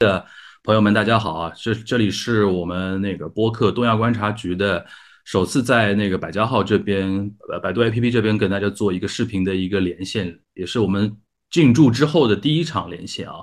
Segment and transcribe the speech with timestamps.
[0.00, 0.24] 的
[0.64, 1.52] 朋友们，大家好啊！
[1.54, 4.82] 这这里是我们那个播客东亚观察局的
[5.26, 11.14] 首次在那个百家号这边，呃，百度 APP 这边跟大家做一个视频的一个连线，也是我们
[11.50, 13.34] 进驻之后的第一场连线啊。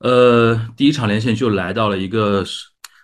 [0.00, 2.44] 呃，第一场连线就来到了一个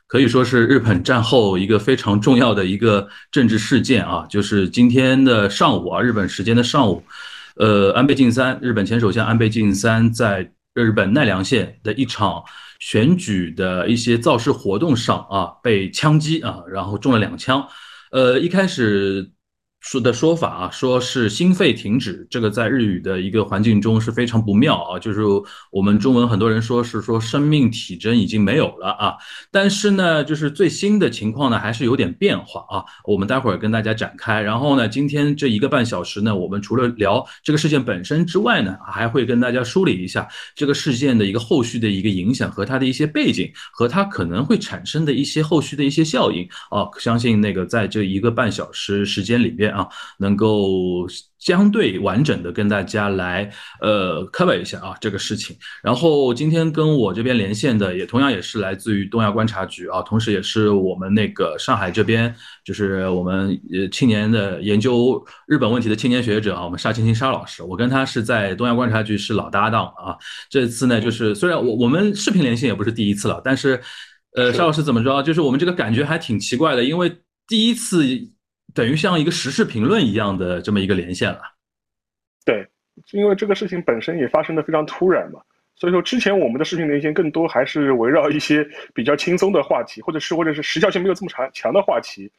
[0.07, 7.03] 可以说是日本战后一个非常重要的一个政治事件啊，就是今天的上午啊，日本时间的上午，
[7.57, 12.45] 呃，安倍晋三，日本前首相安倍晋三在日本奈良县的一场。
[12.83, 17.65] 选举的一些造势活动上啊，被枪击啊，然后中了两枪，
[18.11, 19.31] 呃，一开始。
[19.83, 24.97] 说的说法啊，说是心肺停止，这个在日语的一个环境中是非常不妙啊。
[24.97, 25.23] 就是
[25.73, 29.15] 我们中文很多人说是说生命体征已经没有了啊。
[29.51, 32.85] 但是呢，就是最新的情况呢，还是有点变化啊。
[33.05, 34.41] 我们待会儿跟大家展开。
[34.41, 46.87] 然后呢，今天这一个半小时呢，我们除了聊这个事件本身之外呢，还会跟大家梳理一下这个事件的一个后续的一个影响和它的一些背景和它可能会产生的一些后续的一些效应啊。
[47.01, 49.72] 相信那个在这一个半小时时间里边。
[49.73, 51.07] 啊，能够
[51.39, 55.57] 相对完整的跟大家来呃 cover 一下啊这个事情。
[55.83, 62.33] 然后今天跟我这边连线的也同样也是来自于东亚观察局啊，同时也是我们那个上海这边
[62.65, 70.17] 就是我们呃青年的研究日本问题的青年学者啊，我们沙青青沙老师，我跟他是在东亚观察局是老搭档啊。
[70.49, 73.81] 这次呢，就是虽然我我们视频连线也不是第一次了，但是
[74.37, 77.13] 呃沙老师怎么着，就是我们这个感觉还挺奇怪的，因为
[77.49, 78.05] 第一次。
[78.75, 81.41] 等于像一个时事评论一样的这么一个连线了，
[82.45, 82.67] 对，
[83.11, 85.41] 因为这个事情本身也发生的非常突然嘛，
[85.77, 92.31] 所以说之前我们的视频连线更多还是围绕一些比较轻松的话题，或者是或者是时效性没有这么长强的话题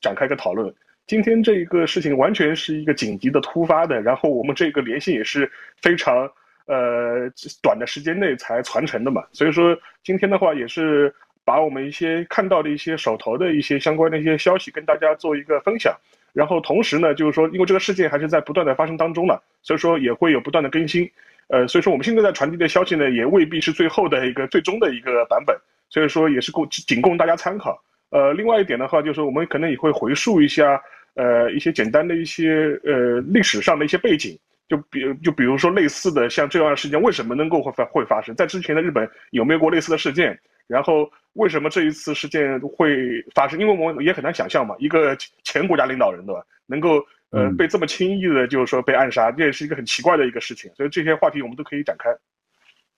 [0.00, 0.72] 展开一个讨论。
[1.06, 5.50] 今天这一个事情完全是一个紧急的突发的，然后我们这个连线也是
[5.82, 6.30] 非常
[6.66, 7.28] 呃
[7.62, 11.14] 短的时间内才传承的嘛，所以说今天的话也是。
[11.44, 15.94] 把我们一些看到的一些手头的一些相关的一些消息跟大家做一个分享，
[16.32, 21.10] 然后同时呢，就是说，因为这个事件还是在不断的发生当中了，所以说也会有不断的更新，
[21.48, 25.56] 呃，所以说我们现在在传递的消息呢，也未必是最后的一个最终的一个版本，
[25.88, 27.82] 所以说也是供仅供大家参考。
[28.10, 30.80] 呃，另外一点的话，就是我们可能也会回溯一下，
[31.14, 34.36] 呃，一些简单的一些呃历史上的一些背景，
[34.70, 40.38] 就比就比如说类似的像这样的事件为什么能够会发会发生在之前的日本有没有过类似的事件？
[40.68, 43.58] 然后为什么这一次事件会发生？
[43.58, 50.70] 因为我们也很难想象嘛，一个前国家领导人对吧，能够呃被这么轻易的，就是说被暗杀，这也是一个很奇怪的一个事情。
[50.76, 52.08] 所以这些话题我们都可以展开。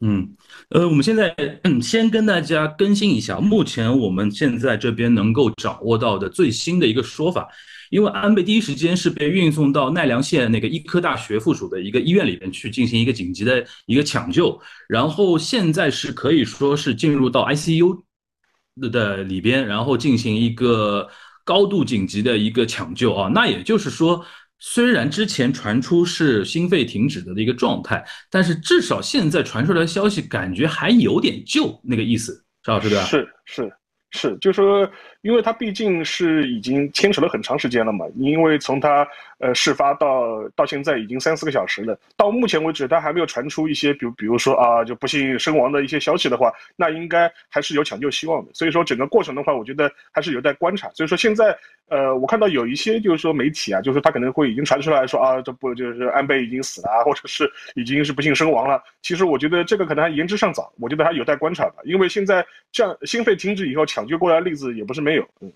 [0.02, 0.36] 嗯，
[0.68, 1.34] 呃，我们现在
[1.80, 7.48] 先跟大家更新一下，目前我们现在这边能够掌握到的最新的一个说法。
[7.92, 14.58] 因为安倍第一时间是被运送到奈良县那个医科大学附属的一个医院里边去进行一个紧急的一个抢救，
[14.88, 18.02] 然后现在是可以说是进入到 ICU
[18.90, 21.06] 的里边，然后进行一个
[21.44, 23.28] 高度紧急的一个抢救啊。
[23.28, 24.24] 那也就是说，
[24.58, 33.04] 虽然之前传出是心肺停止的一个状态，但是至少现在传出来的消息感觉还有点救那个意思，赵老师对吧？
[33.04, 33.70] 是是
[34.12, 34.90] 是，就说。
[35.22, 39.06] 因为它毕竟是已经牵扯了很长时间了嘛，因为从它
[39.38, 48.50] 呃事发到到现在已经三四个小时了，到目前为止它还没有传出一些，比如比如说啊就不幸身亡的一些消息的话，那应该还是有抢救希望的。
[48.52, 50.88] 所以说整个过程的话，我觉得还是有待观察。
[50.90, 51.56] 所以说现在
[51.88, 58.82] 呃我看到有一些就是说媒体啊，就是他可能会已经传出来说啊这不就是安倍已经死了，或者是已经是不幸身亡了。
[59.02, 61.76] 其实我觉得这个可能还言之尚早，我觉得还有待观察吧。
[61.84, 65.11] 因为现在这样心肺停止以后抢救过来的例子也不是没。
[65.12, 65.52] 没有，嗯，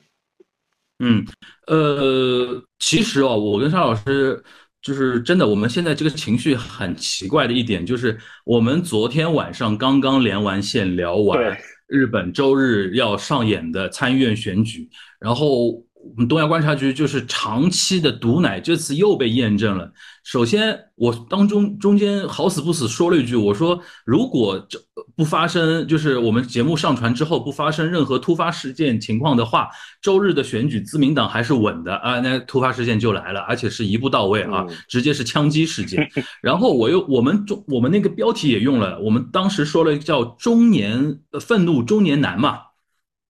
[0.98, 1.26] 嗯，
[1.66, 4.42] 呃，其实哦，我跟沙老师
[4.82, 11.56] 就是真的，我们现在这个情绪很奇怪的一点就是，我们昨天晚上刚刚连完线，聊完
[11.86, 15.85] 日本周日要上演的参议院选举，然后。
[16.14, 19.92] 我们东亚观察局就是长期的毒奶，这次又被验证了。
[20.24, 24.78] 首先，我当中中间好死不死说了一句，我说如果这
[25.14, 29.68] 不发生，就是我们节目上传之后不发生任何突发事件情况的话，
[30.00, 32.18] 周日的选举自民党还是稳的啊。
[32.20, 36.08] 那突发事件就来了，而且是一步到位啊，直接是枪击事件。
[36.42, 42.58] 然后我又我们中我们那个标题也用了，我们当时说了叫中年愤怒中年男嘛，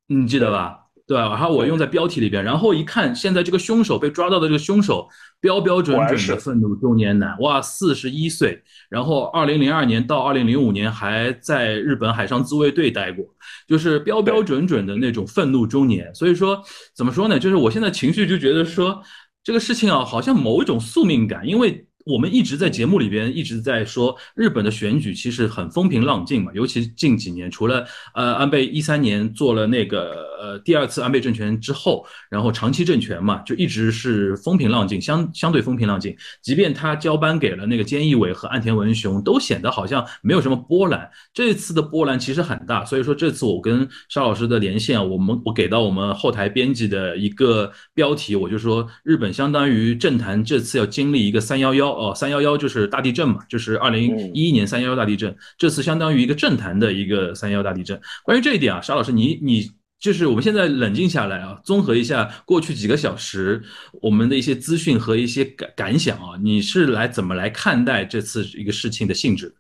[0.07, 0.86] 你记得吧？
[1.07, 1.29] 对吧？
[1.29, 5.09] 然后我用在标题里边，然后一看，现在这个凶手被抓到的这个凶手，
[5.41, 8.61] 标标准准的愤怒中年男，哇，四十一岁，
[8.91, 13.25] 然后二零零二年到二零零五年还在日本海上自卫队待过，
[13.69, 16.13] 就是标标准准的那种愤怒中年。
[16.13, 16.61] 所以说，
[16.95, 17.39] 怎么说呢？
[17.39, 19.01] 就是我现在情绪就觉得说，
[19.45, 36.17] 这个事情啊，好像某一种宿命感，因为我们一直在节目里边一直在说，日本的选举其实很风平浪静嘛，尤其近几年，除了呃安倍一三年做了那个呃第二次安倍政权之后，然后长期政权嘛，就一直是风平浪静，相相对风平浪静。
[36.41, 41.11] 即便他交班给了那个菅义伟和岸田文雄，都显得好像没有什么波澜。
[41.35, 57.99] 这次的波澜其实很大，所以说这次我跟沙老师的连线，我们我给到我们后台编辑的一个标题，我就说日本相当于政坛这次要经历一个三幺幺哦，三幺幺就是大地震嘛，就是二零一一年三幺幺大地震，这次相当于一个政坛的一个三幺幺大地震。
[58.25, 63.63] 关于这一点啊，沙老师，你你就是我们现在冷静下来啊，综合一下过去几个小时
[64.03, 69.55] 我们的一些资讯和一些感感想啊，你是来怎么来看待这次一个事情的性质？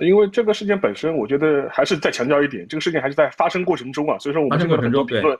[0.00, 5.36] 因为这个事件本身，我觉得还是再强调一点，这个事件还是在发生过程中啊，所以说我们这个很多评论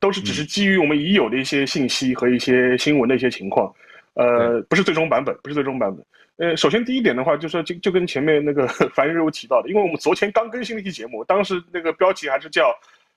[0.00, 3.72] 都是只是基于我们已有的一些信息和一些新闻的一些情况。
[4.14, 6.04] 呃，不是最终版本，不是最终版本。
[6.36, 12.74] 呃，首先第一点的话，就是说就就跟前面那个 樊宇有提到的，因为我们昨天刚更新了一期节目，当时那个标题还是叫，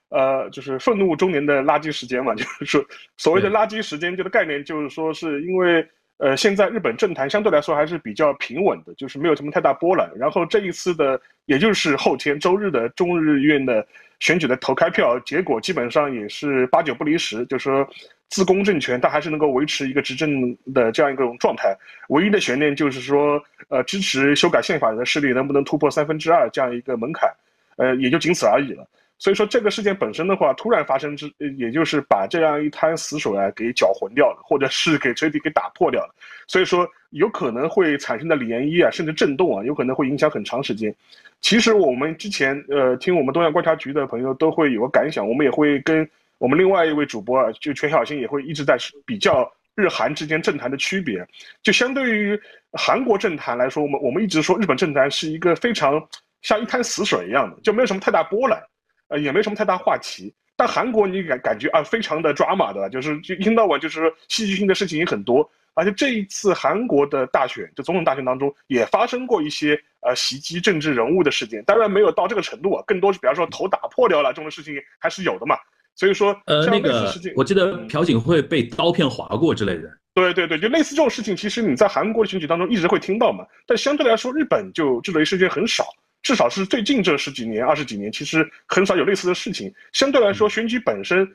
[0.09, 2.85] 呃，就是愤怒中年的垃圾时间嘛， 就是说
[3.17, 5.85] 所谓的垃圾时间这个概念，就是说是因为
[6.17, 10.09] 呃现在日本政坛相对来说还是比较平稳的，就是没有什么太大波澜。
[10.17, 13.85] 然后这一次的，也就是后天周日的中日院的
[14.19, 17.87] 选举的投开票结果，基本上也是八九不离十，就是说。
[18.29, 21.75] 自公政权，它还是能够维持一个执政的这样一种状态。
[22.09, 27.29] 唯一的悬念就是说，呃，支持修改宪法的势力能不能突破三分之二这样一个门槛，
[27.77, 28.85] 呃，也就仅此而已了。
[29.17, 36.13] 所以说，这个事件本身的话，突然发生之，也就是把这样一滩死水啊给搅浑掉了，或者是给彻底给打破掉了。
[36.47, 40.93] 所以说，有可能会产生的涟漪啊，甚至震动啊，有可能会影响很长时间。
[41.39, 46.09] 其实我们之前呃听我们东亚观察局的朋友都会有个感想，我们也会跟。
[46.37, 51.25] 我们另外一位主播啊，就全小新也会一直在比较日韩之间政坛的区别。
[51.63, 52.39] 就相对于
[52.73, 56.01] 韩国政坛来说，我们我们一直说日本政坛是一个非常
[56.41, 58.61] 像一滩死水一样的，就没有什么太大波澜，
[59.07, 60.33] 呃，也没什么太大话题。
[60.57, 65.49] 但韩国你感感觉啊，非常的抓马的，就是就一天到晚就是戏剧性的事情也很多。
[65.73, 75.57] 而且这一次韩国的大选，就总统大选当中也发生过一些呃袭击政治人物的事件，当然没有到这个程度啊，更多是比方说头打破掉了这种事情还是有的嘛。
[75.95, 79.89] 所以说，呃，那个我记得朴槿惠被刀片划过之类的。
[80.13, 83.45] 对对对，就类似这种事情，其实你在韩国的选举当中一直会听到嘛。
[83.65, 85.85] 但相对来说，日本就这类事件很少，
[86.21, 89.73] 至少是最近这十几年、二十几年，其实很少有类似的事情。
[89.91, 91.27] 相对来说，选举本身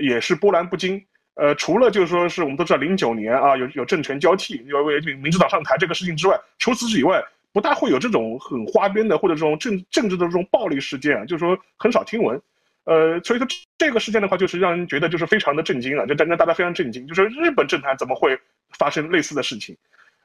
[0.00, 1.00] 也是波澜不惊。
[1.34, 7.22] 呃，除了就是说是我们都知道零九年啊，有有政权交替，有为民主党上台这个事情之外，除此之以外，
[7.52, 12.40] 不大会有这种很花边的或者这种政政治的这种暴力事件啊，就是说很少听闻。
[12.88, 13.46] 呃，所以说
[13.76, 18.34] 这个事件的话，就是让人觉得就是非常的震惊啊，就让大家非常震惊，就是日本政坛怎么会
[18.78, 19.76] 发生类似的事情，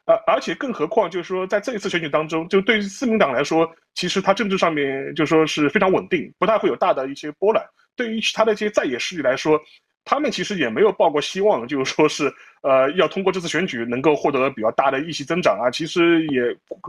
[0.06, 7.62] 呃，而且更何况就是说在这一次选举当中，就对于自民党来说，其实它政治上面就说是非常稳定，不太会有大的一些波澜。
[7.98, 9.60] 对于其他的一些在野势力来说，
[10.06, 16.42] 他们其实也没有抱过希望，就是说是呃要通过这次选举能够获得比较大的议席增长啊，其实也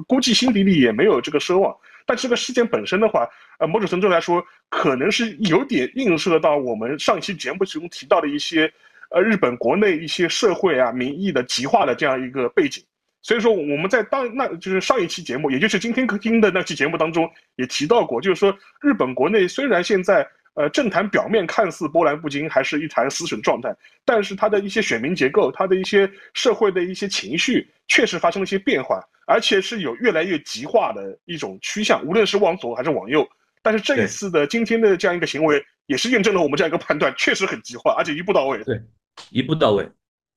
[0.06, 1.76] 估计心底里也没有这个奢望。
[2.06, 3.28] 但这个事件本身的话，
[3.58, 8.72] 呃，某种程度来说，可能是有点映射到我们上期节目其中提到的一些，
[9.10, 12.84] 呃，日本国内一些社会啊、民意的极化的这样一个背景。
[13.22, 23.74] 所以说，我们在当那就是上一期节目，也就是今天听的那期节目当中也提到过，就是说，日本国内虽然现在呃政坛表面看似波澜不惊，还是一潭死水的状态，
[24.04, 29.00] 但是它的一些选民结构，它的一些社会的一些情绪，确实发生了一些变化。
[29.26, 33.26] 而且是有越来越极化的一种趋向，无论是往左还是往右。
[33.62, 38.62] 但是这一次的今天的这样一个行为，也是验证了我们这样一个判断，确实很极化，而且一步到位。
[38.64, 38.78] 对，
[39.30, 39.88] 一步到位。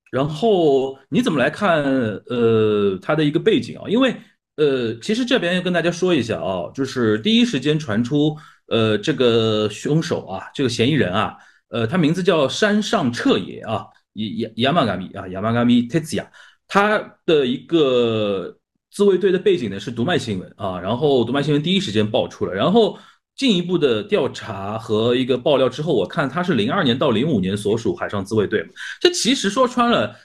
[0.09, 1.83] 然后你怎么来看？
[2.29, 4.15] 呃，他的一个背景啊，因为
[4.55, 8.37] 呃，其实这边要跟大家说一下啊，就是第一时间传出，
[8.67, 11.37] 呃，这个凶手啊，这个嫌疑人啊，
[11.69, 16.29] 呃，他名字叫山上彻也啊，亚亚马嘎米啊，亚马嘎米泰兹亚，
[16.67, 18.57] 他的一个。
[18.89, 22.97] 自卫队的背景呢是读卖新闻啊，然后读卖新闻第一时间爆出了，然后
[23.35, 28.65] 进一步的调查和一个爆料之后，我看他是零二年到零五年所属海上自卫队，
[28.99, 30.15] 这其实说穿了，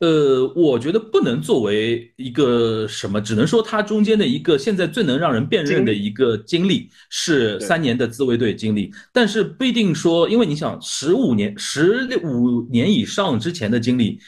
[0.00, 14.18] 呃，我觉得不能作为一个什么，只能说他中间的一个现在最能让人辨认的一个经历是三年的自卫队经历，但是不一定说，因为你想十五年、十五年以上之前的经历。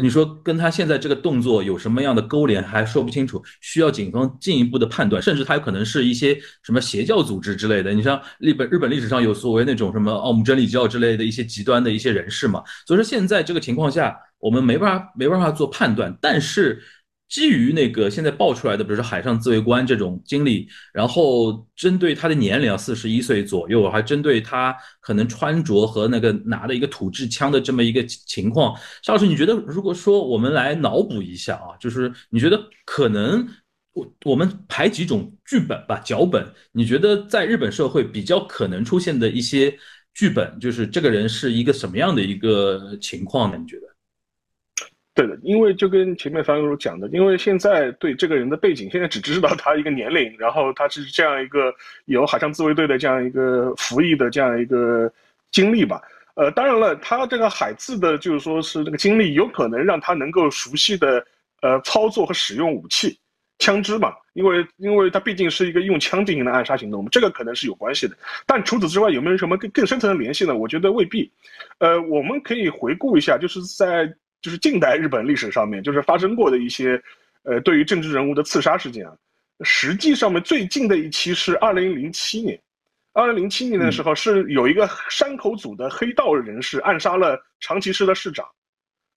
[0.00, 7.92] 你说跟他现在这个动作有什么样的勾连，还说不清楚，需要警方进一步的判断，甚至他有可能是一些什么邪教组织之类的。
[7.92, 16.82] 你像日本日本历史上有所谓那种什么奥姆真理教之类的一些极端的一些人士嘛，所以说现在这个情况下，我们没办法没办法做判断，但是
[17.28, 33.48] 基于那个现在爆出来的，比如说海上自卫官这种经历，然后针对他的年龄，四十一岁左右，还针对他可能穿着和那个拿的一个土制枪的这么一个情况，邵老师，你觉得如果说我们来脑补一下啊，就是你觉得可能
[33.94, 39.72] 我我们排几种剧本吧，脚本，你觉得在日本社会比较可能出现的一些
[40.12, 43.56] 剧本，就是这个人是一个什么样的一个情况呢？
[43.56, 43.91] 你觉得？
[45.14, 51.70] 对的，因为就跟前面樊叔讲的，因为现在对这个人的背景，现在只知道他一个年龄，然后他是这样一个
[52.06, 55.12] 有海上自卫队的这样一个服役的这样一个
[55.50, 56.00] 经历吧。
[56.34, 61.22] 呃，当然了，他这个海自的，就是说是这个经历，有可能让他能够熟悉的
[61.60, 63.18] 呃操作和使用武器、
[63.58, 68.16] 枪支嘛，因为因为他毕竟是一个用枪进行的暗杀行动，这个可能是有关系的。
[68.46, 70.56] 但除此之外，有没有什么更更深层的联系呢？
[70.56, 71.30] 我觉得未必。
[71.80, 74.10] 呃，我们可以回顾一下，就是在。
[74.42, 77.00] 就是近代日本历史上面，就是发生过的一些，
[77.44, 79.14] 呃，对于政治人物的刺杀事件啊。
[79.62, 82.60] 实际上面最近的一期是二零零七年，
[83.12, 88.44] 二零零七年的时候是有一个山口组的黑道人士暗杀了长崎市的市长，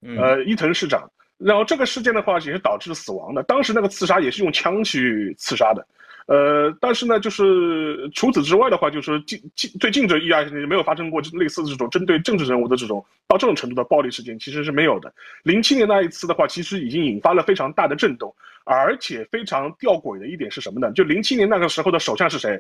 [0.01, 1.09] 呃，伊藤市长。
[1.37, 3.43] 然后这个事件的话也是导致死亡的。
[3.43, 5.85] 当时那个刺杀也是用枪去刺杀的。
[6.27, 15.13] 呃，但是呢，就是除此之外的话，就是近近最近这一二十年没有发生过类似的这种针对政治人物的这种到这种程度的暴力事件，其实是没有的。
[15.43, 20.91] 零七年那一次的话，其实已经引发了非常大的震动，而且非常吊诡的一点是什么呢？
[20.93, 22.59] 就零七年那个时候的首相是谁？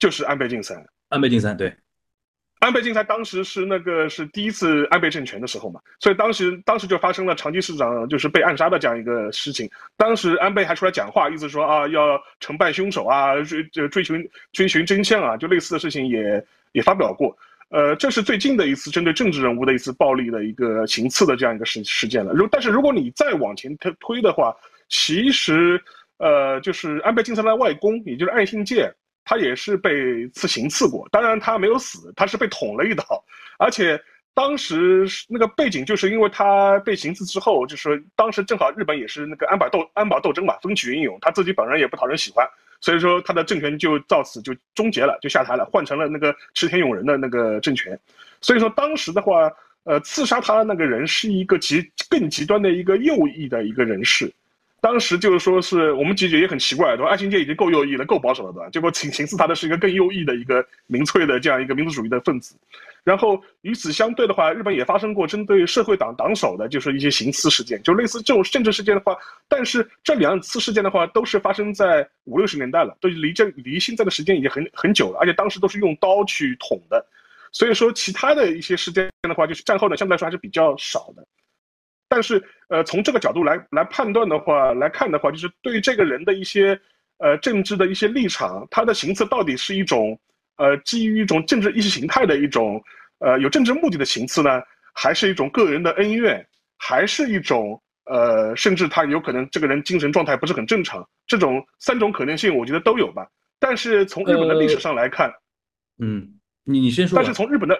[0.00, 0.84] 就是安倍晋三。
[1.08, 1.72] 安倍晋三，对。
[2.62, 9.68] 安倍晋三当时是那个是第一次安倍政权的时候嘛，所以当时当时就发生了长崎市长就是被暗杀的这样一个事情。
[9.96, 17.36] 当时安倍还出来讲话，意思说啊要惩办凶手啊，追追寻追寻真相啊，就类似的事情也也发表过。
[17.70, 22.32] 呃，这是最近的一次针对政治人物的一次暴力的一个行刺的这样一个事事件了。
[22.32, 24.54] 如但是如果你再往前推推的话，
[24.88, 25.82] 其实
[26.18, 28.88] 呃就是安倍晋三的外公，也就是岸信介。
[29.24, 33.04] 他也是被刺行刺过，当然他没有死，他是被捅了一刀，
[33.58, 34.00] 而且
[34.34, 42.46] 当时那个背景就是因为他被行刺之后，就是当时正好日本也是那个安保斗安保斗争嘛，风起云涌，他自己本人也不讨人喜欢，
[42.80, 47.98] 所以说他的政权就到此就终结了，就下台了，换成了那个池田勇人的那个政权，
[48.40, 49.50] 所以说当时的话，
[49.84, 54.32] 呃，刺杀他那个人是一个极更极端的一个右翼的一个人士。
[54.82, 57.08] 当时就是说，是我们解决也很奇怪，对吧？
[57.08, 58.68] 爱新界已经够右翼了，够保守了，对吧？
[58.68, 62.56] 结果请请赐他的是一个更右翼的一个民粹的这样一个民族主义的分子。
[63.04, 69.16] 然后与此相对的话，日本也发生过针对社会党党首的，就是一些行刺事件，就类似这种政治事件的话。
[69.46, 77.04] 但是这两次事件的话，都是发生在五六十年代了，都离这离现在的时间已经很很久了，而且当时都是用刀去捅的。
[77.52, 81.24] 所以说，其他的一些事件的话，就是战后呢，相对来说还是比较少的。
[82.14, 86.78] 但是，呃，从这个角度来来判断的话，来看的话，就是对于这个人的一些，
[87.16, 90.20] 呃，政治的一些立场，他的行刺到底是一种，
[90.56, 92.78] 呃，基于一种政治意识形态的一种，
[93.20, 94.60] 呃，有政治目的的行刺呢，
[94.92, 103.26] 还是一种个人的恩怨，还是一种，呃，甚至他有可能这个人精神状态不是很正常，这种三种可能性，我觉得都有吧。
[103.58, 105.32] 但是从日本的历史上来看，
[105.98, 106.28] 嗯，
[106.64, 107.16] 你你先说。
[107.16, 107.74] 但是从日本的，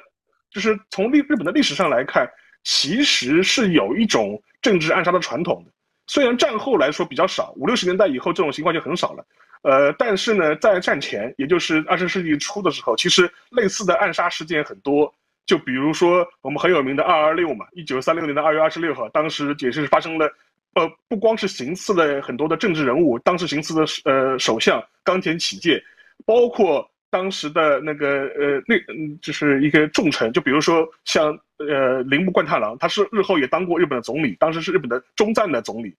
[0.50, 2.26] 就是从历日本的历史上来看。
[2.64, 5.72] 其实是有一种政治暗杀的传统的，
[6.06, 9.26] 虽然战后来说比较少，五六十年代以后这种情况就很少了。
[9.62, 15.12] 呃，但是呢，在战前，也就是二十世纪初的时候，其实类似的暗杀事件很多。
[15.44, 20.32] 就比如说我们很有名的二二六嘛，一九三六年的二月二十六号，当时也是发生了，
[20.74, 25.82] 呃，不光是行刺了很多的政治人物，当时行刺的呃首相冈田启介，
[26.24, 26.88] 包括。
[27.12, 35.94] 当时的那个呃，那嗯，就是一个重臣，就比如说像呃铃木贯太郎，他是日后也当过日本的总理，当时是日本的中赞的总理。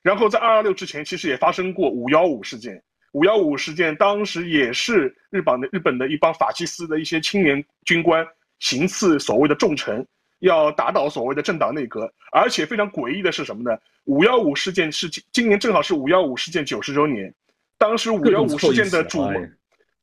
[0.00, 2.82] 然后在二二六之前，其实也发生过五幺五事件。
[3.12, 8.26] 五幺五事件当时也是日本的日本的一帮法西斯的一些青年军官
[8.58, 10.02] 行刺所谓的重臣，
[10.38, 12.10] 要打倒所谓的政党内阁。
[12.32, 13.78] 而且非常诡异的是什么呢？
[14.04, 17.32] 五幺五事件是今今年正好是五幺五事件九十周年，
[17.76, 19.46] 当时五幺五事件的主谋。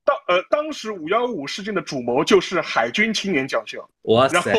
[0.04, 4.50] 当呃，当时五幺五事件的主谋就是海军青年将校，哇然后，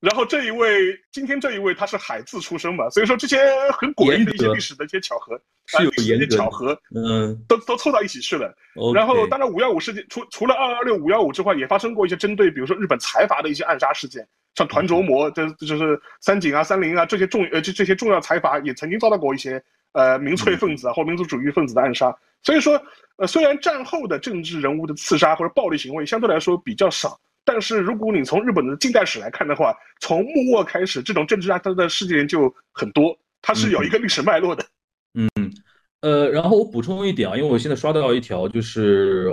[0.00, 3.38] 然后这一位今天这一位他是海字出身嘛，所以说这些
[3.72, 8.54] 很诡异的一些历史的一些巧合，是有一些巧合，嗯，都都凑到一起去了。
[8.94, 22.14] 然后，当然五幺五事件除除了二二六五幺五之外，也发生过一些针对比如说日本财阀的一些暗杀事件，像团琢磨，这就是三井啊、三菱啊这些重呃这这些重要财阀也曾经遭到过一些呃民粹分子啊或民族主义分子的暗杀。
[22.42, 22.80] 所以说，
[23.16, 33.16] 呃，虽然战后的政治人物的刺杀或者暴力行为相对来说比较少，但是如果你从日本的近代史来看的话，从幕末开始，这种政治暗杀的事件就很多。
[33.42, 34.64] 它是有一个历史脉络的。
[35.14, 35.28] 嗯，
[36.02, 39.30] 呃，然后我补充一点啊，因为我现在刷到一条就是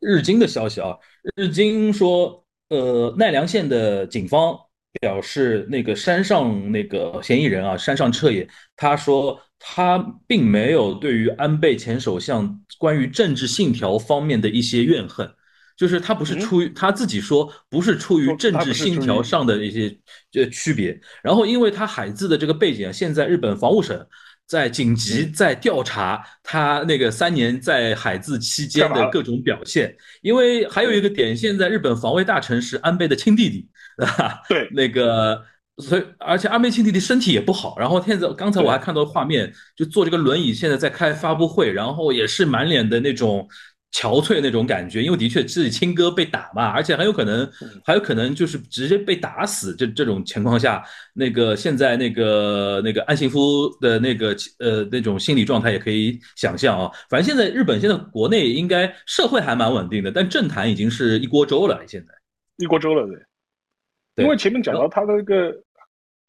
[0.00, 0.96] 日经的消息啊，
[1.36, 4.58] 日经说，呃，奈良县的警方
[5.00, 15.30] 表示，那个山上那个嫌疑人啊，山上彻也，他说他并没有对于安倍前首相关于政治信条方面的一些怨恨。
[15.76, 19.96] 就是他不是出于他自己说不是出于政治信条上的一些
[20.34, 24.06] 呃区别，然后因为他海自的这个背景啊，现在日本防务省
[24.46, 33.66] 在紧急在调查他那个三年在海自期间的各种表现，因为还有一个点，现在日本防卫大臣是安倍的亲弟弟，
[34.50, 35.42] 对，那个
[35.80, 43.48] 所以而且安倍亲弟弟身体也不好，然后现在刚才我还看到画面，就坐这个轮椅，现在在开发布会，然后也是满脸的那种。
[43.92, 47.50] 憔悴那种感觉，因为的确自己亲哥被打嘛，而且很有可能，
[47.84, 49.74] 还有可能就是直接被打死。
[49.74, 50.80] 这这种情况下，
[51.12, 54.28] 那个现在那个那个安信夫的那个
[54.60, 56.88] 呃那种心理状态也可以想象啊。
[57.08, 61.82] 反正现在日本现在国内应该社会还蛮稳定的，但政坛已经是一锅粥了。
[61.88, 62.14] 现在
[62.58, 63.04] 一锅粥了，
[64.14, 65.52] 对，因为前面讲到他的那个。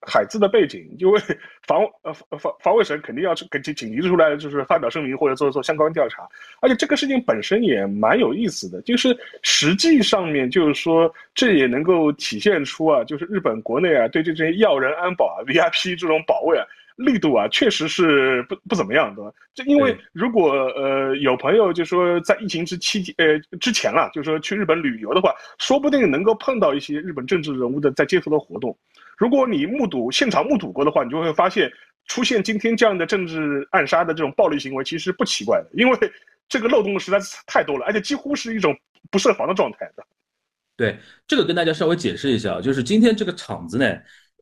[0.01, 1.20] 海自的背景，因为
[1.67, 6.27] 防呃防防卫省肯定要紧紧急出来，就是发表声明或者做做相关调查。
[6.60, 16.65] 而且这个事情本身也蛮有意思的，就是实际上面就是说，这也能够体现出啊，就是日本国内啊对这些要人安保啊 VIP 这种保卫啊
[16.98, 19.31] 力度啊，确实是不不怎么样，对吧？
[19.53, 28.75] 就因为如果呃有朋友就说在疫情之期间呃之前啊，就说去日本旅游的话，说不定能够碰到一些日本政治人物的在街头的活动。
[29.21, 31.71] 如果你目睹现场目睹过的话，你就会发现
[32.07, 35.95] 出现今天这样的政治暗杀的这种暴力行为其实不奇怪的，因为
[36.49, 38.75] 这个漏洞实在是太多了，而且几乎是一种
[39.11, 40.03] 不设防的状态的。
[40.75, 40.97] 对，
[41.27, 43.95] 这个跟大家稍微解释一下，就是今天这个场子呢，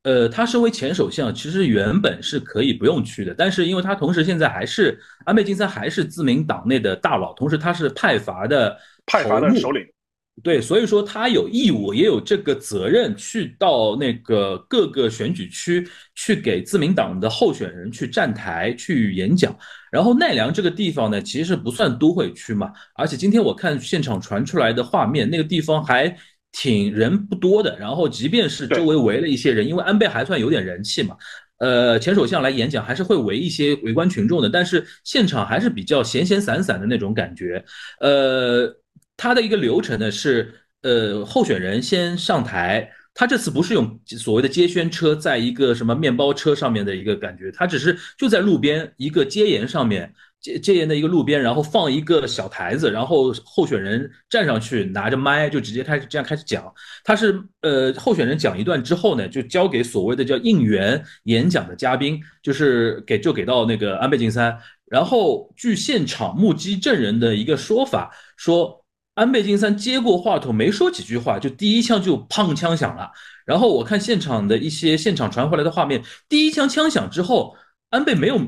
[0.04, 9.86] 呃，他身为前首相，其实原本是可以不用去的，但是因为他同时现在还是安倍晋三还是自民党内的大佬，同时他是派阀的派阀的首领。
[10.42, 19.54] 对，所以说他有义务，也有这个责任，去到那个各个选举区去给自民党的候选人去站台、去演讲。
[19.92, 26.16] 然后奈良这个地方呢，其实不算都会区嘛，而且今天我看现场传出来的画面，那个地方还
[26.52, 27.78] 挺人不多的。
[27.80, 31.18] 然后即便是周围围了一些人，因为安倍还算有点人气嘛，
[31.60, 37.64] 呃，前首相来演讲还是会围一些围观群众的，但是现场还是比较闲闲散散的那种感觉，
[38.00, 38.74] 呃。
[39.20, 42.90] 他的一个流程呢是，呃，候选人先上台。
[43.14, 56.64] 他这次不是用所谓的接宣车，在一个什么面包车上面的一个感觉，他只是就在路边一个街沿上面，街街沿的一个路边，然后放一个小台子，然后候选人站上去拿着麦就直接开始这样开始讲。
[57.04, 64.58] 他是呃，候选人讲一段之后呢，就交给所谓的叫应援演讲的嘉宾，就是给就给到那个安倍晋三。
[64.86, 68.79] 然后据现场目击证人的一个说法说。
[69.20, 73.12] 安倍晋三接过话筒，没说几句话，就第一枪就砰枪响了。
[73.46, 77.54] 然后我看现场的一些现场传回来的画面，第一枪枪响之后，
[77.90, 78.40] 安倍没有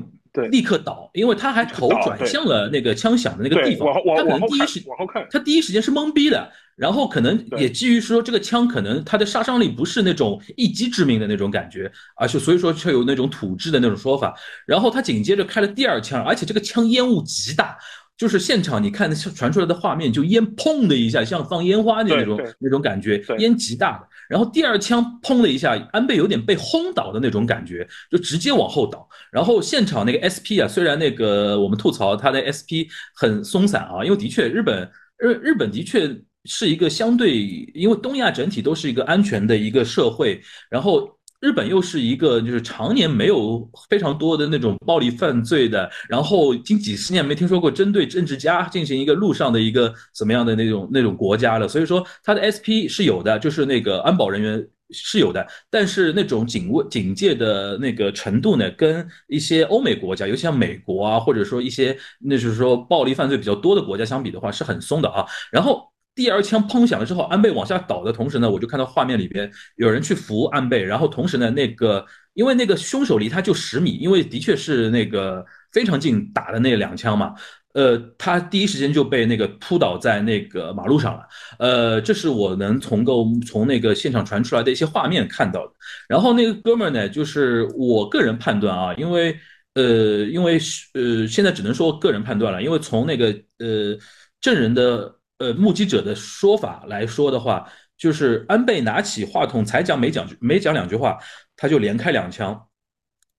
[0.50, 3.86] 立刻倒，因为他还头转向了那个枪响的那个地方。
[4.16, 6.50] 他可能第一时往后看，他第一时间是懵逼的。
[6.78, 14.34] 然后可能也基于说这个枪可能它的杀伤力不是那种一击致命的那种感觉，而且所以说却有那种土制的那种说法。
[14.66, 17.78] 然后他紧接着开了第二枪，而且这个枪烟雾极大。
[18.22, 24.08] 就是现场，你看那传出来的画面，就烟砰的一下，像放烟花的那种那种感觉，烟极大的。
[24.30, 29.10] 然后第二枪砰的一下，安倍有点被轰倒的那种感觉，就直接往后倒。
[29.32, 37.40] 然后现场那个 SP 啊，虽然那个我们吐槽他的 SP 很松散啊，因为的确日本日日本的确是一个相对，
[37.74, 41.10] 因为东亚整体都是一个安全的一个社会，然后。
[41.42, 65.91] 日本又是一个就是常年没有非常多的那种暴力犯罪的，然后近几十年没听说过针对政治家进行一个路上的一个怎么样的那种那种国家了，所以说它的 SP 是有的，就是那个安保人员是有的，但是那种警卫警戒的那个程度呢，跟一些欧美国家，尤其像美国啊，或者说一些那就是说暴力犯罪比较多的国家相比的话，是很松的啊，然后。
[66.14, 77.34] 第二枪砰响了之后，安倍往下倒的同时呢，我就看到画面里边有人去扶安倍，然后同时呢，那个因为那个凶手离他就十米，因为的确是那个非常近打的那两枪嘛，
[77.74, 81.24] 呃，他第一时间就被那个扑倒在那个马路上了，
[81.60, 85.74] 呃，这是我能从够从那个现场传出来的一些画面看到的。
[86.10, 89.34] 然后那个哥们呢，就是我个人判断啊，因为
[89.76, 90.60] 呃，因为
[90.94, 93.28] 呃，现在只能说个人判断了，因为从那个
[93.60, 93.98] 呃
[94.42, 95.16] 证人的。
[95.42, 101.18] 呃，目击者的说法来说的话，就是安倍拿起话筒才讲没讲没讲两句话，
[101.58, 102.68] 他就连开两枪，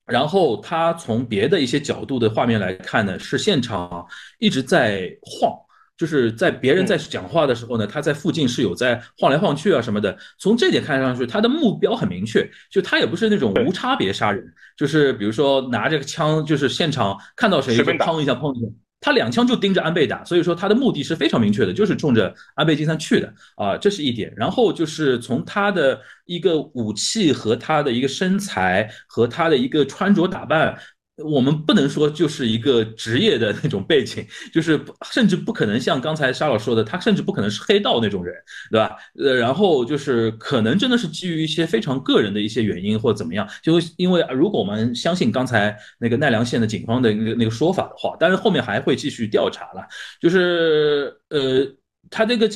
[0.05, 4.05] 然后他从别的一些角度的画面来看呢，是现场
[4.38, 5.53] 一直在晃，
[5.97, 10.19] 就是在别人在讲话的时候呢，他在附近是有在晃来晃去啊什么的。
[10.38, 14.45] 从这点看上去，他的目标很明确，就他也不是那种无差别杀人，
[14.77, 18.67] 就是比如说拿着个枪，就是现场看到谁就砰一下砰一下。
[19.03, 24.33] 他两枪就盯着安倍打，所以说他的目的是非常明确的，就是冲着安倍晋三去的啊，这是一点。
[24.37, 30.79] 然后就是从他的一个武器和他的一个身材和他的一个穿着打扮。
[31.25, 34.81] 我们不能说就是一个职业的那种背景，就是
[35.11, 38.35] 甚至不可能像刚才沙老说的，他甚至不可能是黑道那种人，
[38.71, 38.97] 对吧？
[39.19, 49.87] 呃，然后就是可能真的是基于一些非常个人的一些原因或怎么样，就因为如果我们相信刚才那个奈良县的警方的那个那个说法的话，但是后面还会继续调查了，
[50.21, 51.67] 就是呃，
[52.11, 52.49] 他这个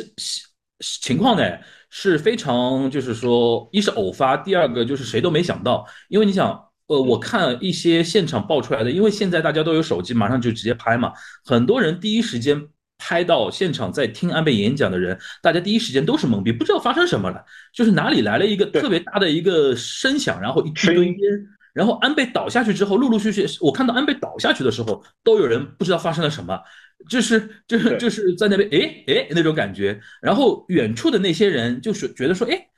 [0.81, 1.43] 情况呢
[1.91, 6.63] 是非常，就是说一是偶发，第二个就是谁都没想到，因为你想。
[6.89, 11.13] 呃，我看一些现场爆出来的，因为现在大家都有手机，马上就直接拍嘛。
[11.45, 12.63] 很多人第一时间
[12.97, 17.45] 拍到现场在听安倍演讲的人，大家第一时间都是懵逼，不知道发生什么了，
[17.75, 21.17] 就是哪里来了一个特别大的一个声响，然后一堆烟，
[21.75, 26.57] 然后安倍倒下去之后，陆陆续续，我看到安倍倒下去的时候，都有人不知道发生了什么，
[27.11, 32.69] 就是就是就是在那边哎哎那种感觉，然后远处的那些人就是觉得说哎。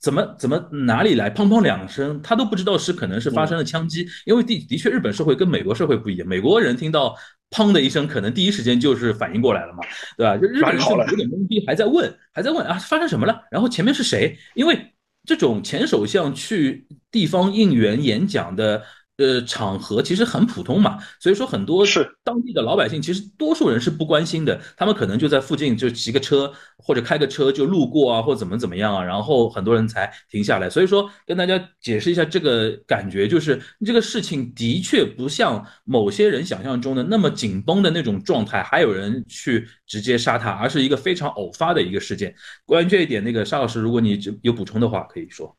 [0.00, 7.14] 怎么怎么哪里来砰砰两声，他都不知道是可能是发生了枪击，因为的的确日本社会跟美国社会不一样，美国人听到
[7.50, 9.82] 砰的一声，可能第一时间就是反应过来了嘛，
[10.16, 10.36] 对吧？
[10.36, 13.40] 就日本人就有点懵逼，还在问还在问啊发生什么了？
[13.50, 14.38] 然后前面是谁？
[14.54, 14.92] 因为
[15.24, 18.82] 这种前首相去地方应援演讲的。
[19.18, 30.68] 呃，场合其实很普通嘛，所以说很多是当地的老百姓，其实多数人是不关心的，他们可能就在附近就骑个车或者开个车就路过啊，或怎么怎么样啊，然后很多人才停下来。
[30.68, 42.34] 所以说跟大家解释一下这个感觉，就是这个事情的确不像某些人想象中的那么紧绷的那种状态，还有人去直接杀他，而是一个非常偶发的一个事件。
[42.66, 45.56] 关于这一点，那个沙老师，如果你有补充的话，可以说。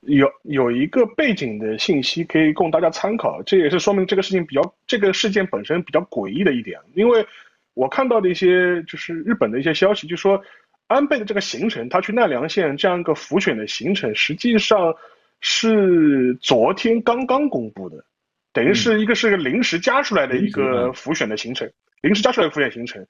[0.00, 6.80] 有有一个背景的信息可以供大家参考，这也是说明这个事情比较这个事件本身比较诡异的一点。
[6.94, 7.26] 因为
[7.74, 10.42] 我看到的一些就是日本的一些消息，就说
[10.86, 14.94] 安倍的这个行程，他去奈良县这样一个浮选的行程，实际上
[15.40, 18.04] 是昨天刚刚公布的，
[18.52, 21.70] 等于是一个是个临时加出来的一个浮选的行程，
[22.02, 23.06] 临时加出来的浮选行程。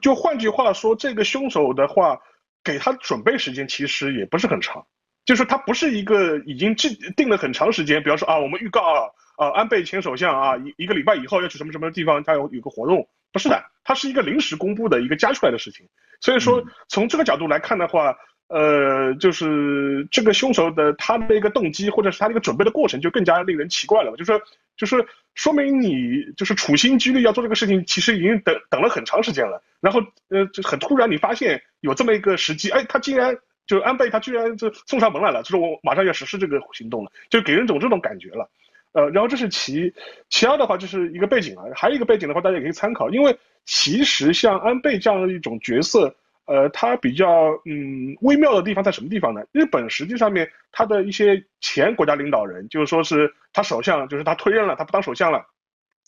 [0.00, 2.20] 就换句话说，这个凶手的话，
[2.62, 4.86] 给他准备时间其实也不是很长。
[5.28, 15.86] 就是他不是一个已经制定了很长时间，比方说啊，我们预告啊，啊，安倍前首相啊，一一个礼拜以后要去什么什么地方，他有有个活动，不是的，他是一个临时公布的一个加出来的事情。
[16.22, 18.16] 所以说，从这个角度来看的话，
[18.48, 24.12] 呃，就是这个凶手的他的一个动机，或者是他的一个准备的过程，就更加令人奇怪了。
[24.12, 24.40] 就是说，
[24.78, 29.62] 就是说明你就是处心积虑要做这个事情，其实已经等等了很长时间了。
[29.82, 33.36] 然后，呃，就很突然，你发现有这么一个时机，哎，他竟然。
[33.68, 38.50] 就安倍他居然就送上门来了，就是我马上要实施这个行动了，就给人种这种感觉了。
[38.92, 39.92] 呃，然后这是其
[40.30, 46.12] 其二的话，就是一个背景啊，还有一个背景的话，大家也可以参考，因为其实像安倍这样的一种角色，
[46.46, 49.42] 呃，他比较嗯微妙的地方在什么地方呢？
[49.52, 55.44] 日本实际上面他的一些前国家领导人，就是说是他首相，就是他退任了，他不当首相了，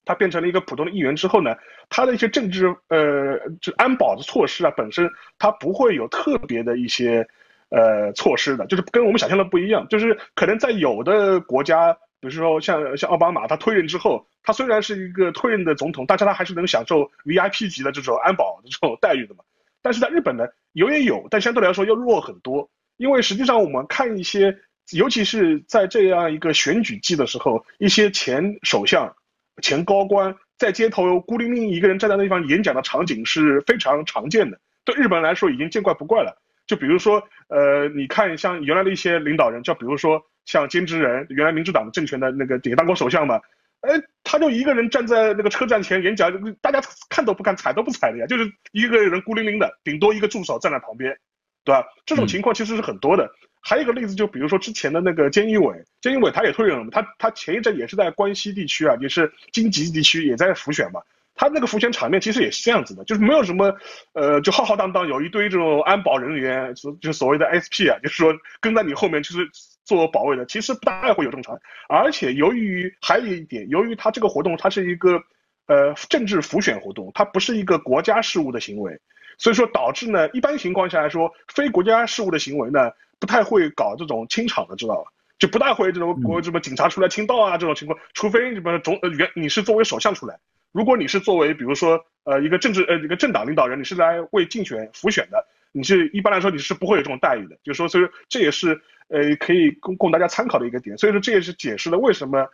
[0.06, 1.54] 他变成了一个普通的议员之后呢，
[1.90, 7.28] 他的一些政治呃就安保的措施啊，本身他不会有特别的一些。
[7.70, 19.44] 呃，措施的，就是跟我们想象的不一样，就是可能在有的国家，比如说像像奥巴马，他退任之后，他虽然是一个退任的总统，但是他还是能享受 VIP 级的这种安保的这种待遇的嘛。
[19.82, 24.58] 但是在日本呢，有也有，但相对来说要弱很多，因为实际上我们看一些，
[24.92, 29.14] 尤其是在这样一个选举季的时候，一些前首相、
[29.62, 36.36] 前高官在街头孤零零一个人站在那地方演讲的场景是非常常见的，对日本来说已经见怪不怪了。
[36.70, 43.40] 就比如说，呃，你看像原来的一些领导人，就比如说像菅直人，原来民主党的政权的那个也当过首相嘛，
[43.80, 43.90] 哎，
[44.22, 46.30] 他就一个人站在那个车站前演讲，
[46.60, 51.18] 大家看都不看，踩都不踩的呀，就是一个人孤零零的，顶多一个助手站在旁边，
[51.64, 51.84] 对吧？
[52.06, 53.28] 这种情况其实是很多的。
[53.60, 61.00] 还有一个例子，就比如说之前的那个菅义伟，菅义伟他也退任了嘛，他他前一阵也是在关西地区啊，也是京畿地区也在浮选嘛。
[61.40, 63.74] 他那个浮选场面其实也是这样子的，就是没有什么，
[64.12, 69.48] 呃，就浩浩荡荡有一堆这种安保人员，就就所谓的 SP 啊，就是说跟在你后面就是
[69.82, 71.62] 做保卫的，其实不大会有这种场面。
[71.88, 75.18] 而且由于还有一点，由于他这个活动它是一个
[75.66, 79.00] 呃政治浮选活动，它不是一个国家事务的行为，
[79.38, 85.10] 所以说导致呢，一般情况下来说，非国家事务的行为呢不太会搞这种清场的，知道吧？
[85.38, 90.38] 就不大会这种国什么警察出来清道啊这种情况，除非什么总呃原你是作为首相出来，
[90.72, 102.48] 如果你是作为比如说呃一个政治呃一个政党领导人，你是来为竞选辅选的，你是一般来说你是不会有这种待遇的，就是说所以这也是呃可以供供大家参考的一个点，所以说这也是解释了为什么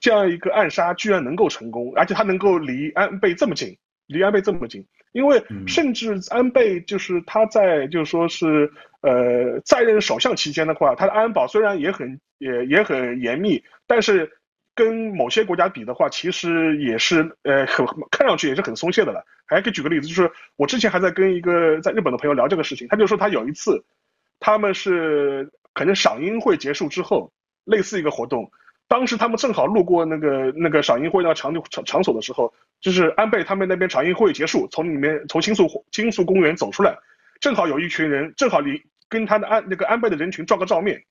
[0.00, 3.76] 这样一个暗杀居然能够成功，而且他能够离安倍这么近。
[4.08, 14.30] 离安倍这么近，因为甚至安倍就是他在就是说是呃在任首相期间的话，他的安保虽然也很也也很严密，但是
[14.74, 19.24] 跟某些国家比的话，其实也是呃很看上去也是很松懈的了。
[19.46, 23.84] 还可以举个例子，就是我之前还在跟一个在日本的朋友聊这个事情，他就说他有一次
[24.40, 27.30] 他们是可能赏樱会结束之后，
[27.64, 28.50] 类似一个活动。
[28.88, 36.96] 当时他们正好路过那个那个赏樱会那个场场场所的时候，就是安倍他们那边赏樱会结束，从里面从新宿新宿公园走出来，
[37.40, 41.02] 正好有一群人，正好离跟他的安那个安倍的人群照个照面。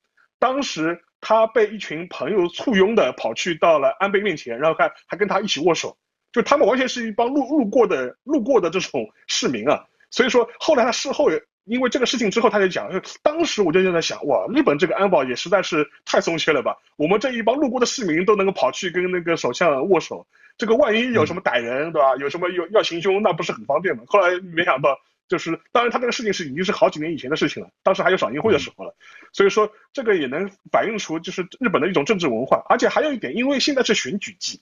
[0.42, 5.96] 当时他被一群朋友簇拥的跑去到了安倍面前，然后还还跟他一起握手，
[6.32, 9.84] 就他们完全是一帮路路过的路过的这种市民啊。
[10.10, 11.40] 所以说后来他事后也。
[11.64, 12.90] 因为这个事情之后，他就讲，
[13.22, 16.76] 当时我就在想，哇，日本这个安保也实在是太松懈了吧？
[16.96, 20.26] 我们这一帮路过的市民都能够跑去跟那个首相握手，
[20.58, 22.16] 这个万一有什么歹人，对吧？
[22.16, 24.02] 有什么要要行凶，那不是很方便吗？
[24.08, 24.98] 后来没想到，
[25.32, 28.94] 就是当然他这个事情是已经是好几年以前的事情了，当时还有赏樱会的时候了，
[29.32, 34.60] 所以说这个也能反映出就是日本的一种政治文化，而且还有一点，因为现在是选举季，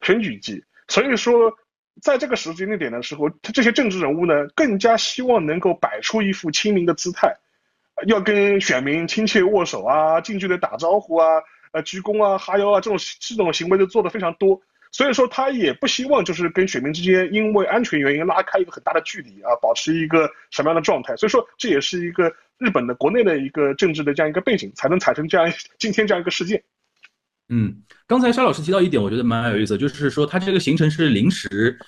[0.00, 1.52] 选举季，所以说。
[2.00, 7.36] 在这个时间点的时候，他这些政治人物呢，更加希望能够摆出一副亲民的姿态，
[8.06, 11.26] 要跟选民亲切握手啊，近距离打招呼啊，
[11.72, 14.62] 呃，鞠躬啊，哈腰啊，这种这种行为都做的非常多。
[14.90, 21.14] 所以说，他也不希望就是跟选民之间因为安全原因拉开一个很大的距离啊，保持一个什么样的状态。
[21.16, 26.62] 所以说，这也是一个日本的国内的一个政治的这样一个背景，才能产生这样 今天这样一个事件。
[27.50, 31.78] 嗯，刚才沙老师提到一点，我觉得蛮有意思，就是说他这个行程是临时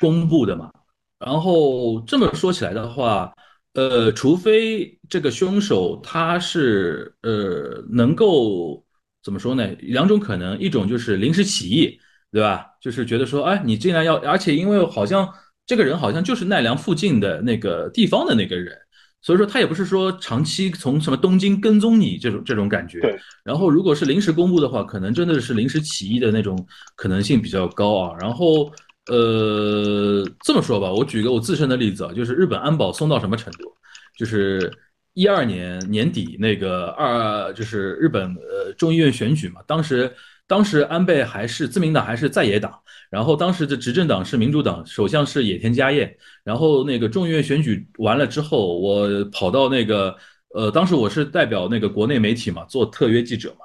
[0.00, 0.72] 公布的嘛。
[1.18, 3.32] 然后这么说起来的话，
[3.74, 8.84] 呃，除非这个凶手他是呃能够
[9.22, 9.66] 怎么说呢？
[9.78, 11.98] 两种可能，一种就是临时起意，
[12.34, 12.66] 对吧？
[12.80, 15.32] 就是觉得说，哎，你竟然要，而且因为好像
[15.64, 18.76] 这个人好像就是奈良附近的那个地方的那个人。
[19.22, 23.00] 所以说他也不是说长期从什么东京跟踪你这种这种感觉。
[23.00, 23.16] 对。
[23.44, 26.66] 然后如果是临时公布的话，可能真的是临时起意的那种
[26.96, 28.16] 可能性比较高啊。
[28.20, 28.68] 然后
[29.06, 33.72] 呃这么说吧，我举个我自身的例子啊，就是日本安保松到什么程度？
[34.18, 34.72] 就是
[35.12, 40.12] 一二年年底那个二就是日本呃众议院选举嘛，当时。
[40.46, 42.72] 当时安倍还是自民党还是在野党，
[43.10, 46.14] 然后当时的执政党是民主党，首相是野田佳彦。
[46.44, 50.14] 然后那个众议院选举完了之后，我跑到那个
[50.54, 53.64] 呃，当时我是代表那个国内媒体嘛，做特约记者嘛，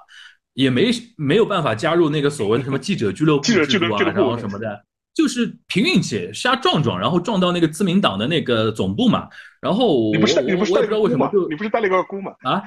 [0.54, 4.82] 也没没有办法加入那个所谓的什么记者俱乐部制度啊，然后什么的，
[5.14, 9.28] 就是凭运气瞎撞撞，然后撞到那个自民党的那个总部嘛。
[9.62, 12.64] 然后你不是你不是我也不知道为什么就你不是带了一个姑嘛啊？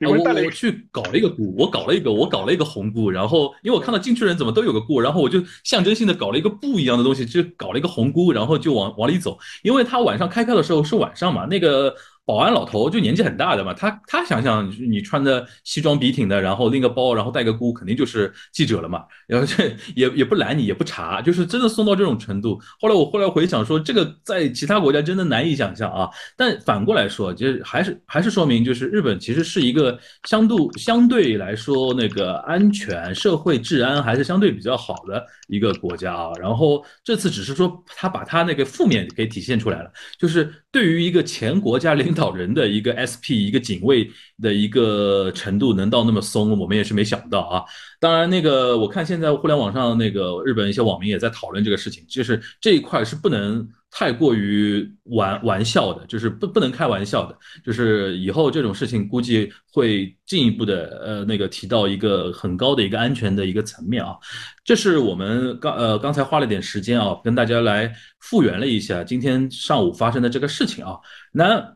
[0.00, 11.94] 我我去搞了一个鼓，我搞了一个我搞了一个红菇，然后因为我看到进去人怎么都有个菇，然后我就象征性的搞了一个布一样的东西，就搞了一个红箍，然后就往往里走，因为他晚上开票的时候是晚上嘛，那个。
[12.26, 19.04] 保安老头就年纪很大的嘛，他他想想你穿的西装笔挺的，然后拎个包，然后带个箍，肯定就是记者了嘛。
[19.28, 22.60] 然后这也也不拦你，也不查，就是真的送到这种程度。
[22.80, 26.10] 后来我后来回想说，这个在其他国家真的难以想象啊。
[26.36, 36.32] 但反过来说，就是还是还是说明，就是日本其实是一个相对相对来说那个安全、社会治安还是相对比较好的一个国家啊。
[36.40, 42.16] 然后这次只是说他把他那个负面给体现出来了，就是对于一个前国家领。
[42.16, 44.10] 导人的一个 SP 一个警卫
[44.40, 47.62] 的一个程度能到那么松，我们也是没想到啊。
[48.00, 64.14] 当然，那个我看现在互联网上那个日本一些网民也在讨论这个事情，就是这一块是不能太过于玩玩笑的，就是不不能开玩笑的，就是以后这种事情估计会进一步的呃那个提到一个很高的一个安全的一个层面啊。
[64.62, 70.98] 这是我们刚呃刚才花了点时间啊，跟大家来复原了一下今天上午发生的这个事情啊。
[71.32, 71.74] 那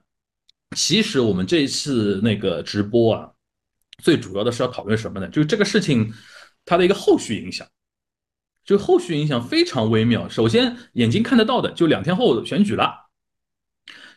[0.76, 3.30] 其实我们这一次那个直播啊，
[4.02, 5.26] 最主要的是要讨论什么呢？
[5.28, 6.12] 就是这个事情
[6.66, 7.66] 它的一个后续影响，
[8.70, 10.28] 就后续影响非常微妙。
[10.28, 13.10] 首先眼睛看得到的，就两天后选举了。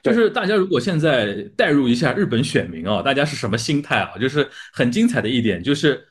[0.03, 4.15] 就是大家如果现在代入一下日本选民啊，大家是什么心态啊？
[4.19, 6.07] 就是很精彩的一点，就是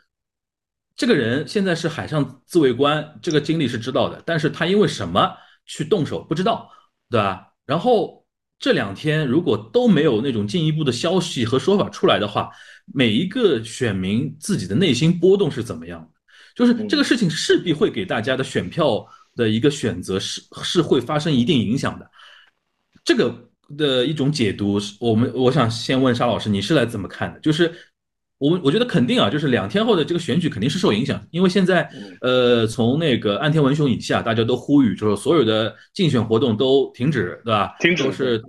[0.96, 5.32] 这个人现在是海上自卫官，这个经历是知道的，但是他因为什么
[5.64, 6.68] 去动手不知道，
[7.08, 7.52] 对吧？
[7.64, 8.20] 然后。
[8.64, 12.48] 这两天如果都没有那种进一步的消息和说法出来的话，
[12.94, 16.11] 每一个选民自己的内心波动是怎么样的？
[16.54, 22.10] 就是这个事情势必会给大家的选票的一个选择是是会发生一定影响的。
[23.04, 27.40] 这个的一种解读，我们我想先问沙老师，你是来怎么看的？
[27.40, 27.72] 就是
[28.38, 31.88] 我我觉得肯定啊，就是两天后的这个选举肯定是受影响，因为现在
[32.20, 37.74] 呃从那个岸田文雄以下，大家都呼吁，就是所有的竞选活动都停止，对吧？
[37.80, 38.42] 停止都是。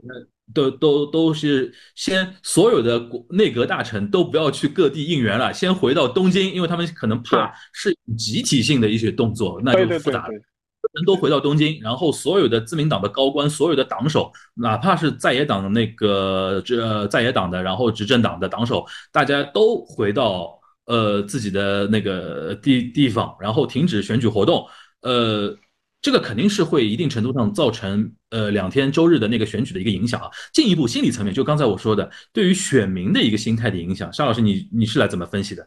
[0.53, 10.33] 都都都是先所有的国内阁大臣都不要去各地应援了，先回到东京，因为他们可能怕是集体性的一些动作，那就复杂了。
[10.33, 24.67] 人都回到东京，然后所有的自民党的高官、所有的党首，哪怕是在野党的那个这在野党的，然后执政党的党首，大家都回到呃自己的那个地地方，然后停止选举活动，
[25.01, 25.55] 呃。
[26.03, 30.29] 这个肯定是会一定程度上造成呃两天周日的那个选举的一个影响啊。
[30.51, 35.65] 进一步心理层面，就刚才我说的，对于选民的一个心态的影响，沙老师你你是来怎么分析的？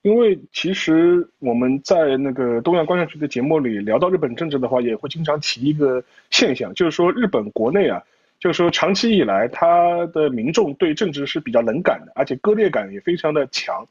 [0.00, 8.02] 因为其实我们在那个东亚观察局的节目里聊到日本政治的话，也会经常提一个现象，就是说日本国内啊，
[8.38, 13.86] 就是说长期以来他的民众对政治是比较冷感的，而且割裂感也非常的强，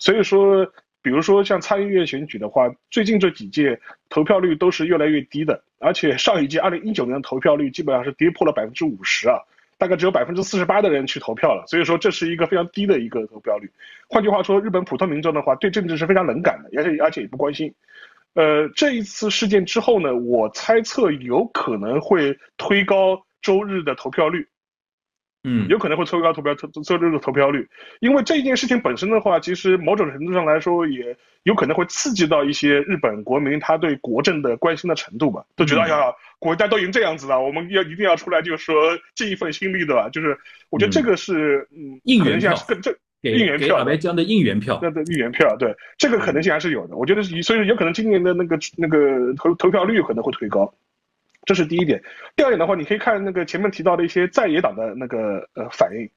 [0.00, 0.68] 所以说。
[1.02, 9.36] 比如说像参议院选举的话，最近这几届投票率都是越来越低的，而且上一届二零一九年的投票率基本上是跌破了百分之五十啊，
[9.78, 13.68] 大概只有百分之四十八的人去投票了，所以说这是一个非常低的一个投票率。
[14.08, 17.74] 换句话说，日本普通民众的话对政治是非常冷感的，而且而且也不关心。
[18.34, 24.46] 呃，这一次事件之后呢，我猜测有可能会推高周日的投票率。
[25.44, 40.08] 嗯，有可能会抽高投票抽抽这个投票率，因为这一件事情本身的话，其实某种程度上来说，也有可能会刺激到一些日本国民他对国政的关心的程度吧，都觉得哎呀，国家都已经这样子了，我们要一定要出来，就是说尽一份心力，的吧？
[40.08, 40.38] 就是
[40.70, 46.96] 我觉得这个是嗯，应援票，更正应援票，白江的应援票，那的应援票，对，这个可能性还是有的。
[46.96, 50.72] 我觉得所以有可能今年的那个那个投投票率可能会推高。
[51.44, 52.02] 这是第一点，
[52.36, 56.08] 第二点的话，你可以看那个前面提到的一些在野党的那个呃反应，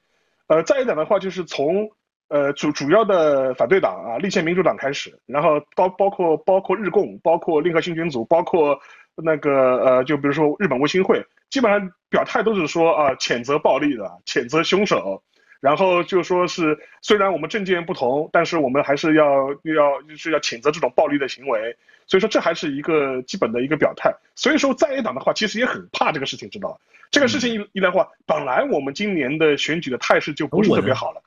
[0.46, 1.90] 呃，在野党的话就是从
[2.28, 8.78] 呃主主要的反对党啊，立宪民主党开始，然后包包括包括日共，包括令和新选组，包括
[9.16, 15.22] 那个呃，就比如说日本维新会，基本上表态都是说啊，谴责暴力的，谴责凶手。
[15.60, 21.76] 然后就说是，虽然我们政见不同，但是我们还是要要就是要谴责这种暴力的行为。
[22.06, 24.14] 所以说这还是一个基本的一个表态。
[24.36, 26.76] 所以说在野党的话，其实也很怕这个事情，知道吧
[27.10, 31.22] 这个事情一一来的话，本来我们今年的选举的态势就不是特别好了，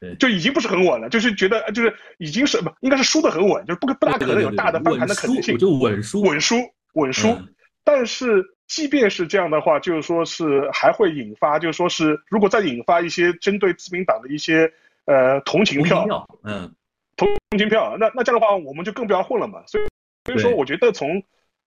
[0.00, 6.56] 对，就已经不是很稳了，就是觉得就是已经是不应该是输的很稳，就是不不大可能有大的翻盘的可能性，就稳输稳输
[6.94, 7.38] 稳输。
[7.84, 8.53] 但是。
[8.66, 14.72] 即便是这样的话，就是说是还会引发，就是说是如果再引发一些针对自民党的一些
[15.04, 16.74] 呃同情票，嗯，
[17.16, 19.62] 同情票，那那这样的话我们就更不要混了嘛。
[19.66, 19.84] 所以
[20.24, 21.22] 所以说，我觉得从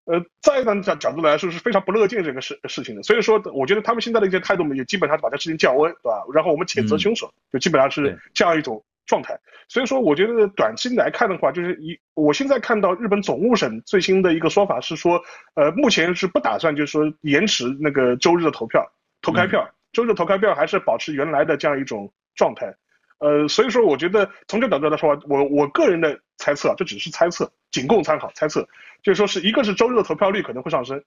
[0.06, 3.04] 呃在的角角度来说是非常不乐见这个事事情的。
[3.04, 6.24] 所以说，我觉得他们现在的一些态度也基本上把这事情降温，对吧？
[6.34, 8.84] 然后我们谴责凶手，就基本上是这样一种。
[9.08, 9.40] 状态，
[9.70, 15.20] 所以说我觉得短期来看的话，就是一我现在看到日本总务省最新的一个说法是说，
[15.56, 18.86] 呃，目前是不打算就是说延迟那个周日的投票
[19.22, 22.76] 投开票，周日投开票还是保持原来的这样一种状态，
[23.20, 28.68] 呃，所以说我觉得从这角度来说，我我个人的猜测，这只是猜测，仅供参考，猜测。
[29.04, 31.02] 就是说是一个是周日的投票率可能会上升，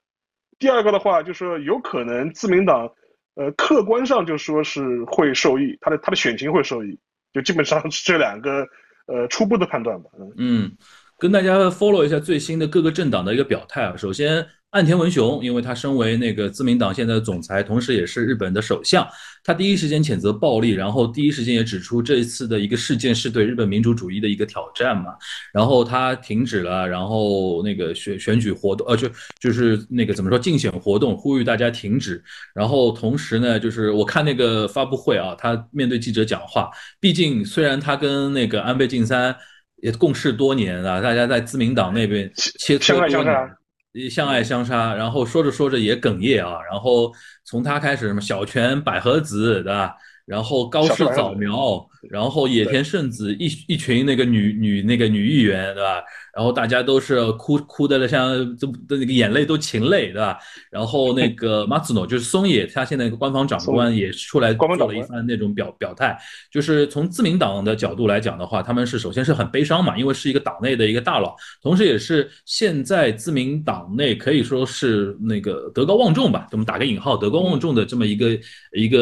[0.57, 2.91] 第二个的话就是说有可能自民党，
[3.35, 6.97] 呃，客观上就说是会受益，他的他的选情会受益。
[7.33, 8.67] 就基本上是这两个，
[9.05, 10.09] 呃，初步的判断吧。
[10.37, 10.77] 嗯，
[11.21, 13.95] 跟大家 follow 一下最新的各个政党的一个表态啊。
[13.95, 14.43] 首先。
[14.71, 19.05] 岸田文雄，因为他身为那个自民党现在的总裁，同时也是日本的首相，
[19.43, 25.11] 他第一时间谴责暴力，然后第一时间也指出这一次的一个事件是对日本民主主义的一个挑战嘛。
[25.51, 29.09] 然后他停止了，然后那个选选举活动，呃，就
[29.41, 32.23] 就是那个怎么说竞选活动，呼吁大家停止。
[32.55, 39.35] 然后同时呢，就是我看那个发布会啊，他面对记者讲话，毕竟虽然他跟那个安倍晋三
[39.81, 44.09] 也共事多年啊，大家在自民党那边切磋多年。
[44.09, 47.11] 相爱相杀，然后说着说着也哽咽啊，然后
[47.43, 49.93] 从他开始什么小泉百合子对吧？
[50.25, 56.01] 然后高市早苗，然后野田圣子一一群那个女女那个女议员，对吧？
[56.33, 60.37] 然后大家都是哭哭的像都的那个眼泪都噙泪，对吧？
[60.71, 66.17] 然后那个 马子诺就是松野，他现在一个官方长官也出来做了一番那种表表态，
[66.51, 78.39] 就是从自民党的角度来讲的话，他们是首先是很悲伤嘛，因为是一个党内的一个大佬，同时也是现在自民党内可以说是那个德高望重吧，我们打个引号，德高望重的这么一个
[78.73, 78.99] 一个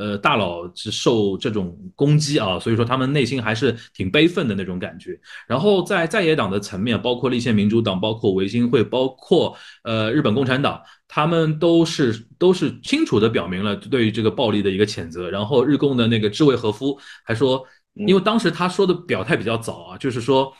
[0.00, 5.16] 呃大佬是受这种攻击啊，所以说他们内心还是挺悲愤的那种感觉。
[5.46, 6.46] 然后在在野党。
[6.46, 15.28] 的层面，包括立宪民主党，包括维新会，包括呃日本共产党，他们都是都是清楚的表明了对于这个暴力的一个谴责。
[15.28, 20.52] 然后日共的那个志卫和夫还说，因为当时他说的表态比较早啊，就是说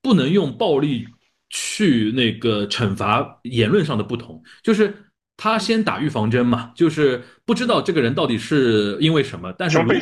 [0.00, 1.04] 不能用暴力
[1.50, 4.96] 去那个惩罚言论上的不同，就是。
[5.36, 9.52] 他先打预防针嘛，就是不知道这个人到底是因为什么。
[9.58, 9.94] 但是如果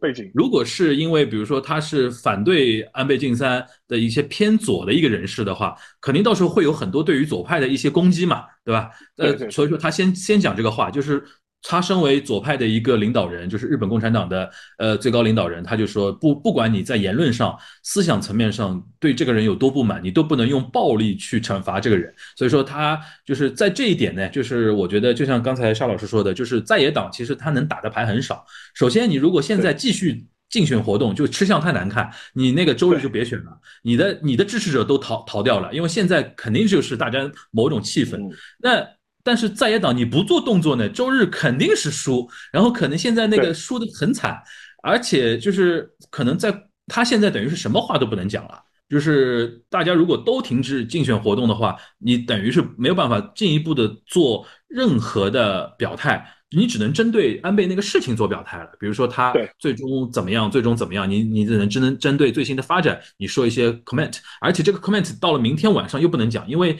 [0.00, 8.90] 背景，如果是因为比如说他是反对安倍晋三的一些偏左的一个人士的话，肯定到时候会有很多对于左派的一些攻击嘛，对吧？
[9.16, 11.22] 呃，所以说他先先讲这个话，就是。
[11.62, 14.48] 他身为左派的一个领导人，就是日本共产党的
[14.78, 22.14] 呃最高领导人，他就说不不管你在言论上、思想层面上对这个人有多不满，你都不能用暴力去惩罚这个人。
[22.36, 28.44] 所以说他就是在这一点呢，就是我觉得就像刚才沙老师说的，就是在野党其实他能打的牌很少。
[28.74, 33.50] 首先，你如果现在继续竞选活动，就吃相太难看，你那个周日就别选了，
[33.82, 38.18] 你的你的支持者都逃逃掉了，因为现在肯定就是大家某种气氛。
[38.60, 38.86] 那
[39.28, 44.42] 但是在野党你不做动作呢，周日肯定是输，然后可能现在那个输的很惨，
[44.82, 46.50] 而且就是可能在
[46.86, 48.58] 他现在等于是什么话都不能讲了，
[48.88, 66.78] 就是大家如果都停止竞选活动的话，你等于是没有办法进一步的做任何的表态，你只能针对安倍那个事情做表态了，比如说他最终怎么样，最终怎么样，你你只能只能针对最新的发展，你说一些 comment，而且这个 comment 到了明天晚上又不能讲，因为。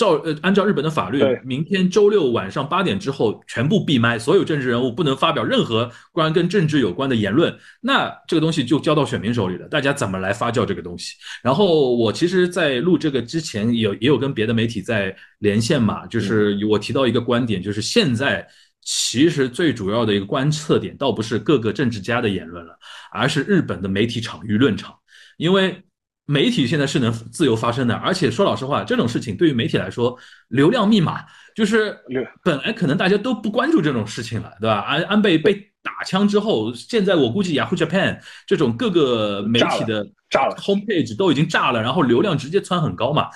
[0.00, 7.54] 照呃，按照日本的法律，明天周六晚上八点之后全部闭麦，所有政治人物不能发表任何关于跟政治有关的言论。
[7.82, 11.16] 那这个东西就交到选民手里了，大家怎么来发酵这个东西？
[11.42, 18.48] 然后我其实，在录这个之前，有也有跟别的媒体在连线嘛，就是我提到一个观点，就是现在
[18.82, 22.74] 其实最主要的一个观测点，倒不是各个政治家的言论了，
[23.12, 24.94] 而是日本的媒体场、舆论场，
[25.36, 25.82] 因为。
[26.30, 30.16] 媒体现在是能自由发声的，而且说老实话，这种事情对于媒体来说，
[30.46, 31.24] 流量密码
[31.56, 31.98] 就是
[32.44, 34.78] 本来可能大家都不关注这种事情了，对吧？
[34.80, 38.16] 安安倍被打枪之后，现在我估计 Yahoo Japan
[38.46, 43.26] 这种各个媒体的炸了，homepage 都已经炸了，然后流量直接窜很高嘛。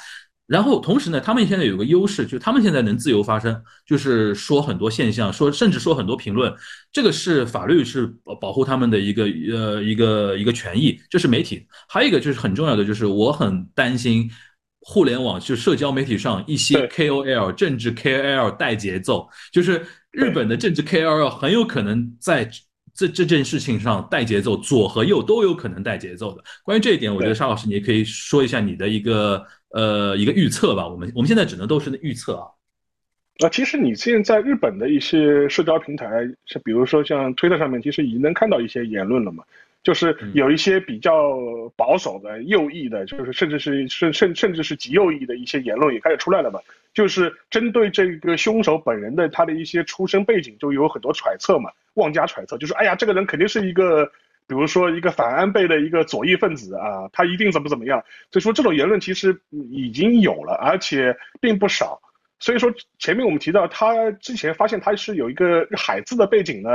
[0.47, 6.55] 然后同时呢，他们现在有个优势，就是他们现在能自由发声，就是说很多现象，说甚至说很多评论，
[6.93, 11.67] 这个是法律是保保护他们的一个呃一个一个权益，这是媒体。
[11.89, 14.31] 还有一个就是很重要的，就是我很担心
[14.81, 22.51] 互联网就社交媒体上一些 KOL 政治 KOL 带节奏，就是日本的政治 KOL 很有可能在
[22.95, 26.43] 这这件事情上带节奏，左和右都有可能带节奏的。
[26.63, 29.45] 关于这一点，我觉得沙老师你也可以说一下你的一个。
[29.75, 32.47] 呃，一个预测吧，我们我们现在只能都是预测啊。
[33.45, 36.07] 啊，其实你现在日本的一些社交平台，
[36.47, 39.43] 像比如说像推特上面，其实已经能看到一些言论了嘛。
[39.83, 41.37] 就是有一些比较
[41.75, 46.61] 保守的右翼的，就是甚至是甚甚甚至是极右翼的一些言论也开始出来了嘛。
[46.95, 54.11] 就是针对这个凶手本人的他的一些出身背景，就有很多揣测嘛，妄加揣测，就是哎呀，这个人肯定是一个。
[54.47, 58.05] 比如说一个反安倍的一个左翼分子啊，他一定怎么怎么样？
[58.31, 59.35] 所以说这种言论其实
[59.71, 61.99] 已经有了，而且并不少。
[62.39, 66.69] 所以说前面我们提到他之前发现他是有一个海字的背景呢，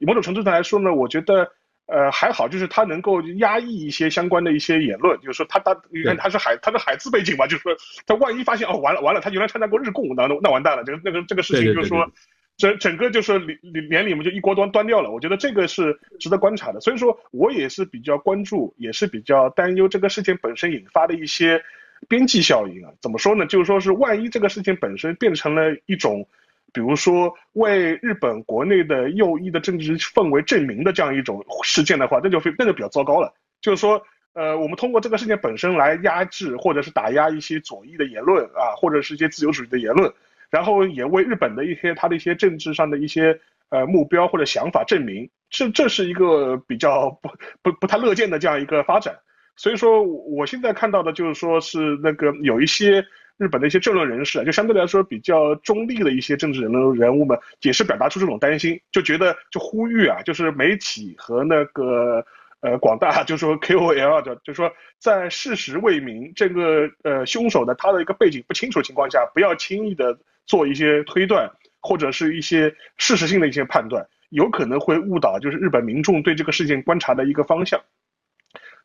[0.00, 1.48] 某种程度上来说呢，我觉得
[1.86, 7.76] 呃还好，就是他能够压抑一些相关的一些言论，就是说他他你看他是海他是海字背景嘛，就是说
[8.06, 12.10] 他万一发现哦完了完了，他原来参加过日共，那那完蛋了，这个那个这个事情就是说。
[12.58, 16.80] 整整个就是连连里面就一锅端端掉了，我觉得这个是值得观察的。
[16.80, 21.64] 所以说我也是比较关注，也是比较担忧这个事情本身引发的一些
[22.08, 22.92] 边际效应啊。
[23.00, 23.46] 怎么说呢？
[23.46, 26.28] 就是说是万一这个事情本身变成了一种，
[26.72, 33.32] 比如说为日本国内的右翼的政治氛围证明的这样一种事件的话，那就非那就比较糟糕了。
[33.60, 34.02] 就是说，
[34.32, 40.12] 呃，我们通过这个事件本身来压制或者是打压一些左翼的言论啊，或者是一些自由主义的言论。
[40.50, 47.30] 然后也为日本的一些他的一些政治上的一些呃目标或者想法证明，这这是一个比较不
[47.62, 49.14] 不不太乐见的这样一个发展。
[49.56, 53.04] 所以说，我现在看到的就是说是那个有一些
[53.42, 62.24] 日本的一些政论人士，就相对来说比较中立的一些政治人物人物们，也是表达出这种担心，就觉得就呼吁啊，就是媒体和那个
[62.60, 64.70] 呃广大就是说 KOL 的，就是说
[65.00, 70.16] 在事实未明，这个呃凶手的他的一个背景不清楚的情况下，不要轻易的
[70.46, 77.80] 做一些推断或者是一些事实性的一些判断，有可能会误导就是日本民众对这个事件观察的一个方向。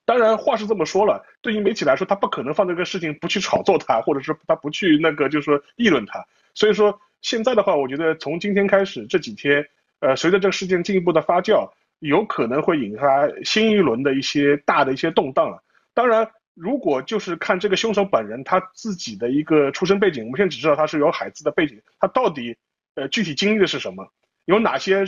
[0.07, 6.25] 当然话是这么说了，对于媒体来说，他不可能放这个事情不去炒作他，或者是他不去那个就是说议论他。
[6.53, 9.67] 所以说现在的话，我觉得从今天开始这几天，
[9.99, 15.59] 呃，随着这个事件进一步的发酵，有可能会引发新一轮的一些大的一些动荡啊。
[15.93, 22.55] 当然，如果就是看这个凶手本人他自己的一个出身背景，我们现在只知道他是有海资的背景，他到底
[22.95, 24.09] 呃具体经历的是什么，
[24.45, 25.03] 有哪些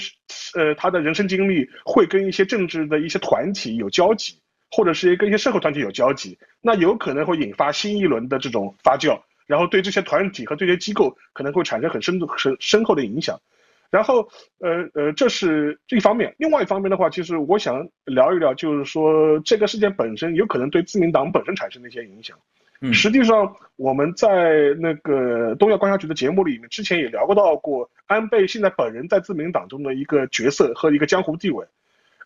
[0.56, 4.42] 呃他的人生经历会跟一些政治的一些团体有交集。
[4.72, 13.40] 或者是跟一些社会团体有交集，那有可能会引发新一轮的这种发酵，然后对这些团体和这些机构可能会产生很深度、深深厚的影响。
[13.92, 16.36] 然后，呃呃，这是一方面。
[16.38, 22.38] 另外一方面的话，其实我想聊一聊，就是说这个事件本身有可能对自民党本身产生的一些影响。
[22.82, 31.66] 嗯，实际上我们在那个东亚观察局的节目里面之前也聊过到过安倍现在本人在自民党中的一个角色和一个江湖地位。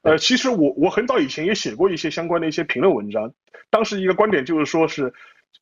[0.04, 3.34] 呃，其实我我很早以前也写过一些相关的一些评论文章，
[3.70, 5.14] 当时一个观点就是说是，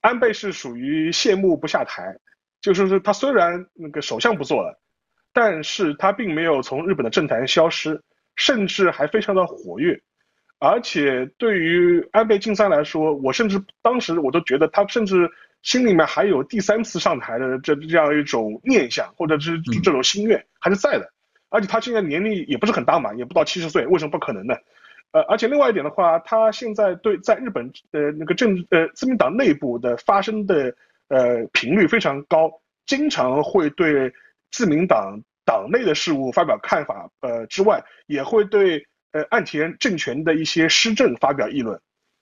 [0.02, 2.18] 安倍是属于谢幕不下台，
[2.60, 4.82] 就是说他虽然那个首相不做了，
[5.32, 8.02] 但是他并没有从日本的政坛消失，
[8.36, 10.02] 甚至还非常的活跃，
[10.58, 15.30] 而且对于安倍晋三来说，我甚至当时我都觉得他甚至
[15.62, 21.14] 心里面还有第三次上台的这这样一种念想，或者是这种心愿还是在的。
[21.52, 24.56] 而且他现在年龄也不是很大嘛，也不到七十岁，为什么不可能呢？
[25.12, 30.74] 呃，而且另外一点的话，他现在对在日本呃那个政呃自民党内部的发生的
[31.10, 32.50] 呃频率非常高，
[32.86, 34.14] 经常会对
[34.52, 41.78] 自民党党内的事务发表看法，呃之外，也会对呃岸田政权的一些施政发表议论，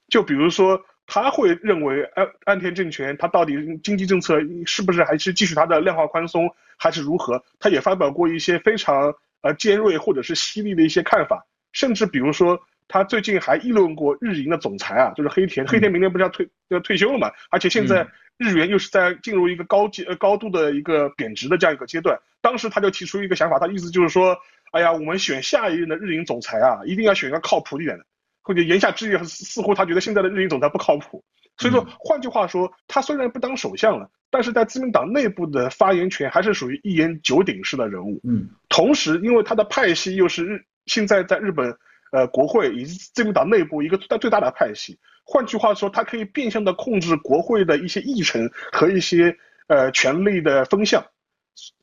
[0.07, 6.49] 就比如说他会认为岸岸田政权他到底经济政策是不是还是继续他的量化宽松？
[6.78, 7.43] 还是如何？
[7.60, 12.57] 他也发表过一些非常呃尖锐或者是犀利的一些看法，甚至比如说，
[12.88, 15.68] 他最近还议论过日银的总裁啊，就是黑田。
[15.68, 17.30] 黑田明年不是要退要退休了嘛？
[17.49, 18.07] 而且现在
[18.38, 22.18] 日元又是在进入一个高阶呃高度的一个贬值的这样一个阶段。
[22.39, 24.38] 当时他就提出一个想法，他意思就是说，
[24.72, 28.05] 哎呀，我们选下一任的日银总裁啊，一定要选一个靠谱一点的。
[28.50, 31.24] 或者言下之意，似乎他觉得现在的日银总裁不靠谱。
[31.60, 34.10] 所以说，换句话说，他虽然不当首相了。
[34.32, 38.20] 但是在自民党内部的发言权还是属于一言九鼎式的人物。
[38.24, 41.78] 嗯，同时，因为他的派系又是日现在在日本，
[42.12, 44.97] 呃，国会以及自民党内部一个最大最大的派系。
[45.24, 49.38] 换句话说，他可以变相的控制国会的一些议程和一些
[49.68, 51.06] 呃权力的风向，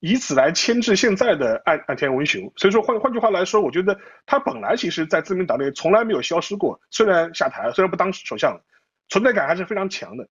[0.01, 2.53] 以此来牵制现在的岸岸田文雄。
[2.57, 8.61] 所以说，换换句话来说，我觉得他本来其实在自民党内从来没有消失过，虽然下台了，虽然不当首相了，
[9.09, 10.29] 存在感还是非常强的。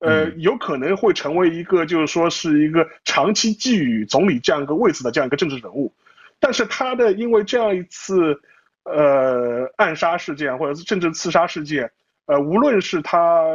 [0.00, 5.90] 呃，有可能会成为一个，就是说是一个长期觊觎总理这样一个位置的这样一个政治人物，
[6.38, 8.38] 但是他的因为这样一次，
[8.82, 11.90] 呃，暗杀事件或者是政治刺杀事件，
[12.26, 13.46] 呃，无论是他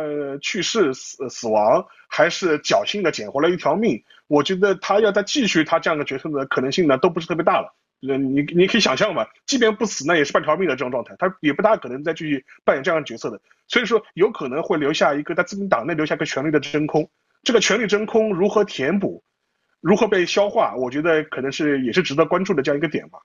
[0.42, 7.76] 去世死死亡，还是侥幸的捡回了一条命，我觉得他要再继续他这样的角色的可能性呢，都不是特别大了。
[8.08, 13.42] 呃，你你可以想象嘛，即便不死，那也是半条命的这种状态，他也不大可能再继续扮演这样的角色的。
[13.68, 17.10] 所以说，有可能会留下一个在自民党内留下一个权力的真空。
[17.44, 19.22] 这个权力真空如何填补，
[19.82, 23.20] 如何被消化，我觉得可能是也是值得关注的这样一个点吧。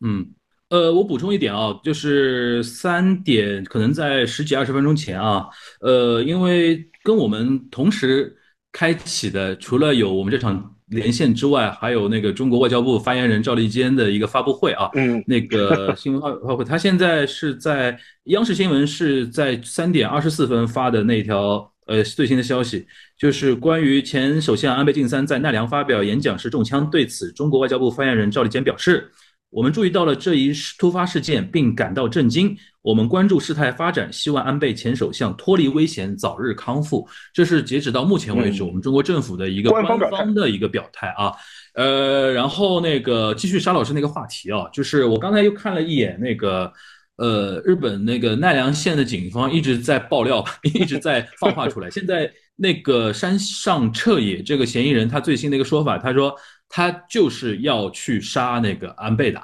[0.00, 0.26] 嗯，
[0.68, 5.46] 呃，我补充一点啊，就是三点，可能在十几二十分钟前啊，
[5.80, 8.36] 呃，因为跟我们同时
[8.74, 10.70] 开启的，除了有我们这场。
[10.88, 22.86] 连线之外，还有那个中国外交部发言人赵立坚的一个发布会啊，嗯，那个新闻发布会，他现在是在央视新闻是在三点二十四分发的那条呃最新的消息，
[23.18, 29.10] 就是关于前首相安倍晋三在奈良发表演讲时中枪，对此，中国外交部发言人赵立坚表示。
[29.54, 32.56] 我们注意到了这一突发事件，并感到震惊。
[32.82, 37.08] 我们关注事态发展，希望安倍前首相脱离危险，早日康复。
[37.32, 41.32] 这是截止到目前为止，我们中国政府的一个官方的一个表态啊。
[41.74, 46.72] 呃，然后那个继续沙老师那个话题啊，就是我刚才又看了一眼那个，
[47.16, 50.44] 呃，日本那个奈良县的警方一直在爆料，
[50.74, 51.88] 一直在放话出来。
[51.90, 56.34] 现在那个山上彻也这个嫌疑人，他最新的一个说法，他说。
[56.76, 59.40] 他就是要去杀那个安倍的，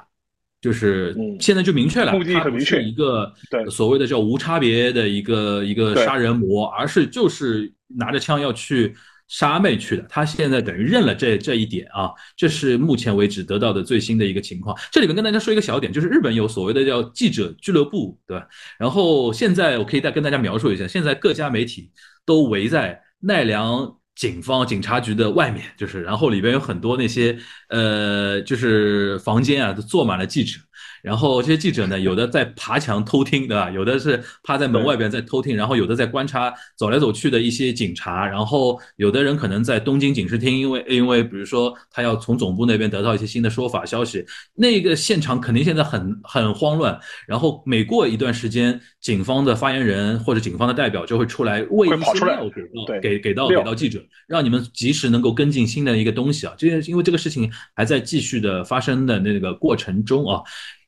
[0.59, 3.33] 就是现在就明确了，目的很明确，一个
[3.69, 8.93] 所谓的叫无差别的一个一个杀人魔，而是就是拿着枪要去
[9.29, 14.77] 杀安倍去的，他现在等于认了这这一点啊，这是目前为止得到的最新的一个情况。
[14.91, 18.45] 这里面跟大家说一个小点，就是日本有所谓的叫记者俱乐部，对吧？
[18.77, 21.89] 然后现在我可以再跟大家描述一下，现在各家媒体
[22.25, 27.37] 都围在奈良警方警察局的外面，就是然后里边有很多那些
[27.69, 30.59] 呃，就是房间啊，都坐满了记者。
[31.01, 33.69] 然后这些记者呢，有的在爬墙偷听，对吧？
[33.71, 44.23] 有的是趴在门外边在偷听，然后有的在观察走来走去的一些警察，然后有的人可能在东京警视厅，因为因为比如说他要从总部那边得到一些新的说法消息，
[44.55, 46.99] 那个现场肯定现在很很慌乱。
[47.27, 56.53] 然后每过一段时间，警方的发言人或者警方的代表就会出来喂一些料给到给给到给到记者，让你们及时能够跟进新的一个东西啊。
[56.57, 60.41] 这因为这个事情还在继续的发生的那个过程中啊。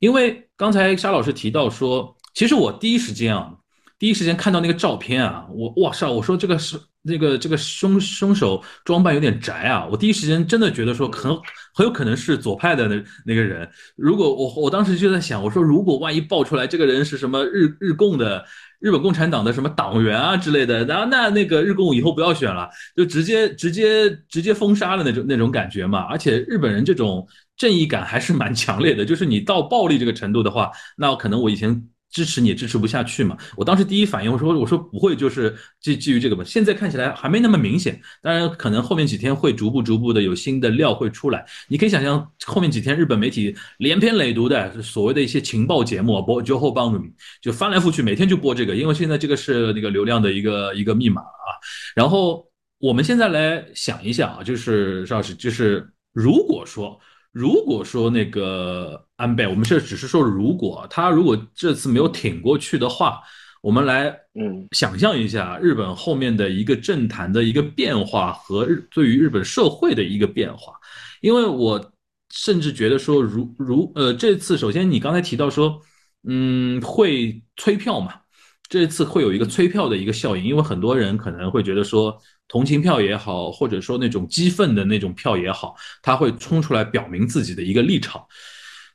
[0.04, 3.54] 因为刚才沙老师提到说，其实我第一时间啊，
[3.98, 11.34] 第一时间看到那个照片啊，我哇塞，我说这个是那个这个凶凶手装扮有点宅啊，我第一时间真的觉得说很
[11.74, 13.66] 很有可能是左派的那那个人。
[13.96, 18.44] 如果我我当时就在想，我说如果万一爆出来这个人是什么日日共的
[18.82, 26.00] 日本共产党的什么党员啊之类的，然后那那个日共以后不要选了，就直接直接直接封杀了那种那种感觉嘛。
[26.10, 27.26] 而且日本人这种。
[27.64, 31.70] 正义感还是蛮强烈的， 就是你到暴力这个程度的话，那可能我以前
[32.12, 33.38] 支持你支持不下去嘛。
[33.56, 36.44] 我当时第一反应我说我说不会就是基基于这个吧。
[36.46, 41.46] 现在看起来还没那么明显，当然可能后面几天会逐步逐步的有新的料会出来。
[41.70, 47.02] 你可以想象后面几天日本媒体连篇累牍的所谓的一些情报节目播就后帮助
[47.42, 51.50] 就翻来覆去每天就播这个，因为现在这个是那个流量的一个一个密码啊。
[51.96, 52.46] 然后
[52.78, 57.00] 我们现在来想一想啊，就是邵老师，就是如果说。
[57.34, 63.20] 如果说那个安倍，我们这只是说如果他如果这次没有挺过去的话，
[63.60, 70.74] 我们来嗯想象一下日本后面的一个政坛的一个变化和日对于日本社会的一个变化，
[71.22, 71.92] 因为我
[72.30, 75.82] 甚至觉得说如如呃这次首先你刚才提到说
[76.28, 78.14] 嗯会催票嘛，
[78.70, 82.16] 这次会有一个催票的一个效应，因为很多人可能会觉得说。
[82.54, 85.74] 同情票也好，或者说那种激愤的那种票也好，
[86.04, 88.24] 他会冲出来表明自己的一个立场。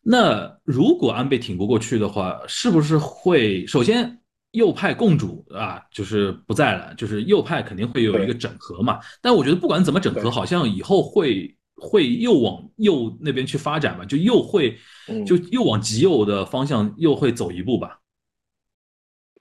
[0.01, 4.17] 那如果安倍挺不过去的话，是不是会首先
[4.53, 9.01] 右派共主啊，就是不在了，就是右派肯定会有一个整合嘛？
[9.21, 11.53] 但我觉得不管怎么整合，好像以后会
[11.83, 14.79] 会又往右那边去发展嘛，就又会
[15.27, 17.99] 就又往极右的方向又会走一步吧。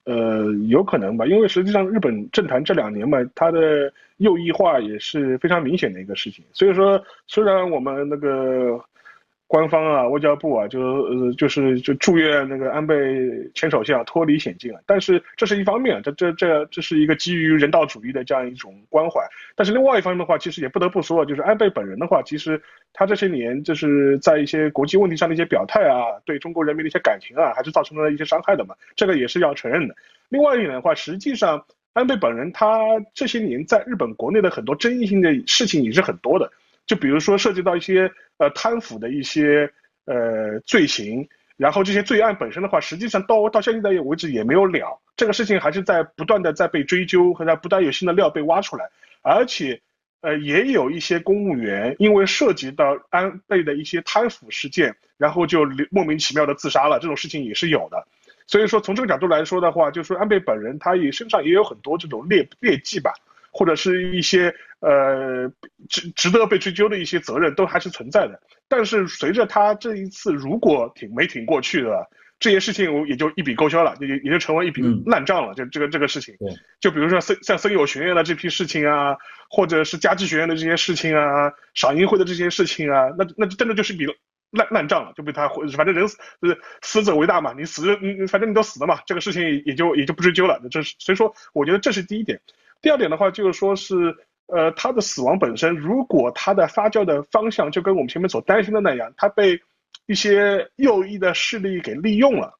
[0.07, 6.45] 呃，有可能吧，因为实际上日本政坛这两年嘛，它的右翼化也是非常明显的一个事情。
[6.53, 8.79] 所以说，虽然我们那个
[9.47, 12.95] 官方啊、外交部啊，就呃就是就祝愿那个安倍
[13.55, 19.21] 前首相脱离险境啊，但是这是一方面，这这这这是一个基于人道主义的这样一种关怀。
[19.55, 29.95] 但是另外一方面的话，其实也不得不说，就是安倍本人的话，其实他这些年就是在一些国际问题上的一些表态啊，对中国人民的一些感情啊，还是造成了一些伤害的嘛，这个也是要承认的。
[30.27, 32.79] 另外一点的话，实际上安倍本人他
[33.13, 36.51] 这些年在日本国内的很多争议性的事情也是很多的，
[36.87, 39.71] 就比如说涉及到一些呃贪腐的一些
[40.05, 41.27] 呃罪行，
[41.57, 48.89] 然后这些罪案本身的话，实际上到到现在为止也没有了，这个事情还是在不断的在被追究和在不断有新的料被挖出来，
[49.21, 49.79] 而且
[50.21, 58.07] 呃也有一些公务员因为涉及到安倍的一些贪腐事件，然后就莫名其妙的自杀了，这种事情也是有的。
[58.49, 63.11] 所以说，从这个角度来说的话，就是说安倍本人他也身上也有很多这种劣劣迹吧，
[63.57, 65.51] 或者是一些呃
[65.89, 68.39] 值值得被追究的一些责任都还是存在的。
[68.67, 72.07] 但是随着他这一次如果挺没挺过去的
[72.39, 75.55] 这些事情，也就一笔勾销了，也也就成为一笔烂账了。
[75.55, 76.35] 就这个这个事情，
[76.79, 79.17] 就比如说森像森友学院的这批事情啊，
[79.49, 84.05] 或者是家具学院的这些事情啊，赏樱会的这些事情啊，那那真的就是一笔。
[84.51, 90.57] 烂烂账了，就被他反正人死是死者为大嘛，你死你反正你都死了嘛，这个事情也就也就不追究了。
[90.71, 92.39] 这是所以说，我觉得这是第一点。
[92.81, 94.15] 第二点的话，就是说是
[94.47, 99.59] 呃他的死亡本身，如果他的发酵的方向就跟我们前面所担心的那样，他被
[100.05, 102.57] 一些右翼的势力给利用了，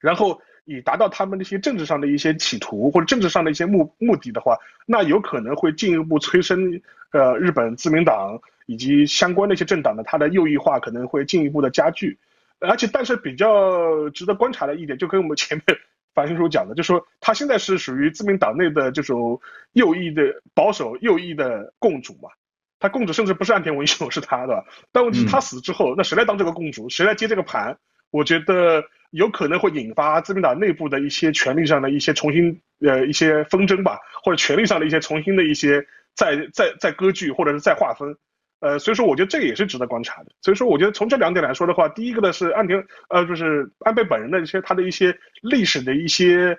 [0.00, 4.56] 然后以达到他们那些政治上的一些企图或者政治上的一些目目的的话，
[4.86, 6.80] 那有可能会进一步催生
[7.12, 8.40] 呃日本自民党。
[8.66, 12.16] 以及相关的一些政党呢，它的右翼化可能会进一步的加剧，
[12.60, 15.76] 而且但是比较值得观察的一点，就跟我们前面
[16.14, 19.40] 樊先生讲的，就说他现在是属于自民党内的这种
[19.72, 20.22] 右翼的
[20.54, 22.30] 保守右翼的共主嘛，
[22.78, 27.78] 他共主甚至不是岸田文雄， 是他的，但问题是他死之后，那谁来当这个共主，谁来接这个盘？
[28.10, 38.16] 我觉得有可能会引发自民党内部的一些权力上的一些重新呃一些纷争吧，或者权力上的一些重新的一些再再再割据或者是再划分。
[38.60, 40.30] 呃，所以说我觉得这个也是值得观察的。
[40.42, 46.58] 所以说，我觉得从这两点来说的话，第一个呢是安田，呃，就是安倍本人的一些他的一些历史的一些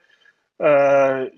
[0.57, 1.29] 呃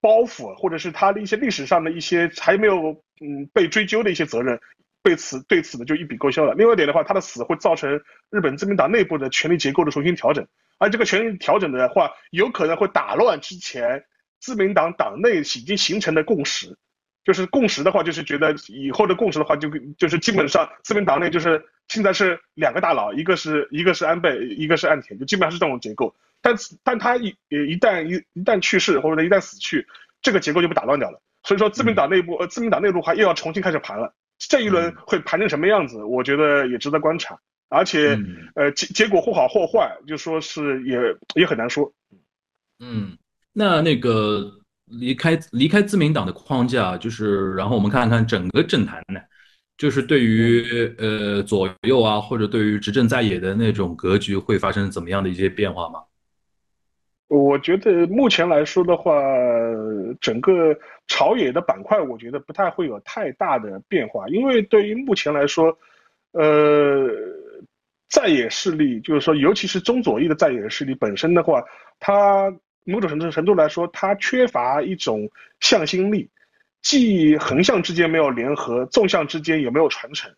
[0.00, 4.60] 包袱，或者是他的一些历史上的一些还没有嗯被追究的一些责任，
[5.02, 6.54] 被此对此呢就一笔勾销了。
[6.54, 10.46] 另外一点的话，他的死会造成日本自民党内部的权力结构的重新调整，
[10.78, 14.04] 而这个权力调整的话，有可能会打乱之前
[14.38, 16.78] 自民党党内已经形成的共识。
[17.28, 19.68] 就是共识的话，就是觉得以后的共识的话，就
[19.98, 26.16] 就是基本上自民党内就是现在是两个大佬，一个是一个是安倍，一个是岸田，就基本上是这种结构。
[26.40, 29.86] 但但他一一旦一一旦去世或者一旦死去，
[30.22, 31.20] 这个结构就被打乱掉了。
[31.42, 34.14] 所以说自民党内部呃自民党内部的话又要重新开始盘了。
[34.38, 37.38] 这一轮会盘成什么样子，我觉得也值得观察。
[37.68, 38.18] 而且
[38.54, 40.98] 呃结结果或好或坏，就说是也
[41.34, 41.92] 也很难说。
[42.78, 43.18] 嗯，
[43.52, 44.50] 那那个。
[44.90, 49.20] 离开离开自民党的框架，就是然后我们看看整个政坛呢，
[49.76, 56.00] 就是对于呃左右啊，或者对于执政在野的那种格局会发生怎么样的一些变化吗？
[57.28, 59.12] 我觉得目前来说的话，
[60.20, 60.74] 整个
[61.06, 65.76] 朝野的板块，我觉得不太会有太大的变化，因为对于目前来说，
[66.32, 67.06] 呃，
[68.08, 71.62] 在野势力，就是说尤其是中左翼的在野势力本身的话，
[72.00, 72.50] 它。
[72.90, 75.28] 某种程度程度来说，它缺乏一种
[75.60, 76.30] 向心力，
[76.80, 80.32] 既横向之间没有联合，纵向之间也没有传承，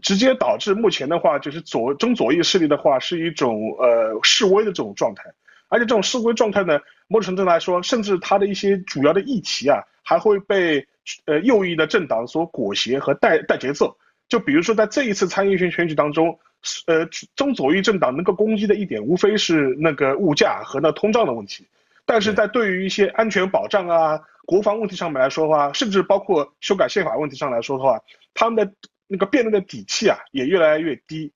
[0.00, 5.24] 直接导致目前的话，就是左中左翼势力的话是一种呃示威的这种状态，
[5.68, 6.78] 而且这种示威状态呢，
[7.08, 10.86] 某种程度来说，甚至它的一些主要的议题啊，还会被
[11.24, 13.96] 呃右翼的政党所裹挟和带带节奏。
[14.28, 16.38] 就比如说在这一次参议选选举当中，
[16.86, 21.66] 呃中左翼政党能够攻击的一点，无非是那个物价和那通胀的问题。
[22.08, 28.00] 但是在对于一些安全保障啊、国防问题上面来说的话，甚至包括修改宪法问题上来说的话，
[28.32, 28.72] 他们的
[29.06, 31.30] 那个辩论的底气啊也越来越低。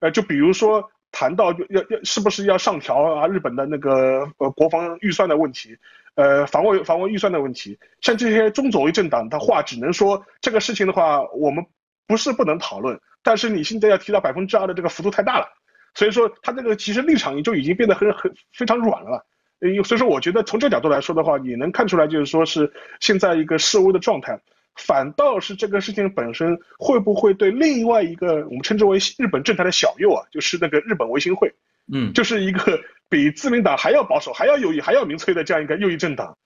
[0.00, 5.76] 呃，就比如说谈到要要是不是要上调啊日本的那个呃国防预算的问题，
[6.14, 11.62] 呃防卫防卫预算的问题，像这些中左翼政党的话，只能说这个事情的话，我们
[12.06, 15.46] 不是不能讨论，但是你现在要提到百分之二的这个幅度太大了，
[15.92, 19.22] 所以说他这个其实立场就已经变得很很非常软了。
[19.84, 24.38] 所以说，我觉得从这个角度来说的话，也能看出来，就是说是现在一个示威的状态。
[24.76, 31.54] 反倒是这个事情本身会不会对另外一个我们称之为日本政坛的小右啊，就是那个日本维新会，
[31.92, 36.36] 嗯，就是一个比自民党还要保守、还要右翼、还要民粹的这样一个右翼政党，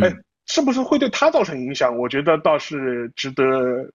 [0.00, 0.14] 哎，
[0.46, 1.98] 是不是会对他造成影响？
[1.98, 3.44] 我觉得倒是值得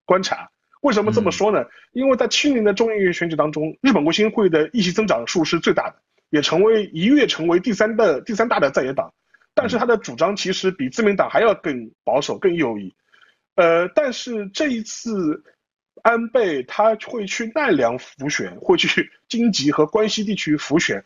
[0.04, 0.50] 观察。
[0.82, 1.64] 为什么这么说呢？
[1.94, 5.96] 因为在去年的众议院选举当中，日本维新会的议席增长数是最大的。
[6.30, 9.14] 也成为一跃成为第三的第三大的在野党，
[9.54, 12.94] 但是他的主张其实比自民党还要更保守、更右翼。
[13.56, 15.44] 呃，但是这一次
[16.04, 21.04] 安倍他会去奈良浮选，会去京畿和关西地区浮选，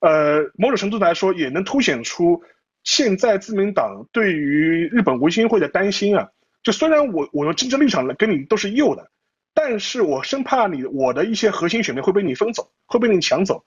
[0.00, 2.42] 呃，某种程度来说也能凸显出
[2.82, 6.28] 现在自民党对于日本维新会的担心啊。
[6.62, 9.10] 就虽然我我的政治立场跟你都是右的，
[9.54, 13.64] 但是我生怕你我的一些核心选民会被你分走，会被你抢走。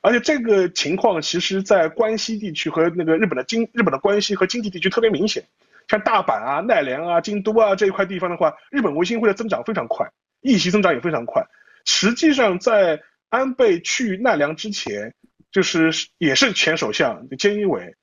[0.00, 5.44] 而且这个情况，其实，在关西地区和那个日本的经日本的关西和经济地区特别明显，
[5.88, 10.08] 像大阪啊、奈良啊、京都啊这一块地方的话，日本维新会的增长非常快，
[10.40, 11.44] 议席增长也非常快。
[11.84, 15.12] 实际上，在安倍去奈良之前，
[15.50, 17.96] 就是也是前首相菅义伟，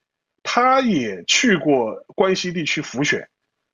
[0.44, 3.30] 他也去过关西地区辅选，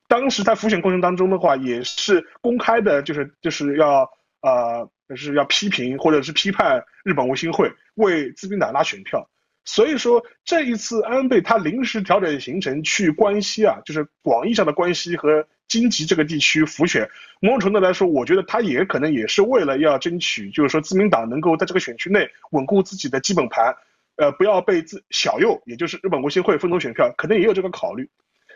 [0.07, 4.07] 当时在辅选过程当中的话，也是公开的，就是就是要
[4.41, 4.87] 呃。
[5.15, 9.29] 是要批评或者是批判日本维新会为自民党拉选票，
[9.65, 17.09] 所以说这一次安倍他临时调整行程去关西啊，就是广义上的关西和京畿这个地区浮选，
[17.39, 23.73] 某种程度来说，我觉得他也可能也是为了要争取，就是说自民党能够在这个选区内稳固自己的基本盘，
[24.17, 28.09] 呃，不要被自小右，也就是日本维新会分走选票，可能也有这个考虑。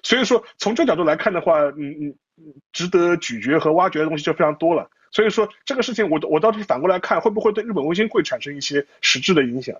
[0.03, 2.15] 所以说从这角度来看的话，嗯嗯，
[2.73, 4.89] 值得咀嚼和挖掘的东西就非常多了。
[5.15, 9.73] 所以说这个事情，我我倒是反过来看，会不会对日本卫星会产生一些实质的影响？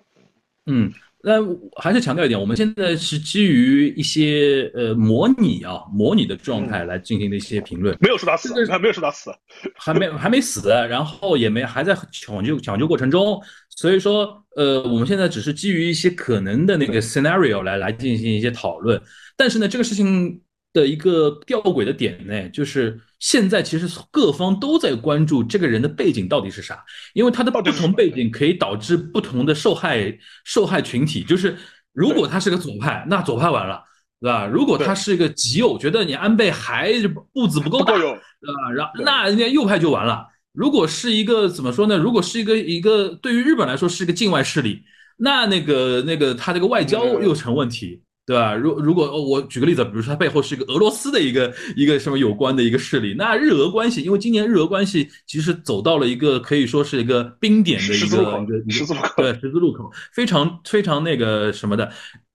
[0.64, 1.34] 嗯，那
[1.76, 9.30] 还是强调一点，我们现在是基于一些呃模拟啊模拟的状态来进行的一些评论，没有说他死，还没有说他死，
[9.74, 18.98] 还没还没死，然后也没还在抢救抢救过程中，所以说呃我们现在只是基于一些可能的那个 scenario 来来进行一些讨论，
[19.36, 20.40] 但是呢这个事情。
[20.76, 31.24] 的一个吊诡的点呢，就是现在其实各方都在关注这个人的背景到底是啥，因为他的不同背景可以导致不同的受害受害群体。
[31.24, 31.56] 就是
[31.94, 33.82] 如果他是个左派，那左派完了；
[34.20, 34.46] 对吧？
[34.46, 36.92] 如果他是一个极右，觉得你安倍还
[37.32, 38.70] 步子不够大，对吧？
[38.76, 40.26] 然后那人家右派就完了。
[40.52, 41.96] 如果是一个怎么说呢？
[41.96, 44.82] 如果是一个一个对于日本来说是一个境外势力，
[45.16, 48.02] 那那个那个他这个外交又成问题。
[48.26, 48.54] 对吧？
[48.54, 61.90] 如如果我举个例子，比如说它背后是一个俄罗斯的一个一个什么有关的一个势力，那日俄关系，因为今年日俄关系其实走到了一个可以说是一个冰点的一个一个十字路口，对十字路口，非常非常那个什么的，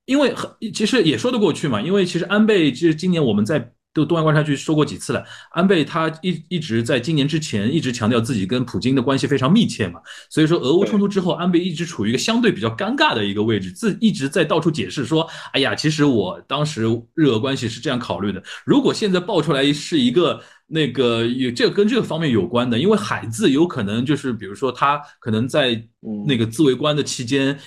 [0.06, 0.34] 因为
[0.74, 3.74] 其实也说得过去嘛，因为其实安倍其实今年我们在。
[3.94, 16.84] 都东亚观察局说过几次了，安倍他一一直在今年之前一直强调自己跟普京的关系非常密切嘛，所以说俄乌冲突之后，安倍一直处于一个相对比较尴尬的一个位置，自一直在到处解释说，哎呀，其实我当时
[17.14, 18.42] 日俄关系是这样考虑的。
[18.66, 25.84] 如果现在爆出来是一个那个有这个跟这个方面有关的，因为海自有可能就是比如说他可能在
[26.26, 27.60] 那个自卫官的期间。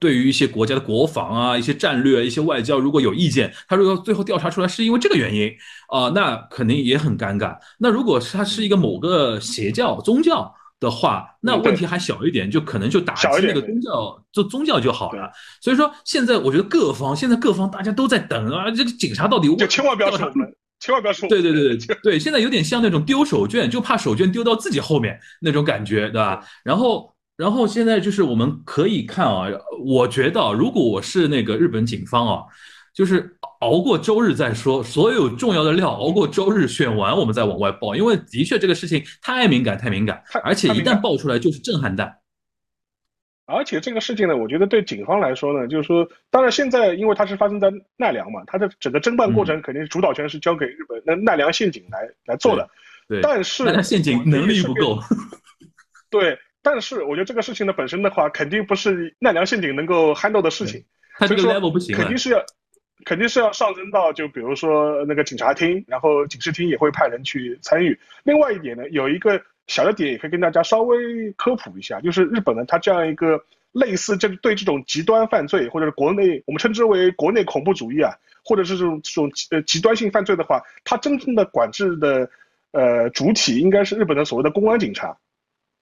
[0.00, 5.50] 对于一些国家的国防啊、一些战略、一些外交，如果有意见，他如果最后调查出来是因为这个原因
[5.88, 7.56] 啊，那肯定也很尴尬。
[7.78, 15.32] 那如果是他是一个某个邪教、宗教的话，那问题还小一点，就可能就打击那个宗教，就宗教就好了。
[15.60, 20.30] 所以说，现在我觉得各方现在各方大家都在等啊，这个警察到底就千万不要说，
[20.78, 21.28] 千万不要说。
[21.28, 26.40] 对对对对对，现在有点像那种丢手绢，就怕手绢丢到自己后面那种感觉，对吧？
[26.62, 27.12] 然后。
[27.38, 29.46] 然后现在就是我们可以看啊，
[29.84, 32.42] 我觉得如果我是那个日本警方啊，
[32.92, 42.12] 就是熬过周日再说，所有重要的料熬过周日选完，我们再往外爆，因为的确这个事情太敏感，太敏感，而且一旦爆出来就是震撼弹。
[43.46, 52.68] 而且这个事情呢，我觉得对警方来说呢，就是说，当然现在因为它是发生在奈良嘛，它的整个侦办过程肯定是主导权是交给日本那奈良县警来来做的。
[53.08, 54.98] 对，但是奈良县警能力不够。
[56.10, 56.36] 对。
[56.70, 60.84] 但是我觉得这个事情的本身的话，肯定不是奈良陷阱能够 handle 的事情，
[61.26, 61.50] 所以说
[61.96, 62.44] 肯定是要，
[63.06, 67.98] 肯定是要上升到就比如说那个警察厅，然后警视厅也会派人去参与。
[68.22, 73.42] 另外一点呢，有一个小的点也可以跟大家稍微科普一下，就是日本呢，它这样一个
[73.72, 78.12] 类似这对这种极端犯罪或者是国内我们称之为国内恐怖主义啊，
[78.44, 82.28] 或者是这种这种呃极端性犯罪的话，它真正的管制的
[82.72, 85.16] 呃主体应该是日本的所谓的公安警察。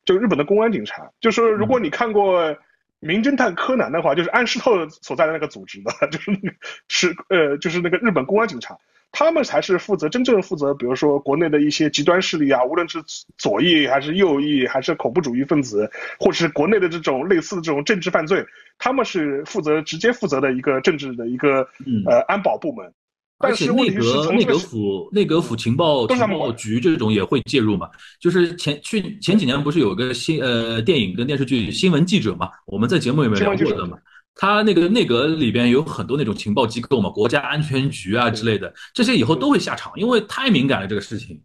[0.06, 2.50] 就日本的公安警察，就是如果你看过
[3.00, 6.56] 《名侦探柯南》的话，就是安室透所在的那个组织的， 就是那个
[6.88, 8.78] 是呃，就是那个日本公安警察，
[9.12, 13.02] 他们才是负责真正负责，比如说国内的一些极端势力啊，无论是
[13.36, 18.46] 左翼还是右翼，还是恐怖主义分子，或者是国内的这种类似的这种政治犯罪，
[18.78, 21.68] 他们是负责直接负责的一个政治的一个
[22.06, 22.92] 呃安保部门。
[23.38, 27.86] 而且内阁内阁府内阁府情报情报局这种也会介入嘛？
[28.18, 32.48] 就是前去前几年不是有个新呃电影跟电视剧《新闻记者》嘛？
[32.64, 33.98] 我们在节目里面聊过的嘛？
[34.34, 41.42] 他那个内阁里边有很多那种情报机构嘛，国家安全局啊之类的，这些以后都会下场，因为太敏感了这个事情。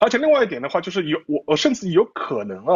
[0.00, 2.74] 而且另外一点的话，就是有我我甚至有可能啊，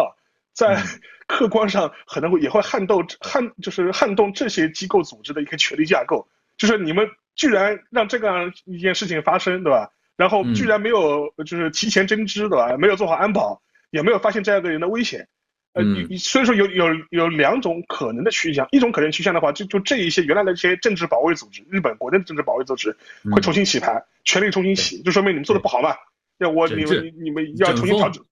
[0.52, 0.80] 在
[1.26, 7.04] 客观上可能会也会撼动撼就是撼动这些机构组织的一个权力架构，就是你们。
[7.38, 9.90] 居然让这样一件事情发生，对吧？
[10.16, 12.76] 然后居然没有就是提前侦知，对吧？
[12.76, 15.28] 没有做好安保，也没有发现这样的人的危险。
[15.74, 22.96] 呃，你所以说有有有两种可能的趋向，一种可能趋向的话，就就这一些原来的这些政治保卫组织，日本国内的政治保卫组织
[23.32, 25.94] 会重新洗牌，权力重新洗，就说明你们做的不好嘛？
[26.38, 28.24] 要我你们你们要重新调整、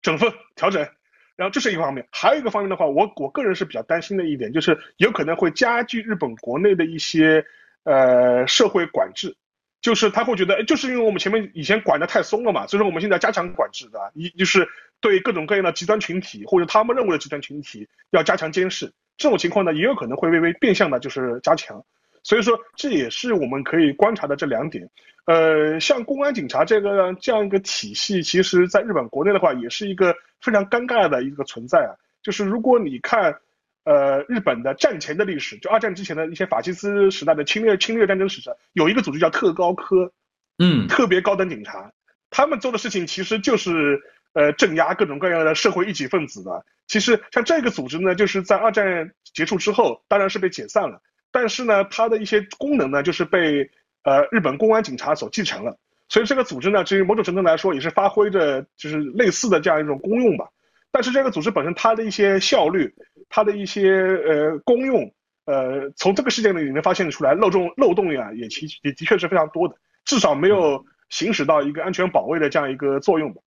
[0.00, 0.88] 整风调整。
[1.36, 7.44] 然后这是一个方面，还有一个方面的话，我我个人是比较担心的一点，就是有可能会加剧日本国内的一些。
[7.84, 9.36] 呃，社会管制，
[9.82, 14.66] 就是他会觉得，就是因为我们前面以前管的太松了嘛，所以说我们现在加强管制的，一就是
[15.00, 21.84] 对各种各样的极端群体或者他们认为的极端群体要加强监视，这种情况呢，也有可能会微微变相的，就是加强，
[22.22, 24.88] 所以说这也是我们可以观察的这两点。
[25.26, 33.36] 呃，像公安警察这个这样一个体系，其实在日本国内的话，也是一个非常尴尬的一个存在啊，就是如果你看。
[33.84, 40.10] 呃，日本的战前的历史，就二战之前的一些法西斯时代的侵略侵略战争史上，有一个组织叫特高科，
[40.58, 41.92] 嗯，特别高等警察，
[42.30, 44.00] 他们做的事情其实就是
[44.32, 46.64] 呃镇压各种各样的社会异己分子的。
[46.86, 53.70] 其实像这个组织呢，就是在二战结束之后，当然是被解散了，但是呢，它的一些功能呢，就是被
[54.02, 55.76] 呃日本公安警察所继承了。
[56.08, 60.46] 所以这个组织呢，至于某种程度来说，也是发挥着就是类似的这样一种功用吧。
[60.92, 62.94] 但是这个组织本身，它的一些效率，
[63.34, 65.12] 它的一些呃功用，
[65.46, 69.74] 呃，从这个事件里能发现出来漏洞漏洞呀，也其也的确是非常多的，
[70.04, 73.40] 至少没有行使到一个安全保卫的这样一个作用吧。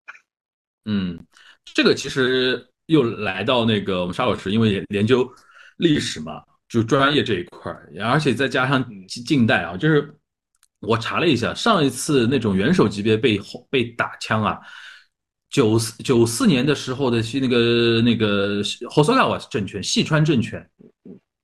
[0.84, 1.18] 嗯，
[1.74, 5.26] 这个其实又来到那个我们沙老师，因为研究
[5.78, 10.14] 历史嘛，就专业这一块儿，而且再加上近近代啊，就是
[10.82, 14.60] 我查了一下，上一次那种元首级别被被打枪啊，
[15.50, 20.70] 九四九四年的时候的那个那个 Hosogawa 政权，细川政权，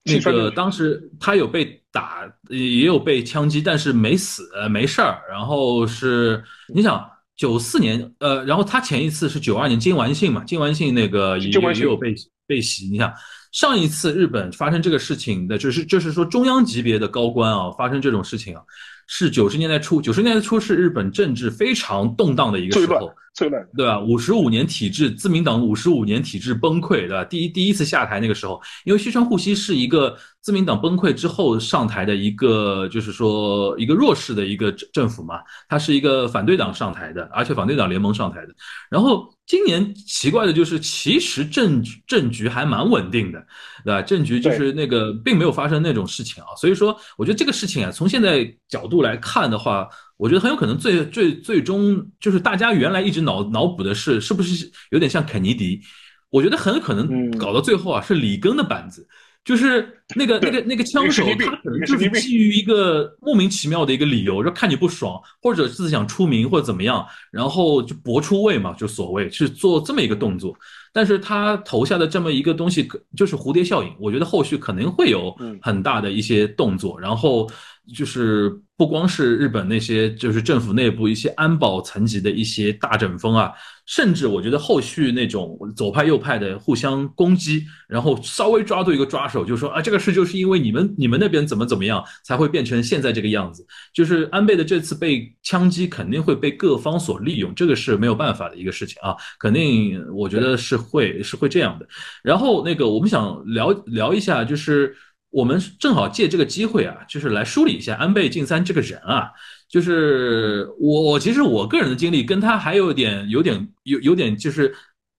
[0.03, 5.21] 那个当时他有被打，也有被枪击，但是没死，没事儿。
[5.29, 6.43] 然后是
[6.73, 13.13] 你想九四年，呃，然后他前一次是九二年金丸信嘛，金丸信那个也也有被被袭，你想。
[13.53, 18.61] 上一次日本发生这个事情的，就是就是说中央级别的高官啊，发生这种事情啊，
[19.07, 20.01] 是九十年代初。
[20.01, 23.99] 九十年代初是日本政治非常动荡的一个时候，最乱，对吧？
[23.99, 27.23] 五十五年体制，自民党五十五年体制崩溃，对吧？
[27.23, 38.55] 第一第一次下台那个时候，因为西川护熙是一个自民党崩溃之后上台的一个，就是说一个弱势的一个政府嘛，他是一个反对党上台的，而且反对党联盟上台的，
[38.89, 39.31] 然后。
[39.45, 43.45] 今年奇怪的就是，其实政政局还蛮稳定的，
[43.83, 44.01] 对吧？
[44.01, 55.81] 政局就是那个并没有发生那种事情啊，所以说，我觉得这个事情啊，从现在角度来看的话，我觉得很有可能最最最终就是大家原来一直脑脑补的是，是不是有点像肯尼迪？
[56.29, 59.07] 我觉得很可能搞到最后啊，是里根的板子。
[59.45, 70.55] 就是那个那个那个枪手，他可能就是基于一个莫名其妙的一个理由，就看你不爽，或者是想出名或者怎么样，然后就搏出位嘛，就所谓去做这么一个动作。
[70.93, 72.87] 但是他投下的这么一个东西，
[73.17, 73.91] 就是蝴蝶效应。
[73.99, 77.49] 我觉得后续可能会有很大的一些动作，然后
[77.93, 83.51] 就是不光是日本那些，就是政府内部一些安保层级的一些大整风啊。
[83.85, 93.65] 甚至我觉得后续那种左派右派的互相攻击，然后稍微抓住一个抓手，就说啊，这个事就是因为你们你们那边怎么怎么样，才会变成现在这个样子。
[93.93, 101.85] 就是安倍的这次被枪击，肯定会被各方所利用，这个是没有办法的一个事情啊，肯定我觉得是会是会这样的。
[102.23, 104.95] 然后那个我们想聊聊一下，就是
[105.29, 109.29] 我们正好借这个机会啊，就是来梳理一下安倍晋三这个人啊。
[109.73, 114.71] 就是我，我其实我个人的经历跟他还有点、有点、有有点就是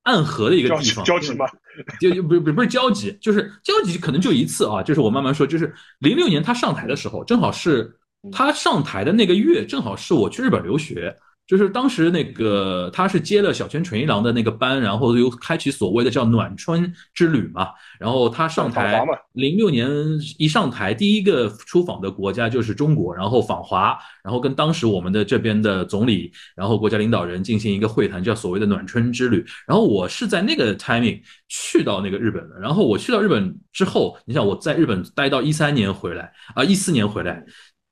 [0.05, 1.44] 暗合的一个地方，交集吗？
[2.00, 4.80] 就就不不不是交集，就是交集可能就一次啊。
[4.80, 7.92] 就是我慢慢说，就是零六年他上台的时候，正好是
[8.30, 11.12] 他上台的那个月，正好是我去日本留学。
[11.47, 17.68] 就是当时那个他是接了小泉纯一郎的那个班，然后又开启所谓的叫暖春之旅嘛。
[18.01, 19.88] 然后他上台，零六年
[20.38, 29.45] 一上台，第一个出访的国家就是中国，然后访华，然后跟当时我们的这边的总理，然后国家领导人进行一个会谈，叫所谓的暖春之旅。
[29.66, 32.59] 然后我是在那个 timing 去到那个日本的。
[32.59, 37.45] 然后我去到日本之后，你想我在日本待到一三年回来啊，一四年回来，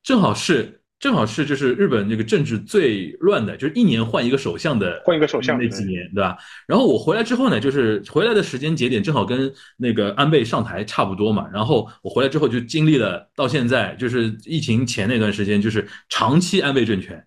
[0.02, 0.81] 正好是。
[1.02, 6.36] 正好是就是日本这个政治最乱的，就是一年换一个首相的，换一个首相那几年，对吧？
[6.68, 11.44] 然后我回来之后呢，就是回来的时间节点正好跟那个安倍上台差不多嘛。
[11.52, 17.20] 然后我回来之后就经历了到现在，就是疫情前那段时间，就是长期安倍政权，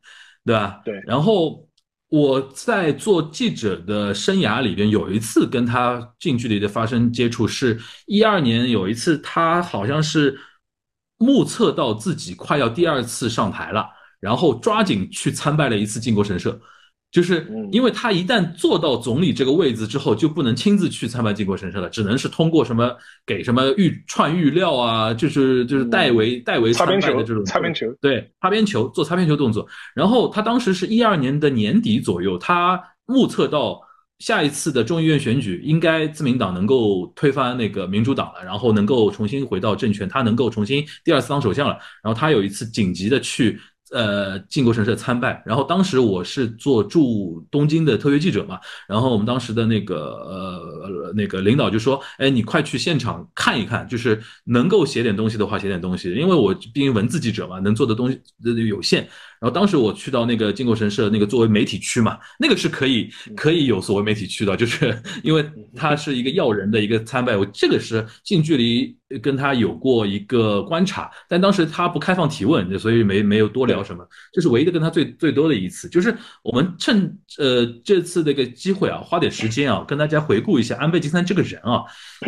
[0.46, 0.80] 对吧？
[0.86, 0.96] 对。
[1.06, 1.68] 然后
[2.08, 10.40] 我在做记者的生涯里边，有一次跟他近距离的发生接触，是一二年有一次，他好像是。
[11.26, 13.86] 目测到自己快要第二次上台了，
[14.20, 16.60] 然后抓紧去参拜了一次靖国神社，
[17.12, 22.96] 就是因为他一旦坐到总理这个位子之后，就不能亲自去参拜靖国神社了，只能是通过什么
[23.26, 29.68] 给什么预串预料啊，就是就是代为代为参拜的这种擦边球，对擦边球做擦边球动作。
[29.96, 33.85] 然后他当时是一二年的年底左右，他目测到。
[34.20, 41.78] 下一次的众议院选举，应该自民党能够推翻那个民主党了，然后能够重新回到政权，他能够重新第二次当首相了。
[42.04, 43.60] 然后他有一次紧急的去。
[43.92, 49.96] 呃，靖国神社参拜，然后当时我是做驻东京的特约记者嘛，然后我们当时的那个
[50.26, 58.20] 呃那个领导就说，哎，你快去现场看一看，就是能够写点东西的话，写点东西，因为我毕竟文字记者嘛，能做的东西
[58.68, 59.08] 有限。
[59.42, 68.96] 然后当时我去到那个靖国神社那个作为媒体区嘛，那个是可以可以有所谓媒体区的，就是因为它是一个要人的一个参拜，我这个是近距离。
[69.22, 74.04] 跟他有过一个观察，但当时他不开放提问，所以没没有多聊什么。
[74.34, 81.84] 这是唯一的跟他最最多的一次，就是我们趁呃这次的一个机会啊，花点时间啊，跟大家回顾一下安倍晋三这个人啊。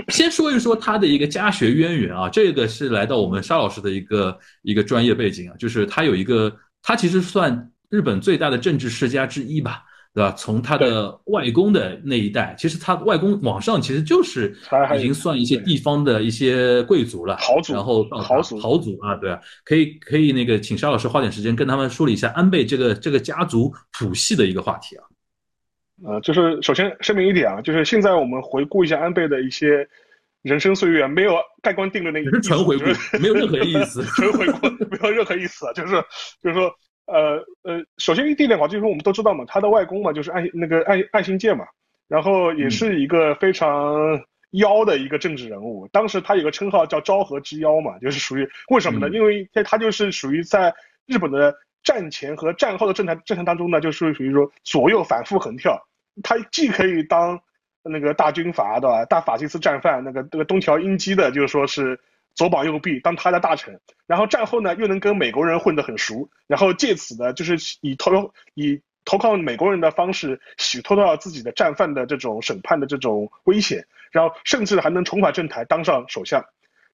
[0.10, 9.84] 先说一说他的一个家学渊源啊，这个是来到我们沙老师的一个一个专业背景啊，就是他有一个，他其实算日本最大的政治世家之一吧。
[10.14, 10.32] 对吧？
[10.32, 14.52] 从他的外公的那一代，其实他外公往上其实就是
[14.98, 17.74] 已经算一些地方的一些贵族了，豪族。
[17.74, 25.06] 然后豪族豪族啊，对啊，可以可以那个请沙老师花点时间跟他们梳理一下安倍这个这个家族谱系的一个话题啊。
[26.04, 29.88] 呃，就是首先声明一点啊，就是现在我们回顾一下安倍的一些
[30.48, 32.86] 人生岁月没有盖棺定论的，是纯回顾，
[33.20, 36.02] 没有任何意思， 纯回顾没有任何意思，就是
[36.42, 36.74] 就是说，
[37.06, 41.66] 呃呃，首先一地点话，就是我们都知道嘛，他的外公嘛，就是爱那个爱爱新界嘛，
[42.08, 43.94] 然后也是一个非常
[44.52, 49.10] 妖的一个政治人物，当时他有个称号叫昭和之妖嘛，就是属于为什么呢？
[49.14, 50.74] 因为他他就是属于在
[51.06, 55.78] 日本的战前和战后的政坛政坛当中呢，就是属于说左右反复横跳，
[56.24, 57.42] 他既可以当。
[57.84, 59.06] 那个大军阀对吧？
[59.06, 62.00] 大法西斯战犯，那个那个东条英机的，就是说是
[62.36, 63.80] 左膀右臂，当他的大臣。
[64.06, 76.44] 然后战后呢，又能跟美国人混得很熟，然后借此呢，就是以投以投靠美国人的方式，洗脱掉自己的战犯的这种审判的这种危险，然后甚至还能重返政坛，当上首相。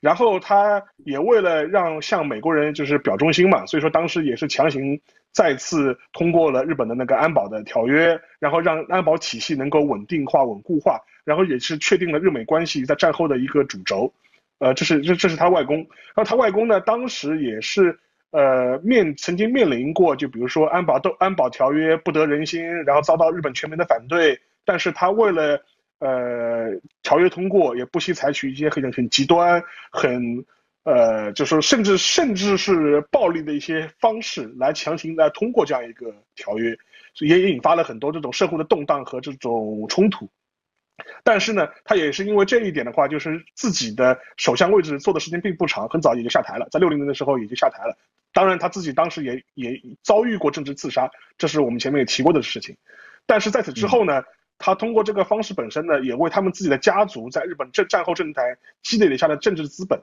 [0.03, 4.99] 然后他也为了让向美国人就是表忠心嘛，所以说当时也是强行
[5.31, 14.13] 再次通过了日本的那个安保的条约，然后让安保体系能够稳定化、稳固化，然后也是确定了日美关系在战后的一个主轴。
[14.59, 17.97] 呃，这是这这是他外公，然后他外公呢，当时也是
[18.31, 25.63] 呃面曾经面临过，就比如说安保都安保条约不得人心，然后遭到日本全面的反对，但是他为了。
[26.03, 30.45] 呃，条约通过也不惜采取一些很很极端、很
[30.83, 36.77] 呃，就是甚至甚至是暴力的一些方式来强行来通过这样一个条约，
[37.13, 40.27] 所以也引发了很多这种社会的动荡和这种冲突。
[41.23, 47.97] 但是呢，他也是因为这一点的话，就是自己的首相位置做的时间并不长，很早也就下台了，在六零年的时候也就下台了。
[48.33, 52.75] 当然，他自己当时也也遭遇过政治刺杀，这是我们前面也提过的事情。
[53.25, 54.21] 但是在此之后呢？
[54.57, 60.01] 他通过这个方式本身呢，也为他们自己的家族在日本战战后政坛积累了下的政治资本，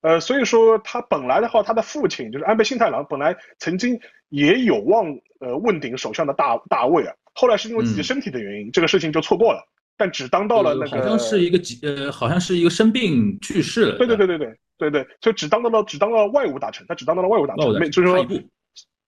[0.00, 5.06] 呃，所以说他本来的话，他的父亲就是安倍晋太郎，本来曾经也有望
[5.38, 9.64] 呃问鼎首相的大大位啊，后来是因为自己身体的原因，这个事情就错过了，
[9.96, 18.26] 但只当到了那个好像是一个呃，好像是一个生病去世了，对对对对对对对，就只当到了只当到了外务大臣，他只当到了外务大臣，就是说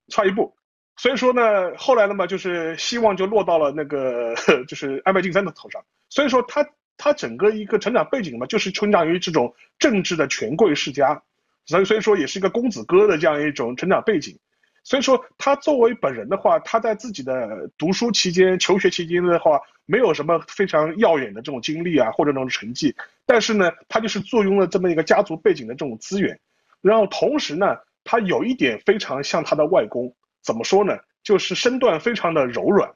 [0.08, 0.54] 差一步。
[0.96, 4.34] 所以说呢，后来呢嘛，就是希望就落到了那个
[4.66, 5.84] 就是安倍晋三的头上。
[6.08, 6.66] 所以说他
[6.96, 11.22] 他整个一个成长背景嘛，就是成长于这种政治的权贵世家，
[11.66, 14.38] 所以所以说也是一个公子哥的这样一种成长背景。
[14.84, 22.94] 所以说他作为本人的话，他在自己的读书期间、求学期间的话，没有什么非常耀眼的这种经历啊，或者那种成绩。
[23.26, 26.38] 但是呢，他就是坐拥了这么一个家族背景的这种资源，
[26.80, 30.14] 然后同时呢，他有一点非常像他的外公。
[30.46, 30.96] 怎么说呢？
[31.24, 32.88] 就是身段非常的柔软，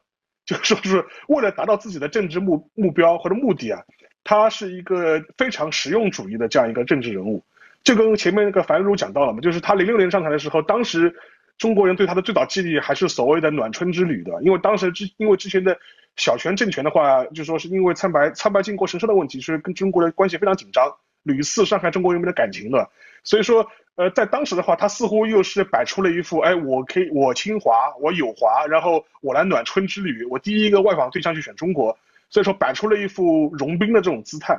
[0.46, 3.82] 就是说是为了达到自己的政治目目标或者目的啊，
[4.22, 7.42] 他是一个非常实用主义的这样一个政治人物。
[7.82, 11.12] 就跟前面那个樊如讲到了嘛，就是他零六年上台的时候，当时
[11.58, 15.76] 中国人对他的最早记忆还是所谓的暖春之旅的，因为当时之因为之前的
[16.14, 20.88] 小泉政权的话，就说是因为参白参白靖国神社的问题，是跟中国的关系非常紧张，
[21.24, 22.88] 屡次伤害中国人民的感情的，
[23.24, 23.66] 所以说。
[24.00, 31.98] 呃，在当时的话，他似乎又是摆出了一副，哎，我可以，我清华，我有华，然后我来暖春之旅，我第一个外访对象去选中国，
[32.30, 34.58] 所以说摆出了一副融冰的这种姿态。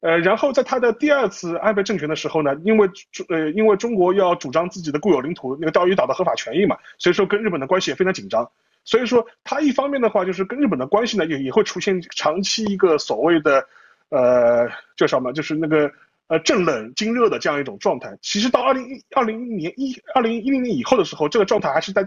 [0.00, 2.88] 呃，然后在他的第二次安倍政权的时候呢，因为
[3.28, 8.50] 呃，因为中国要主张自己的固有领土那个钓鱼岛的合法权益嘛，所以说跟日本的关系也非常紧张。
[8.84, 13.62] 所以说他一方面的话，就是跟日本的关系呢，也也会出现长期一个所谓的，
[14.08, 15.92] 呃，叫什么，就是那个。
[16.30, 22.06] 呃，正冷经热的这样一种状态，其实到二零一二零年一二零一零年以后的时候，这个状态还是在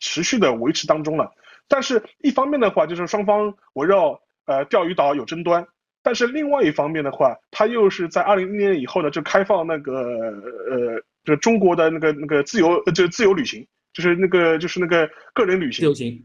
[0.00, 1.30] 持续的维持当中了。
[1.68, 5.62] 但是，一方面的话，就是双方围绕呃钓鱼岛有争端；
[6.02, 16.24] 但是另外一方面的话，它又是在二零一零年以后呢，就开放那个呃，就中国的那个那个自由，就自由旅行，就是那个就是那个个人旅行，自由行，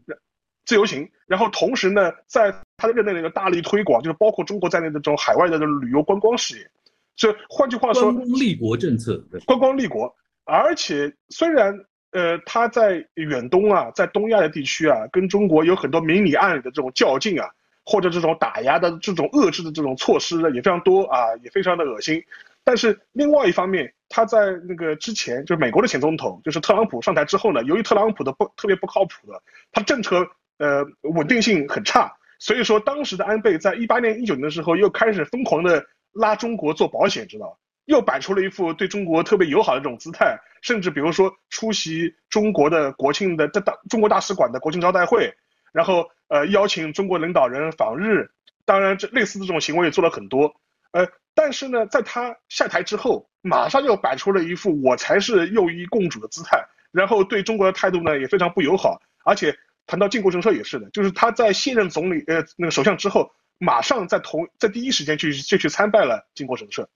[0.64, 1.10] 自由行。
[1.26, 6.70] 然后同时呢，在他的任内呢，大力推广，就是包括中国在内的这种海外的这种旅游观光事业。
[7.16, 10.12] 这换句话说，观光立国政策，观光立国，
[10.44, 11.72] 而且虽然
[12.10, 17.48] 呃他在远东啊，在东亚的地区啊，跟中国有很多明里暗里的这种较劲啊，
[17.84, 22.20] 或者这种打压的这种遏制的这种措施呢也非常多啊，也非常的恶心。
[22.64, 24.38] 但是另外一方面，他在
[24.68, 30.26] 那个之前，就是美国的前总统，就是特朗普上台之后呢，由于特朗普的不特别不靠谱的，他政策
[30.58, 35.86] 呃稳定性很差，所以说当时的安倍在一八年、一九年的时候又开始疯狂的。
[36.14, 45.34] 拉中国做保险，知道又摆出了一副对中国特别友好的这种姿态，甚至比如说出席中国的国庆的这大中国大使馆的国庆招待会，
[45.72, 48.30] 然后呃邀请中国领导人访日，
[48.64, 50.54] 当然这类似的这种行为也做了很多，
[50.92, 59.54] 呃，但是呢，在他下台之后，马上又摆出了一副我才是右翼共主的姿态，然后对中国的态度呢也非常不友好，而且
[59.86, 63.30] 谈到靖国神社也是的，就是他在卸任总理呃那个首相之后。
[63.64, 66.88] 马上在同在第一时间去就去参拜了靖国神社，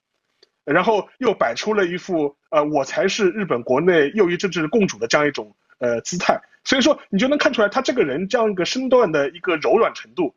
[0.65, 10.35] 然后又摆出了一副呃我才是日本国内右翼政治共主的这样一种呃姿态，所以说你就能看出来他这个人这样一个身段的一个柔软程度，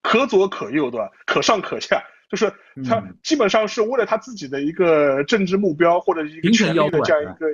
[0.00, 1.10] 可左可右对吧？
[1.26, 2.52] 可上可下，就是
[2.88, 7.46] 他基本上是为了他自己的一个政治目标或者一个权力的这样一个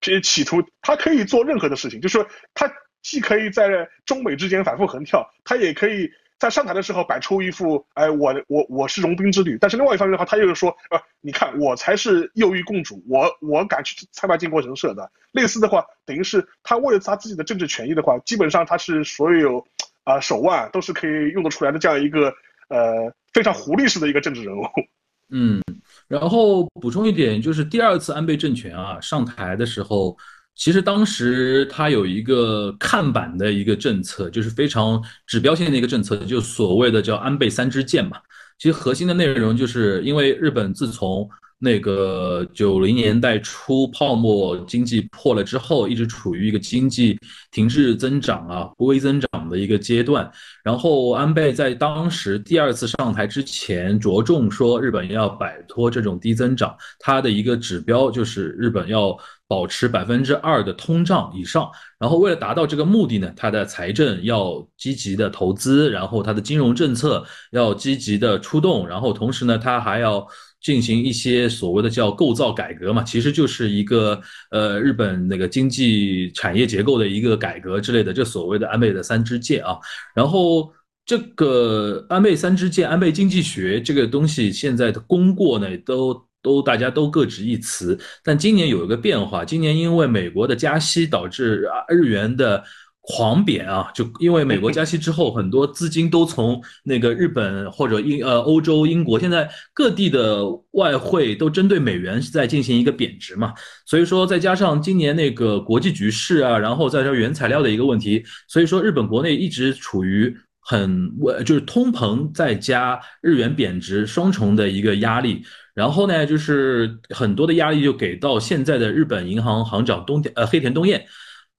[0.00, 2.70] 这企图，他可以做任何的事情，就是他。
[3.02, 6.10] 既可以在中美之间反复横跳，他也可以
[6.40, 9.58] 在上台的时候摆出一副，哎，我我我是融冰之旅。
[9.60, 15.12] 但是另外一方面的话，他又说，呃，你看我才是右翼共主，我我敢去参拜靖国神社的。
[15.32, 19.62] 类似的话，等于是他为了他自己的政治权益的话，基本上他是所有
[20.04, 22.32] 啊手腕都是可以用得出来的这样一个
[22.68, 24.62] 呃非常狐狸式的一个政治人物。
[25.30, 25.62] 嗯，
[26.08, 30.16] 然后补充一点，就是第二次安倍政权啊上台的时候。
[30.60, 38.18] 其实当时他有一个看板的一个政策，就是非常指标性的一个政策，就所谓的叫安倍三支箭嘛。
[38.58, 41.26] 其实核心的内容就是因为日本自从
[41.58, 47.18] 那个九零年代初泡沫经济破了之后，一直处于一个经济
[47.50, 50.30] 停滞增长啊、微增长的一个阶段。
[50.62, 59.16] 然后安倍在当时第二次上台之前，着重说日本要摆脱这种低增长，它的一个指标就是日本要
[59.50, 61.68] 保持百分之二的通胀以上。
[61.98, 70.24] 然后为了达到这个目的呢，它的财政要积极的投资，然后它的金融政策要积极的出动，然后同时呢，它还要。
[70.62, 74.20] 进行一些所谓的叫构造改革嘛，其实就是一个
[74.50, 79.78] 呃日本那个经济产业结构的一个改革之类的，这所谓的安倍的三支箭啊。
[80.14, 80.70] 然后
[81.06, 86.12] 这个安倍三支箭、安倍经济学这个东西，现在的功过呢，都
[86.42, 87.98] 都大家都各执一词。
[88.24, 92.62] 但今年有一个变化，今年因为美国的加息导致日元的。
[93.02, 93.90] 狂贬啊！
[93.94, 103.54] 就因为美国加息之后，很多资金都从那个日本或者英呃欧洲、英国，现在各地的外汇都针对美元是在进行一个贬值嘛。
[103.86, 111.10] 所以说，再加上今年那个国际局势啊，然后再说原材料的一个问题，所以说日本国内一直处于很
[111.44, 115.42] 就是通膨再加日元贬值双重的一个压力。
[115.74, 121.04] 然后呢，就是很多的压力就给到现在的日本银行行长东田呃黑田东彦。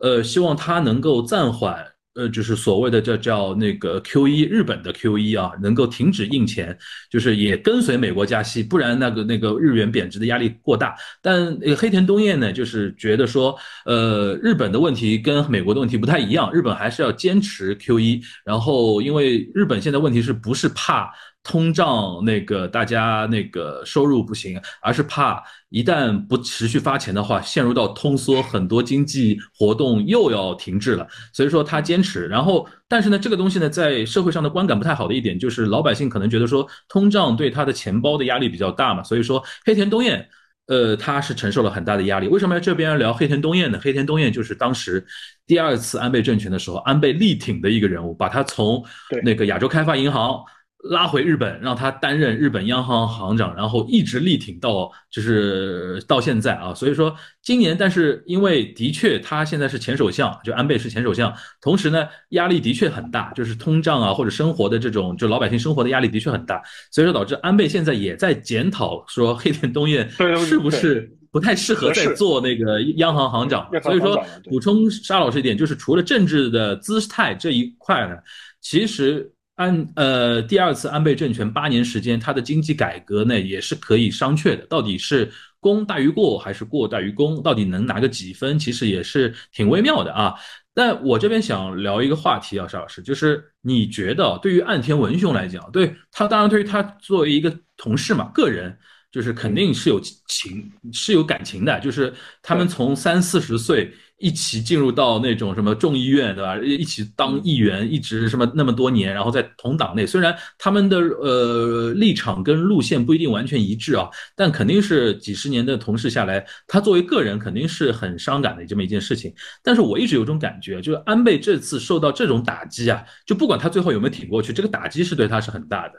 [0.03, 1.85] 呃，希望他能够暂缓，
[2.15, 6.75] 呃，就是所谓的叫叫那个 Q E 日本的 Q E 啊，能够停止印钱，
[7.11, 10.95] 就是也跟随美国加息，不然那个那个日元贬值的压力过大。
[11.21, 13.55] 但那个黑田东彦呢，就是觉得说，
[13.85, 21.11] 呃，日本的问题跟美国的问题不太一样，日本还是要坚持 Q E，然后因为日本现在问题是不是怕？
[21.43, 31.07] 通胀那个大家那个收入不行，而是怕一旦不持续发钱的话，陷入到通缩，很多经济活动又要停滞了。
[31.33, 39.01] 所以说他坚持，然后但是呢，这个东西呢，在社会上的观感不太好的一点就是，老百姓可能觉得说通胀对他的钱包的压力比较大嘛。
[39.01, 40.23] 所以说黑田东彦，
[40.67, 42.27] 呃，他是承受了很大的压力。
[42.27, 43.79] 为什么要这边聊黑田东彦呢？
[43.81, 45.03] 黑田东彦就是当时
[45.47, 48.85] 第二次安倍政权的时候，安倍力挺的一个人物，把他从
[49.23, 50.39] 那个亚洲开发银行。
[50.83, 56.73] 拉回日本，让他担任日本央行行长，然后一直力挺到就是到现在啊。
[56.73, 61.31] 所以说今年，但是因为的确他现在是前首相，就安倍是前首相，
[61.61, 66.59] 同时呢压力的确很大，就是通胀啊或者生活的这种就老百姓生活的压力的确很大，
[66.91, 70.09] 所以说导致安倍现在也在检讨说黑田东彦
[70.45, 73.69] 是不是不太适合再做那个央行行长。
[73.83, 78.15] 所以说补充沙老师一点，就是除了政治的姿态这一块呢，
[78.61, 79.31] 其实。
[79.55, 84.65] 安呃，第二次安倍政权八年时间，它的经济改革呢也是可以商榷的。
[84.65, 87.43] 到底是功大于过还是过大于功？
[87.43, 88.57] 到底能拿个几分？
[88.57, 90.33] 其实也是挺微妙的啊。
[90.73, 98.75] 但我这边想聊一个话题啊，邵老师，就是你觉得对于岸田文雄来讲，对他当然对于他作为一个同事嘛，个人
[99.11, 102.11] 就是肯定是有情是有感情的，就是
[102.41, 103.93] 他们从三四十岁。
[104.21, 106.55] 一起进入到那种什么众议院，对吧？
[106.59, 119.33] 一起当议员，一直什么那么多年，然后在同党内，虽然他们的呃立场跟路线不一定完全一致啊，但肯定是几十年的同事下来，他作为个人肯定是很伤感的这么一件事情。
[119.63, 125.95] 但是我一直有种感觉，就是安倍这次受到这种打击啊，就不管他最后有没有挺过去，这个打击是对他是很大的。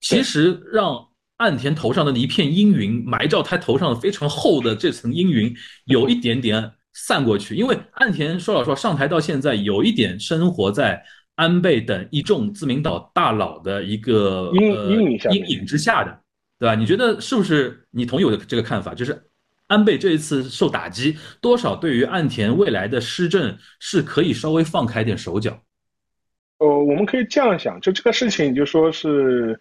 [0.00, 0.96] 其实让
[1.38, 5.52] 岸田头上的一片阴云埋到他头上非常厚的这层阴云，
[5.86, 6.70] 有一点点。
[6.94, 11.04] 散过去，因为岸田说老实话，上台到现在有一点生活在
[11.34, 16.20] 安倍等一众自民党大佬的一个阴阴影之下的，
[16.58, 16.74] 对吧？
[16.74, 17.84] 你觉得是不是？
[17.90, 18.94] 你同意我的这个看法？
[18.94, 19.20] 就是
[19.66, 25.58] 安倍这一次受打击，多少对于岸田未来的施政是可以稍微放开点手脚。
[26.58, 29.58] 呃，我们可以这样想，就这个事情，就说是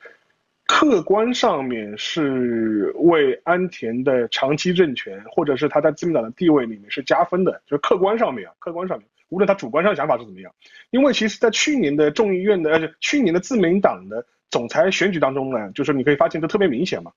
[0.74, 10.52] 客观上面是为安田的长期政权，或者是他在自民党的地位里面是加分的，就是客观上面啊，客观上面，无论他主观上想法是怎么样，
[10.90, 17.12] 因为其实在去年的众议院的，呃，去年的自民党的总裁选举当中呢，就是你可以发现这特别明显嘛，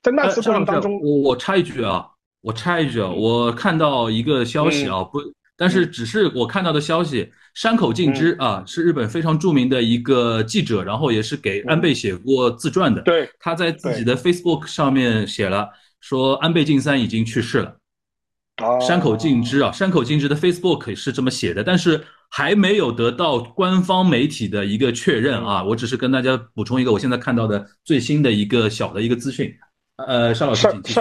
[0.00, 2.08] 在那次过程当中，我我插一句啊，
[2.40, 5.20] 我插一句啊，我看到一个消息啊，不。
[5.54, 13.02] 但是只是我看到的消息，山口敬之啊，是日本非常著名的一个记者，然后也是给安倍写过自传的。
[13.02, 15.68] 对，他在自己的 Facebook 上面写了，
[16.00, 17.76] 说安倍晋三已经去世了。
[18.80, 25.64] 山口敬之啊，山口敬之的 Facebook 是这么写的，但是还没有得到官方媒体的一个确认啊。
[25.64, 29.52] 我只是跟大家补充一个我现在看到的最新的一个小的一个资讯。
[29.96, 31.00] 呃，沙老师请继续。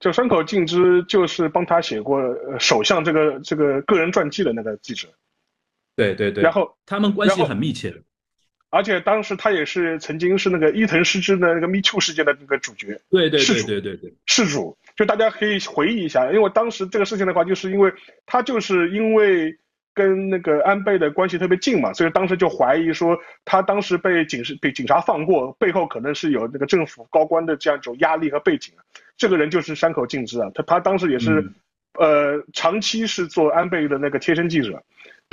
[0.00, 2.20] 就山口敬之就是帮他写过
[2.58, 5.08] 首相这个这个个人传记的那个记者，
[5.96, 7.94] 对对对，然后他们关系很密切，
[8.70, 17.92] 而且当时他也是曾经是那个伊藤诗织的那个 Me Too 事件的那个主角，对对对对对对，事主，就大家可以回忆一下，因为当时这个事情的话，就是因为
[18.26, 19.56] 他就是因为。
[19.96, 28.74] 跟那个安倍的关系特别近嘛，所以当时就怀疑说他当时被警视被警察放过，背后可能是有那个政府高官的这样一种压力和背景。
[29.16, 31.48] 这个人就是山口敬之啊，他他当时也是，
[31.92, 34.82] 呃，长期是做安倍的那个贴身记者。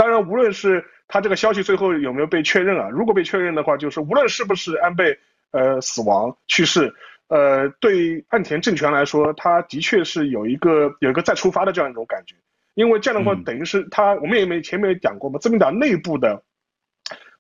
[0.01, 5.15] 当然，无论是他这个消息最后有没有被确认啊，如果被确认的话，就是无论是不是安倍
[5.51, 6.91] 呃死亡去世，
[7.27, 12.35] 呃，对岸田政权来说，他的确是有一个有一个再出发的这样一种感觉。
[12.73, 16.41] 因为这样的话，等于是他，我们也没前面也讲过嘛，自民党内部的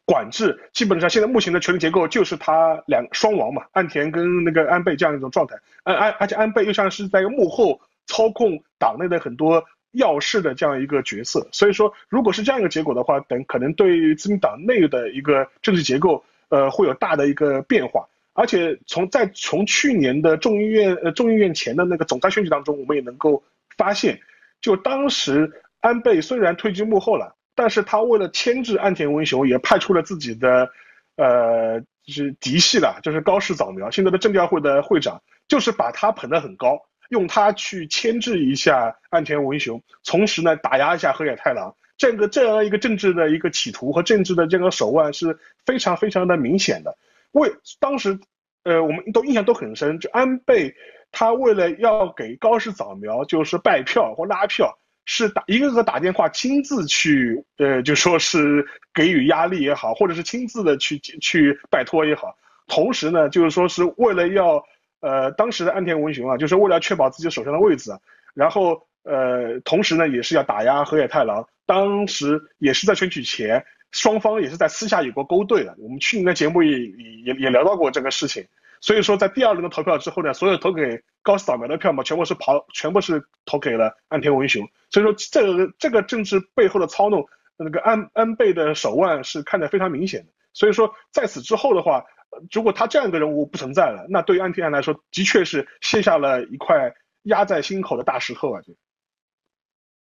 [0.05, 23.43] 管制，基本上现在目前的权力结构就是他两双王嘛，岸田跟那个安倍这样一种状态，安安而且安倍又像是在幕后操控党内的很多要事的这样一个角色，所以说如果是这样一个结果的话，等可能对于自民党内的一个政治结构，呃，会有大的一个变化，而且从在从去年的众议院呃众议院前的那个总裁选举当中，我们也能够
[23.77, 24.19] 发现。
[24.61, 30.69] 就当时安倍虽然退居幕后了，但是他为了牵制岸田文雄，也派出了自己的，
[31.15, 36.79] 呃，就是嫡系了，就是高市早苗，现在的政调会的会长，就是把他捧得很高，
[37.11, 46.97] 用他去牵制一下岸田文雄，同时呢打压一下河野太郎，这个这样一个政治的一个企图和政治的这个手腕是非常非常的明显的。
[47.33, 48.17] 为当时，
[48.63, 50.73] 呃，我们都印象都很深，就安倍。
[51.11, 62.33] 他为了要给高市早苗就是拜票或拉票，是打一个个打电话亲自去，呃，就说是给予压力也好，或者是亲自的去去拜托也好。
[62.67, 64.63] 同时呢，就是说是为了要，
[65.01, 67.91] 呃，当时的安田文雄啊，就是为了确保自己手上的位置，
[68.33, 71.45] 然后呃，同时呢也是要打压河野太郎。
[71.65, 75.73] 当时也是在选举前，双方也是在私下有过勾兑的。
[75.77, 78.45] 我们去年的节目也也也聊到过这个事情。
[78.81, 84.67] 所以说，在第二轮的投票之后呢，所有投给高市早苗的票嘛，全部是跑，全部是投给了岸田文雄。
[84.89, 87.25] 所以说，这个这个政治背后的操弄，
[87.57, 90.27] 那个安安倍的手腕是看得非常明显的。
[90.51, 92.03] 所以说，在此之后的话，
[92.51, 96.93] 如果他这样一个人物不存在了，那对于安提安来说，的确是卸下了一块
[97.23, 98.61] 压在心口的大石头啊！
[98.61, 98.73] 就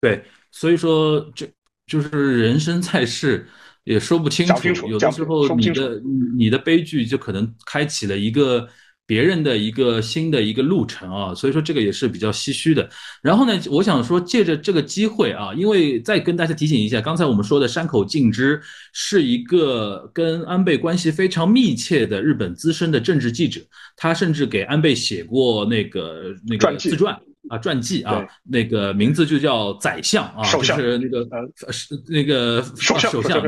[0.00, 1.50] 对，所以说，这
[1.86, 3.46] 就是人生在世。
[3.84, 6.00] 也说不清楚，有的时候你的
[6.38, 8.66] 你的悲剧就可能开启了一个
[9.06, 12.88] 别人的一个新的一个路程啊，所以说这个也是比较唏嘘的。
[13.22, 18.60] 然后呢，我想说借着这个机会啊，因为再跟大家提醒一下，刚才我们说的山口敬之
[18.92, 23.60] 是一个跟安倍关系非常密切的日本资深的政治记者，
[23.96, 27.18] 他甚至给安倍写过那个那个自传。
[27.50, 33.42] 啊，传记啊，那个名字就叫宰相啊，就是那个呃，是那个首相，首相，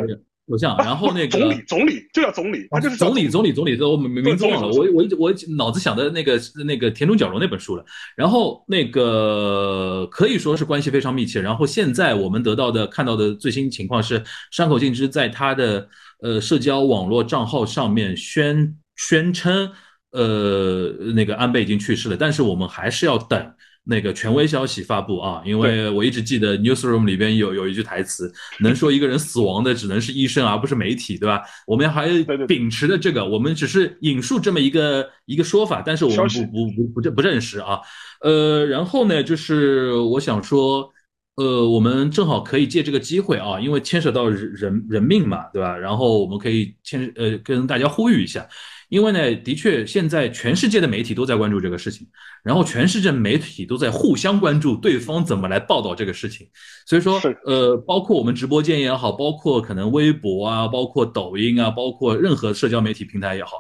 [0.50, 0.76] 首相。
[0.78, 3.80] 然后那个 总理，总理就叫总理，他就是总理，总理，总理。
[3.82, 7.84] 我名名字忘了，我我我脑子想的那个那个田中角荣那本书了。
[8.16, 11.40] 然后那个可以说是关系非常密切。
[11.40, 15.88] 然后现在我们得到的看到的最新情况是，山口敬之在他的
[16.22, 19.70] 呃社交网络账号上面宣宣称，
[20.12, 23.52] 呃，那个安倍已经去世了，但是我们还是要等。
[23.88, 31.40] 那个权威消息发布啊，因为我一直记得 newsroom 里边有有一句台词，能说一个人死亡的只能是医生而不是媒体，对吧？
[31.68, 32.08] 我们还
[32.48, 37.78] 秉持着这个，我们只是引述这么一个一个说法，但是我们不不不不认不认识啊。
[38.22, 40.90] 呃，然后呢，就是我想说，
[41.36, 45.76] 呃，我们正好可以借这个机会啊，因为牵涉到人人命嘛，对吧？
[45.76, 48.48] 然后我们可以牵呃跟大家呼吁一下。
[48.88, 52.06] 因为呢，的确现在全世界的媒体都在关注这个事情，
[52.44, 56.46] 然后全世界媒体都在互相关注对方怎么来报道这个事情。
[56.86, 63.52] 所以说，呃，包括我们直播间也好，包括可能微博啊，包括抖音啊，包括任何社交媒体平台也好，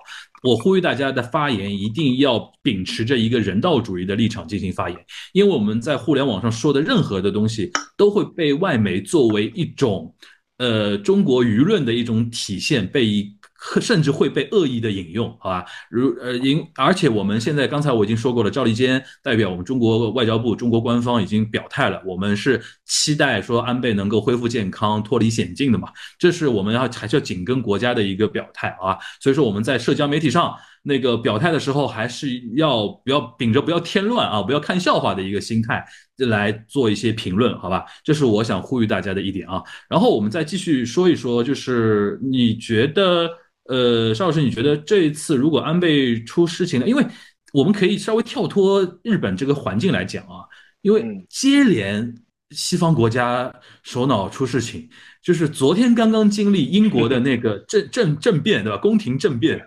[0.42, 4.98] 我呼吁大家的发言一定要秉持着一个人道主义的立场进行发言，
[5.32, 10.14] 因为我们在互联网上说的任何的东西都会被外媒作为一种。
[10.58, 13.30] 呃，中国舆论的一种体现，被
[13.80, 15.64] 甚至会被恶意的引用，好吧？
[15.90, 25.88] 如呃，因而且我们现在刚才我已经说过了，赵立坚代表我们中国外交部、中国官方已经表态了，我们是期待说安倍能够恢复健康、脱离险境的嘛，
[26.18, 28.98] 这是我们要还是要紧跟国家的一个表态啊。
[29.20, 30.54] 所以说我们在社交媒体上。
[30.88, 35.84] 那个表态的时候，还是要不要秉着不要添乱啊，不要看笑话的一个心态
[36.18, 37.84] 来做一些评论，好吧？
[38.04, 39.60] 这是我想呼吁大家的一点啊。
[39.88, 43.28] 然后我们再继续说一说，就是你觉得，
[43.68, 47.04] 呃，邵老师，你觉得这一次如果安倍出事情了，因为
[47.52, 50.44] 我们可以稍微跳脱日本这个环境来讲啊，
[50.82, 52.14] 因为接连
[52.50, 53.52] 西方国家
[53.82, 54.88] 首脑出事情，
[55.22, 58.78] 就是昨天刚刚经历英国的那个 政政政变，对吧？
[58.78, 59.66] 宫廷政变。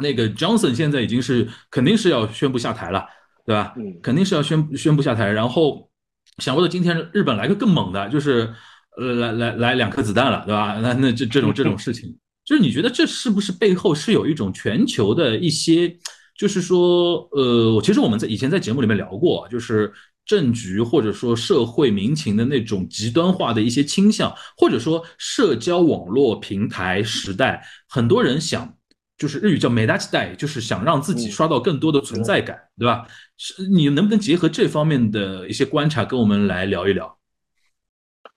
[0.00, 3.04] 那个 Johnson 现在已经是肯定是要宣布下台了，
[3.44, 3.74] 对吧？
[3.76, 5.28] 嗯，肯定是要宣宣布下台。
[5.28, 5.90] 然后
[6.38, 8.48] 想不到今天日本来个更猛的，就是
[8.96, 10.78] 呃来来来两颗子弹了，对吧？
[10.80, 12.16] 那那这这种这种事情，
[12.48, 15.94] 就是你觉得这是不是背后是有一种全球的一些，
[16.34, 19.92] 就是说呃，其实我们在以前在节目里面聊过，就是
[20.24, 28.74] 政局或者说社会民情的那种极端化的一些倾向，或者说社交网络平台时代，很多人想。
[29.18, 33.04] 就是日语叫“美达期待”，就是想让自己刷到更多的存在感，对吧？
[33.36, 37.17] 是你能不能结合这方面的一些观察，跟我们来聊一聊？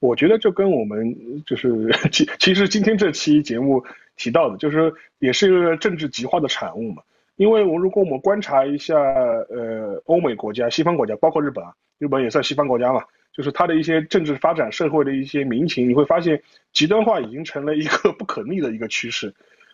[0.01, 1.15] 我觉得就跟我们
[1.45, 1.69] 就是
[2.11, 3.85] 其其实今天这期节目
[4.17, 7.03] 提到的，就是也是一个政治极化的产物嘛。
[7.35, 16.41] 因为我如果我们观察一下，呃，欧美国家、西方国家，包括日本啊，日本也算西方国家嘛，就是它的一些政治发展、社会的一些民情，你会发现
[16.73, 19.33] 极端化已经成了一个 不可逆的一个趋势。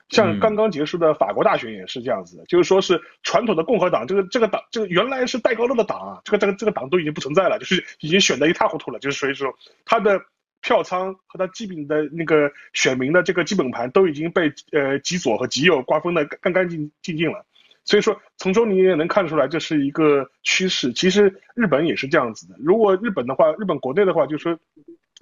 [0.10, 9.54] 像刚刚结束的法国大选也是这样子的，就是说是传统的共和党，这个这个党，这个原来是戴高乐的党啊，这个这个这个党都已经不存在了，就是已经选的一塌糊涂了，就是所以说
[9.84, 10.22] 他的
[10.62, 17.46] 票仓和他基本的那个选民的这个基本盘都已经被呃极左和极右瓜分的干干净净净了，
[17.84, 20.94] 所以说从中你也能看出来这是一个趋势。
[20.94, 24.58] 其实日本也是这样子的，如果日本的话，日本国内的话，就是说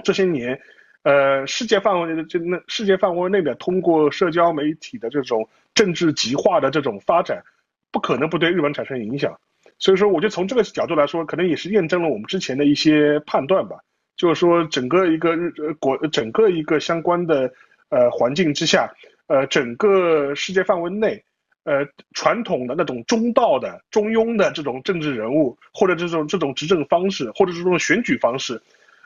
[0.03, 0.61] 这些年。
[1.05, 7.43] 呃，世界范围的就那世界范围内的，通过社交媒体的这种政治极化的这种发展，
[7.91, 9.39] 不可能不对日本产生影响。
[9.77, 13.77] 所以说，我就从这个角度来说，可能也是验证了我们之前的一些判断吧。
[14.17, 17.53] 就是说，整个一个日呃国，整个一个相关的
[17.89, 18.91] 呃环境之下，
[19.27, 21.23] 呃，整个世界范围内，
[21.65, 28.59] 呃，传统的那种中道的、中庸的这种政治人物，或者这种这种执政方式，或者这种选举方式。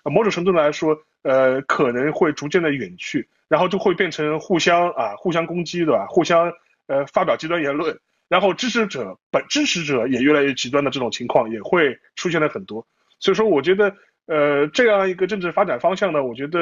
[0.03, 6.05] 某种程度来说，呃，可能会逐渐的远去，然后就会变成互相啊，互相攻击，对吧？
[6.07, 6.51] 互相
[6.87, 12.85] 呃发表极端言论，然后支持者本支持者也越来越极端的这种情况也会出现了很多。
[13.19, 13.93] 所以说，我觉得
[14.27, 16.59] 呃这样一个政治发展方向呢，我觉得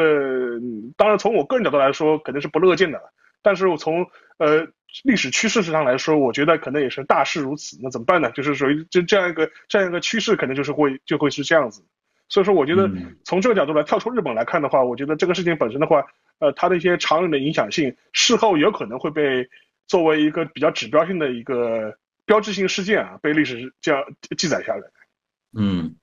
[0.95, 2.99] 当然从我个人角度来说肯定是不乐见的，
[3.43, 4.07] 但是我从
[4.39, 4.67] 呃
[5.03, 7.77] 历史趋势上来说，我觉得可能也是大势如此。
[7.83, 8.31] 那怎么办呢？
[8.31, 11.83] 就是属于这这样一个这样一个趋势，可能就是会就会是这样子。
[12.29, 12.89] 所以说，我觉得
[13.23, 16.03] 从这个角度来跳出日本来看的话，我觉得这个事情本身的话，
[16.39, 19.47] 呃，它的一些长远的影响性，事后有可能会被
[19.87, 21.95] 作为一个比较指标性的一个
[22.25, 24.03] 标志性事件啊，被历史这样
[24.37, 24.81] 记载下来。
[25.57, 25.95] 嗯，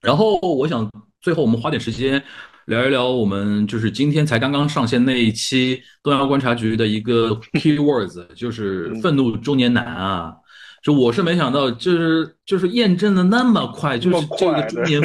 [0.00, 0.88] 然后我想
[1.20, 2.22] 最后我们花点时间
[2.66, 10.32] 聊一聊我们就是今天才刚刚上线那一期东亚观察局的一个 key words，就是愤怒中年男啊，
[10.80, 15.02] 就我是没想到，就是就是验证的那么快，就是这个中年。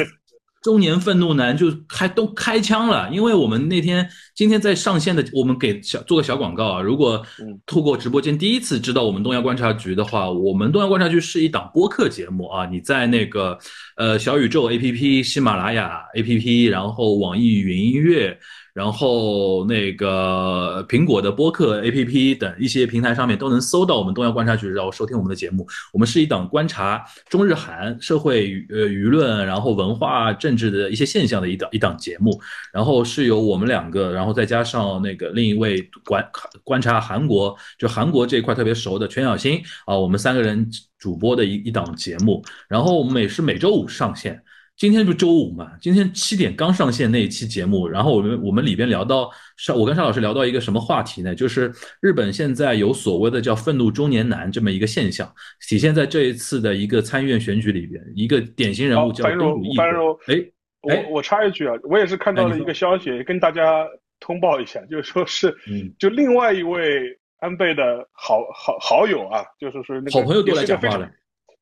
[0.62, 6.80] 中年愤怒男就开都开枪了，因为我们那天今天在上线的，我们给小做个小广告啊。
[6.80, 7.24] 如果
[7.64, 12.66] 透过直播间第一次知道我们东亚观察局的话，我们东亚观察局是一档播客节目啊。
[12.66, 13.58] 你在那个
[13.96, 18.38] 呃小宇宙 APP、喜马拉雅 APP，然后网易云音乐。
[18.78, 25.66] 然后那个苹果的播客 APP 等一些平台上面都能搜到我们东亚观察局，然后收听我们的节目。
[25.92, 32.40] 我们是一档观察中日韩社会呃舆论，然后文化政治的一些现象的一档一档节目。
[32.72, 36.24] 然后是由我们两个，然后再加上那个另一位观
[36.62, 40.64] 观察韩国就韩国这一块特别熟的全小新啊，我们三个人
[41.00, 42.44] 主播的一一档节目。
[42.68, 44.40] 然后我们每是每周五上线。
[44.78, 45.72] 今天不周五嘛？
[45.80, 51.34] 今天七点刚上线那一期节目，然后我们我们里边聊到邵，我跟邵老师聊到一个什么话题呢？
[51.34, 55.28] 就是日本现在有所谓的叫“愤怒中年男”这么一个现象，
[55.68, 59.84] 体现在这一次的一个参议院选举里边，一个典型人物叫东鲁义和。
[60.28, 60.46] 哎，
[60.82, 63.84] 我我插一句啊，我也是看到了一个消息，跟大家
[64.20, 65.52] 通报一下，就是说是，
[65.98, 71.10] 就另外一位安倍的好好好友啊，就是说那个好朋友都来讲话了，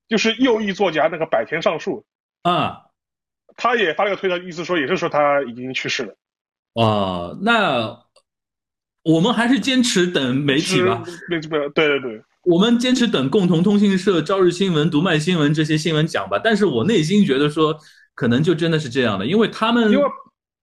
[0.06, 2.04] 就是右翼作家那个百田尚树
[2.42, 2.82] 啊。
[3.56, 6.14] 他也发了个推特，意思说也是说他已经去世了。
[6.74, 7.98] 啊，那
[9.02, 11.02] 我们还是坚持等媒体吧。
[11.30, 16.38] 对对对对，我们坚持等共同通讯社、朝日新闻、读卖新闻这些新闻讲吧。
[16.44, 17.74] 但是我内心觉得说，
[18.14, 20.04] 可能就真的是这样的，因为他们，因为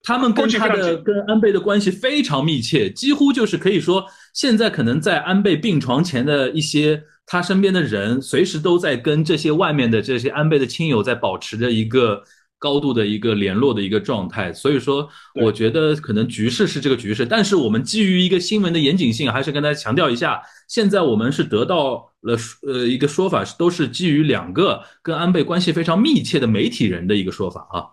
[0.04, 4.06] 他们跟他的跟安倍的关系非常密切，几乎就是可以说，
[4.36, 12.22] 现在可能在安倍病床前的一些他身边的人，随时都在跟这些外面的这些安倍的亲友在保持着一个。
[12.64, 27.84] 高度的一个联络的一个状态，所以说，我觉得可能局势是这个局势，但是我们基于一个新闻的严谨性，还是跟大家强调一下，现在我们是得到了呃一个说法，都是基于两个跟安倍关系非常密切的媒体人的一个说法啊。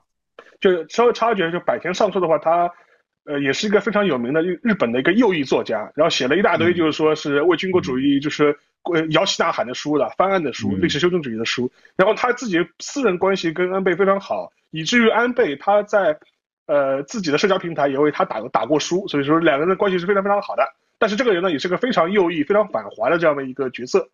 [0.61, 2.71] 就稍微插一句，就百田尚树的话，他
[3.25, 8.57] 呃也是一个非常有名的日日本的一个右翼作家，然后写了一大堆，就是说是为军国主义就是。
[8.85, 11.71] 呃，摇旗呐喊的书了，翻案的书，历史修正主义的书。
[11.97, 16.19] 然后他自己私人关系跟安倍非常好，以至于安倍他在
[16.67, 20.65] 呃自己的社交平台也为他打打过书，所以说两个人的关系是非常非常好的。
[20.99, 24.09] 但是这个人呢，也是个非常右翼、非常反华的这样的一个角色。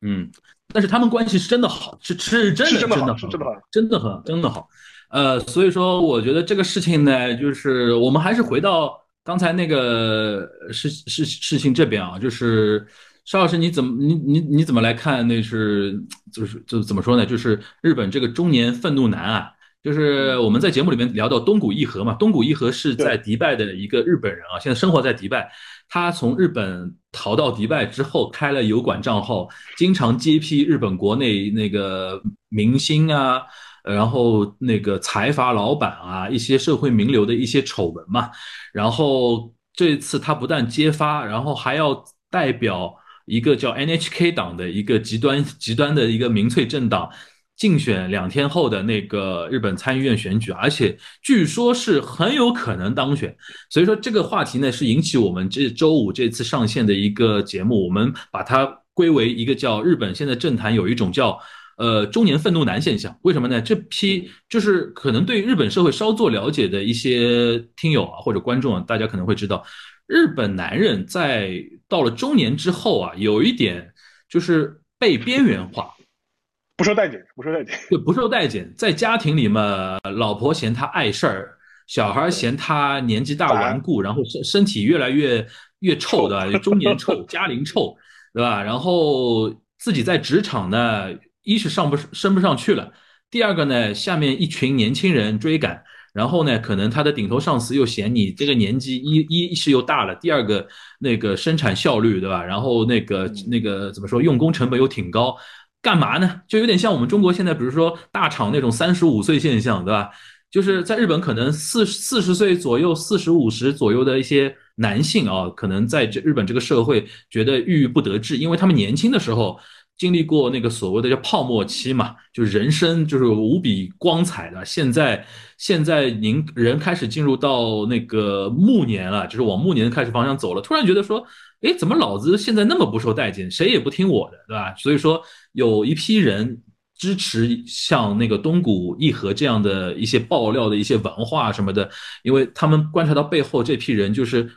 [0.00, 0.30] 嗯，
[0.72, 4.68] 但是他们关系是真的好，是是真的真的好，是真的好，真的很真的好。
[5.10, 12.86] 呃，所以说我觉得这个事情呢，就是我们还是回到刚才那个事事事情这边啊，就是。
[13.26, 15.26] 邵老师，你怎么你你你怎么来看？
[15.26, 16.00] 那是
[16.32, 17.26] 就是就怎么说呢？
[17.26, 19.50] 就是日本这个中年愤怒男啊，
[19.82, 22.14] 就是我们在节目里面聊到东谷义和嘛。
[22.14, 25.50] 东谷义和是在迪拜的一个日本人啊，现在生活在迪拜。
[25.88, 33.42] 他从日本逃到迪拜之后，开了油管账号，经常接批日本国内那个明星啊，
[33.82, 38.30] 然后那个财阀老板啊，一些社会名流的一些丑闻嘛。
[38.72, 42.94] 然后这次他不但揭发，然后还要代表。
[43.26, 47.10] 一个叫 NHK 党的一个极端极端的一个民粹政党，
[47.56, 53.36] 竞选两天后的那个日本参议院选举，而且据说是很有可能当选。
[53.68, 61.38] 所以说这个话题呢，是引起我们这周五这次上线的一个节目，我们把它归为一个叫日本现在政坛有一种叫
[61.78, 63.18] 呃中年愤怒男现象。
[63.22, 63.60] 为什么呢？
[63.60, 69.64] 这批就是可能对日本社会稍作了解的一些听友啊或者观众啊，大家可能会知道。
[70.06, 73.92] 日本男人在到了中年之后啊，有一点
[74.28, 75.94] 就是被边缘化，
[76.76, 78.72] 不受待见，不受待见，对，不受待见。
[78.76, 81.56] 在家庭里嘛，老婆嫌他碍事儿，
[81.86, 85.46] 小孩嫌他年纪大顽固，然后身身体越来越
[85.80, 87.96] 越臭的，中年臭，家龄臭，
[88.32, 88.62] 对吧？
[88.62, 91.12] 然后自己在职场呢，
[91.42, 92.92] 一是上不升不上去了，
[93.30, 95.82] 第二个呢，下面一群年轻人追赶。
[96.16, 100.66] 然后呢，可能他的顶头上司又嫌你这个年纪一一是又大了，第二个
[100.98, 102.42] 那个生产效率对吧？
[102.42, 105.36] 然后那个那个怎么说，用工成本又挺高，
[105.82, 106.40] 干嘛呢？
[106.48, 110.08] 就有点像我们中国现在，比如说大厂那种三十五岁现象，对吧？
[110.50, 119.60] 就是在日本可能四四十岁左右、四十五十左右的一些男性啊，可能在这日本这个社会觉得郁郁不得志，因为他们年轻的时候。
[119.98, 124.62] 经历过那个所谓的叫泡沫期嘛，就人生就是无比光彩的。
[124.64, 130.60] 现在现在您人开始进入到那个暮年了，就是往暮年开始方向走了。
[130.60, 131.24] 突然觉得说，
[131.62, 134.74] 哎，怎么老子现在那么不受待见，谁也不听我的，对吧？
[134.76, 136.62] 所以说有一批人
[136.98, 141.88] 支持像那个东谷义和这样的一些爆料的一些文化什么的，
[142.22, 144.50] 因为他们观察到背后这批人就是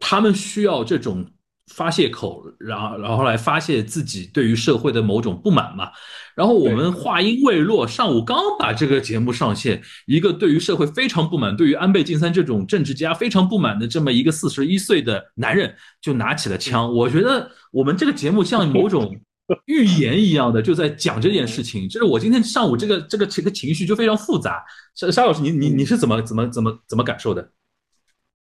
[0.00, 1.24] 他们需要这种。
[1.72, 5.90] 发泄口，然后然后来发泄自己对于社会的某种不满嘛。
[6.34, 16.94] 然后我们话音未落，上午刚把这个节目上线，一个对于社会非常不满，对于安倍晋三这种政治家非常不满的这么一个四十一岁的男人，就拿起了枪。
[16.94, 19.16] 我觉得我们这个节目像某种
[19.64, 21.88] 预言一样的，就在讲这件事情。
[21.90, 24.62] 就是我今天上午这个这个这个情绪就非常复杂。
[24.94, 27.50] 沙沙老师，你你你是怎么怎么怎么怎么感受的？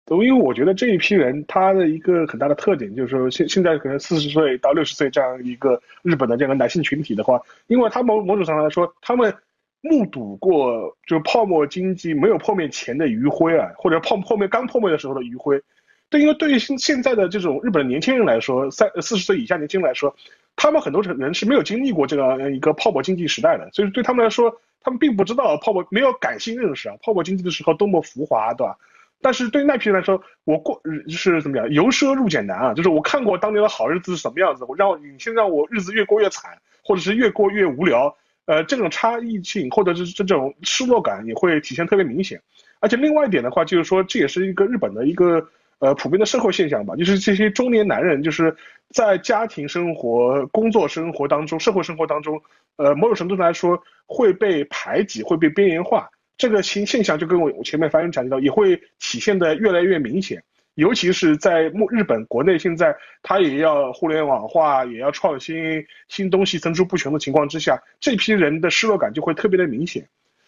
[0.10, 9.34] 因为我觉得这一批人，他的一个很大的特点就是说，现现在可能四十岁到六十岁这样一个日本的这样的男性群体的话，因为他某某种上来说，他们
[9.82, 15.62] 目睹过就泡沫经济没有破灭前的余晖啊，或者泡破灭刚破灭的时候的余晖。
[16.10, 20.14] 对，因为对于现现在的这种日本的年轻人来说，三四十岁以下年轻人来说，
[20.56, 28.78] 他们很多人是没有经历过这样一个泡沫经济时代的，所以对他们来说，他们并不知道泡沫没有感性认识啊，泡沫经济的时候多么浮华，对吧？
[29.24, 36.52] 但是对于那批人来说，我过就是怎么讲，由奢入俭难啊，就是我看过当年的好日子是什么样子，我让你现在让我日子越过越惨，
[36.84, 42.40] 或者是越过越无聊，呃，这种差异性或者是这种失落感也会体现特别明显。
[42.82, 45.48] 而且另外一点的话，就是说这也是一个日本的一个。
[45.80, 48.56] 呃，普遍的社会现象吧，就是这些中年男人，就是
[48.92, 52.42] 在家庭生活、工作生活当中、社会生活当中，
[52.78, 56.10] 呃，某种程度来说会被排挤、会被边缘化。
[56.38, 60.44] 这个新现象就跟我我前面发言讲到，也会体现的越来越明显。
[60.76, 70.08] 尤其是在目日本国内，现在它也要互联网化，也要创新，新东西层出不穷的情况之下，这批人的失落感就会特别的明显。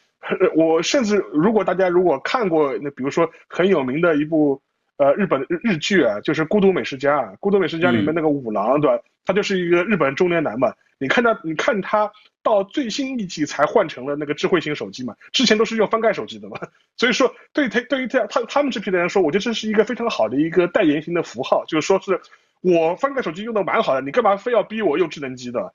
[0.56, 4.62] 我甚至如果大家如果看过那比如说很有名的一部。
[4.98, 9.04] 呃，日本日日剧啊，就是《孤独美食家》啊，《孤独美食家》里面那个五郎，对吧？
[9.26, 10.74] 他就是一个日本中年男嘛。
[10.98, 12.12] 你看他，你看他
[12.42, 16.58] 到最新一季才换成了那个智慧型手机嘛，之前都是用翻盖手机的嘛。
[16.98, 22.22] 所以说，对他对于他他他们这批人来说，我觉得这是一个非常好的一个代言型的符号，就是说是
[22.62, 25.74] 我翻盖手机用的蛮好的，你干嘛非要逼我用智能机的？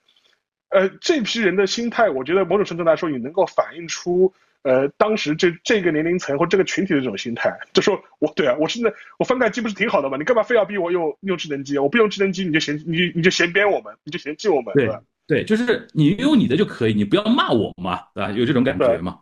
[0.71, 4.33] 呃，这批人的心态，我觉得某种程度来说你能够反映出。
[4.63, 10.19] 呃，当时这这个年龄层或这个群体的这种心态，就说我对啊，我现在我翻盖机不是挺好的吗？
[10.19, 11.79] 你干嘛非要逼我用用智能机？
[11.79, 15.01] 我不用智能机你就嫌你你就嫌编我们，你就嫌弃我们，对吧？
[15.27, 18.31] 对，就是你用你的就可以，你不要骂我嘛，对吧？
[18.33, 19.21] 有这种感觉吗？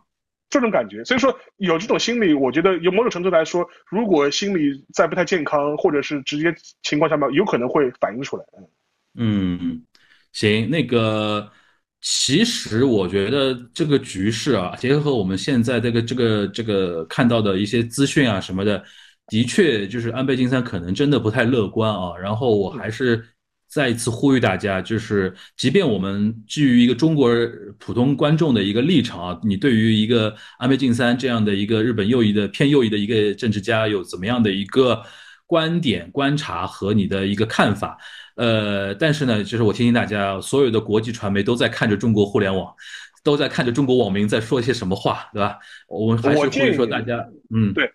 [0.49, 6.53] 这种感觉，所以说有这种心理，我觉得有某种程度来说，如果心理在不太健康或者是直接
[6.83, 8.43] 情况下面，有可能会反映出来。
[9.15, 9.83] 嗯，
[10.33, 11.49] 行，那个。
[12.01, 18.81] 其实我觉得这个局势啊，结合我们现在这个这个这个看到的一些资讯啊什么的，
[19.27, 22.15] 的确就是安倍晋三可能真的不太乐观啊。
[22.17, 23.23] 然后我还是
[23.67, 27.29] 再一次呼吁大家，就是即便我们基于一个中国
[27.77, 35.03] 普通观众的一个立场啊，你对于一个安倍晋三这样的一个日本右翼的偏右翼的一个政治家有怎么样的一个
[35.49, 37.97] 观点观察和你的一个看法？
[38.35, 42.71] 呃，但是呢，就是我提醒大家，所有的国际传媒都在看着中国互联网，
[43.23, 45.57] 都在看着中国网民在说一些什么话，对吧？
[45.87, 47.17] 我们还是呼吁说大家，
[47.49, 47.91] 嗯，对，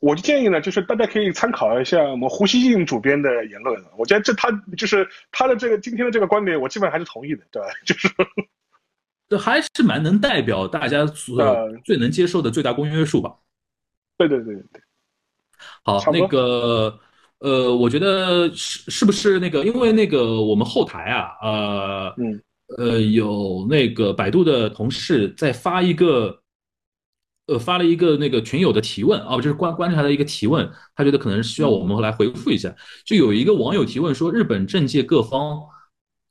[0.00, 7.68] 我就建议呢，就是大家可以参考一下我们胡锡进主编的言论，我觉得这他就是他的这个今天的这个观点，我基本上还是同意的，对吧？
[7.84, 8.08] 就是，
[9.28, 11.00] 这还是蛮能代表大家
[11.38, 13.36] 呃最能接受的最大公约数吧？
[14.16, 14.82] 对对对对，
[15.84, 16.98] 好，那个。
[17.40, 19.64] 呃，我觉得是是不是那个？
[19.64, 22.42] 因为那个我们后台啊，呃，嗯，
[22.76, 26.36] 呃，有那个百度的同事在发一个，
[27.46, 32.74] 呃，发了一个那个群友的提问啊，就是观观察的一个提问，他觉得可能需要我们来回复一下。
[33.06, 35.60] 就有一个网友提问说，日本政界各方，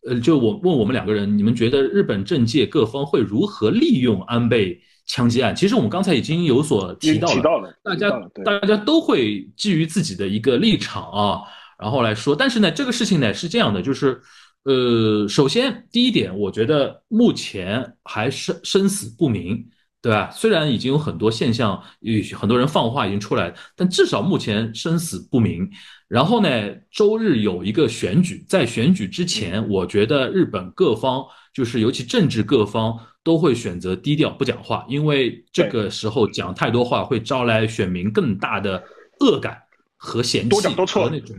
[0.06, 4.82] 呃，就我问我们两个人，你们觉得日本政界各方会如何利用安倍？
[5.08, 8.10] 枪击案，其实我们刚才已经有所提到了，大家
[8.44, 11.42] 大家都会基于自己的一个立场啊，
[11.80, 12.36] 然后来说。
[12.36, 14.22] 但是呢，这个事情呢是这样的，就是，
[14.64, 19.66] 呃，首先第一点，我觉得目前还是生死不明，
[20.02, 20.30] 对吧？
[20.32, 25.70] 虽然已经有很多现象，有很多人放话已经出来，但至少目前生死不明。
[26.10, 26.50] 然后呢，
[26.92, 31.26] 周日有一个选举，在选举之前，我觉得日本各方，
[31.58, 32.96] 就是尤其政治各方。
[33.24, 38.82] 都会选择低调不讲话，因为这个时候讲太多话会招来选民更大的
[39.20, 39.58] 恶感
[39.98, 41.36] 和嫌弃和那种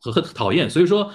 [0.00, 0.68] 和和讨厌。
[0.68, 1.12] 所以说，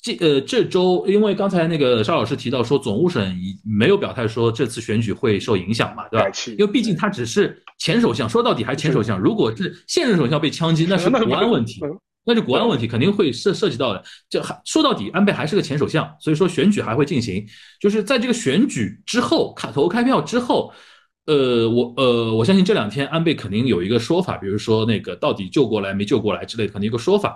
[0.00, 6.30] 这呃这周，因为刚才那个邵老师提到说，总务省已没有表态说这次选举会受影响嘛，对吧？
[6.56, 9.18] 因为毕竟他只是前首相，说到底还是前首相。
[9.18, 11.80] 如果是现任首相被枪击，那是国安问题。
[12.28, 17.44] 那就国安问题肯定会涉涉及到的，就还说到底，安倍还是个前首相，所以说选举还会进行。
[17.80, 20.70] 就是在这个选举之后，开投开票之后，
[21.24, 27.34] 呃，我呃，我相信这两天安倍肯定有一个说法，比如说那个到底救过来没救过来之类的，肯定一个说法。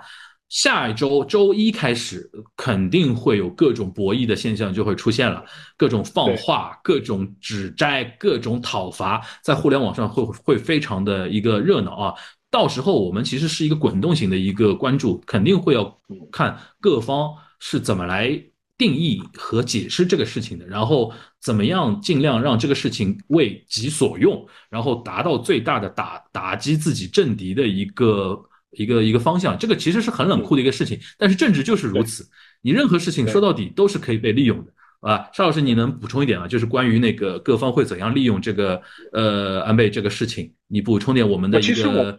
[0.51, 5.43] 下一周周一开始，肯定会有各种博弈的现象就会出现了，
[5.79, 12.15] 各种放话、各种指摘、各种讨伐，在互联网上会会非常的一个热闹啊。
[12.53, 15.99] 到时候我们其实是一个滚动型的一个关注，肯定会要
[16.31, 18.39] 看各方是怎么来
[18.77, 21.11] 定义和解释这个事情的，然后
[21.41, 28.39] 怎么样尽量让这个事情为己所用，然后达到最大的打打击自己政敌的一个
[28.73, 29.57] 一个一个方向。
[29.59, 32.29] 这个其实是很冷酷的一个事情，但是政治就是如此，
[32.61, 34.73] 你任何事情说到底都是可以被利用的。
[35.03, 36.47] 啊，邵老师，你能补充一点啊？
[36.47, 38.81] 就是关于那个各方会怎样利用这个
[39.13, 42.19] 呃安倍这个事情，你补充点我们的一个。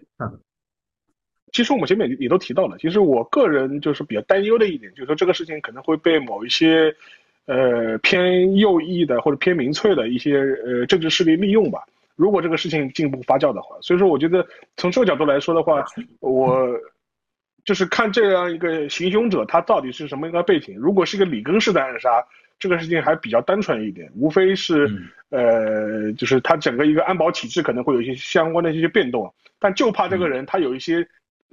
[1.54, 6.94] 其实我们前面也都提到了，其实我个人就是比较担忧的一点，就是说这个事情可能会被某一些
[7.46, 11.80] 呃偏右翼的或者偏民粹的一些呃政治势力利用吧。
[12.16, 14.46] 如果这个事情进一步发酵的话，所以说我觉得
[14.78, 15.84] 从这个角度来说的话，
[16.20, 16.68] 我
[17.64, 20.76] 就是看这样一个行凶者他到底是什么一个背景。
[20.78, 22.10] 如果是一个里根式的暗杀，
[22.64, 24.90] 这个事情还比较单纯一点，无非是
[25.30, 31.06] 呃就是他整个一个安保体制可能会有一些相关的一些变动，但就怕这个人他有一些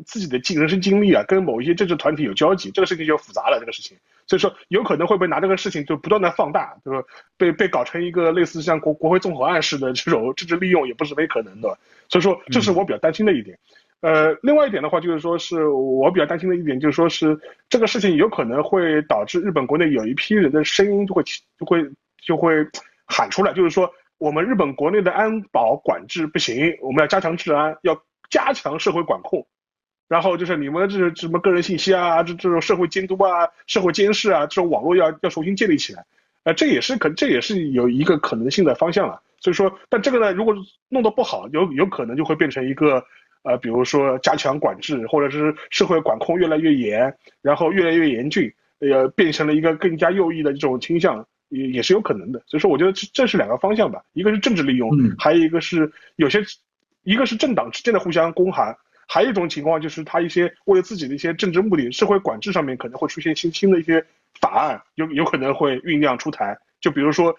[0.07, 3.59] 自己的经人生经历啊，跟某一些政治团体有交集，这个事情就复杂了。
[3.59, 3.99] 这个事情。
[4.27, 7.05] 所以说，有可能会被拿这个事情就不断的放大，就是
[7.37, 11.77] 被被搞成一个类似像国国会综合案似的这种政治利用，也不是没可能的。
[12.09, 13.59] 所以说，这是我比较担心的一点。
[14.01, 21.23] 呃，另外一点的话，就是说是我比较担心的一点，就是说是这个事情有可能会导致日本国内有一批人的声音就会
[21.59, 21.85] 就会
[22.19, 22.55] 就会
[23.05, 29.47] 喊出来，就是说我们日本国内的安保管制不行，我们要加强治安，要加强社会管控。
[30.09, 36.05] 然后就是你们这什么个人信息啊，这这种社会监督啊、社会监视啊，这种网络要要重新建立起来，
[36.43, 39.23] 呃，这也是可这也是有一个可能性的方向了。
[39.39, 40.53] 所以说，但这个呢，如果
[40.89, 43.05] 弄得不好，有有可能就会变成一个
[43.43, 52.43] 呃，比如说加强管制，或者是社会管控越来越严，然后越来越严峻，呃，变成了一个更加右翼的这种倾向，也也是有可能的。
[52.47, 56.41] 所以说，我觉得这这是两个方向吧，一个是政治利用，还有一个是有些，
[57.03, 58.77] 一个是政党之间的互相攻寒。
[59.13, 64.05] 还有一种情况就是，他一些为了自己的一些政治目的，社会管制上面可能会出现新新的一些
[64.41, 66.57] 法案，有有可能会酝酿出台。
[66.81, 67.35] 就比如说，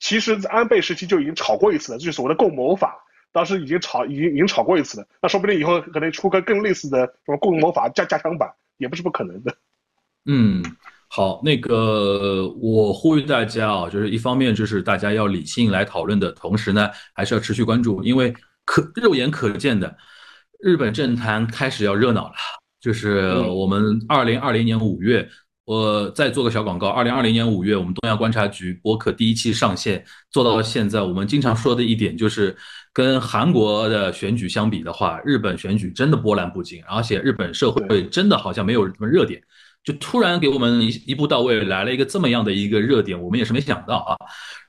[0.00, 2.98] 其实安倍时期就已经炒过一次了，就是所谓的共谋法，
[3.32, 5.06] 当时已经炒，已经已经炒过一次了。
[5.20, 9.54] 那说不定以后可能出个更类似的什么共谋法加加强版，也不是不可能的。
[10.26, 10.62] 嗯，
[11.08, 18.32] 好，那个我呼吁大家啊，就是一方面就是大家要理性来讨论的同时呢，还是要持续关注，因为
[18.64, 19.96] 可肉眼可见的。
[20.60, 22.34] 日本政坛开始要热闹了，
[22.80, 25.28] 就是我们二零二零年五月，
[25.64, 26.86] 我再做个小广告。
[26.86, 31.00] 二零二零年五月，我们东亚观察局播客第一期上线，做到了现在。
[31.00, 32.56] 我们经常说的一点就是，
[32.92, 39.40] 跟韩国的选举相比的话，日本选举真的波澜不惊，而且日本社会真的好像没有什么热点。
[39.84, 44.14] 就突然给我们一一步到位来了一个这么样的一个热点，我们也是没想到啊。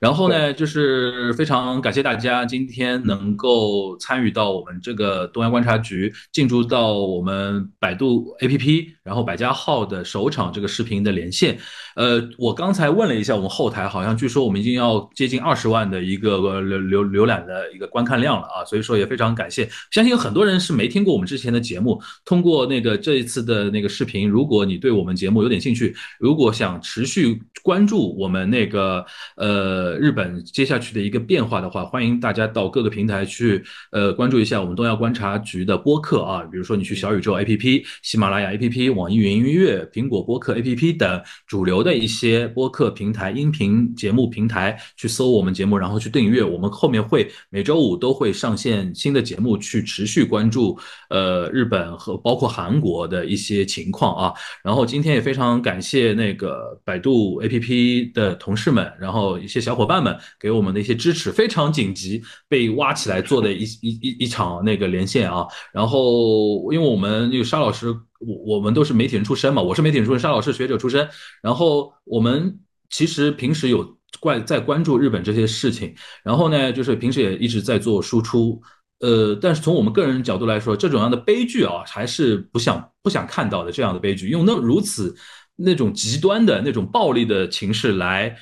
[0.00, 11.58] 然后呢，就是非常感谢大家今天能够参与到我们这个东亚观察局进驻到我们百度 APP，然后百家号的首场这个视频的连线。
[11.94, 19.68] 呃，我刚才问了一下我们后台，好像据说我们已经要接近二十万的一个浏浏浏览的一个观看量了啊，所以说也非常感谢。
[19.90, 29.04] 相信有很多人是没听过我们之前的节目，通过那个这一次的那个视频，如果你对我们节目有点兴趣，如果想持续关注我们那个
[29.36, 33.62] 呃日本接下去的一个变化的话，欢迎大家到各个平台去
[33.92, 41.74] 呃关注一下我们东亚观察局的播客啊，比如说你去小宇宙 APP、喜马拉雅 APP、网易云音乐、苹果播客 APP 等主流。
[41.84, 46.42] 的一些播客平台、音频节目平台去搜我们节目，然后去订阅。
[46.42, 50.78] 我们后面会每周五都会上线新的节目，去持续关注
[51.10, 54.32] 呃日本和包括韩国的一些情况啊。
[54.62, 65.46] 然后今天也非常感谢那个百度 APP 的同事们，然后一些小伙伴们给我们的一些支持，非常紧急被挖起来做的一一一一场那个连线啊。
[65.70, 67.94] 然后因为我们那个沙老师。
[68.20, 71.08] 我我们都是媒体人出身嘛，我是媒体人出身，沙老师学者出身，
[71.42, 72.58] 然后我们
[72.90, 78.62] 其实平时有关在关注日本这些事情，然后呢，就是平时也一直在做输出，
[79.00, 85.14] 呃，但是从我们个人角度来说，这种样的悲剧啊，还是不想不想看到的这样的悲剧，用那如此
[85.56, 88.36] 那种极端的那种暴力的情势来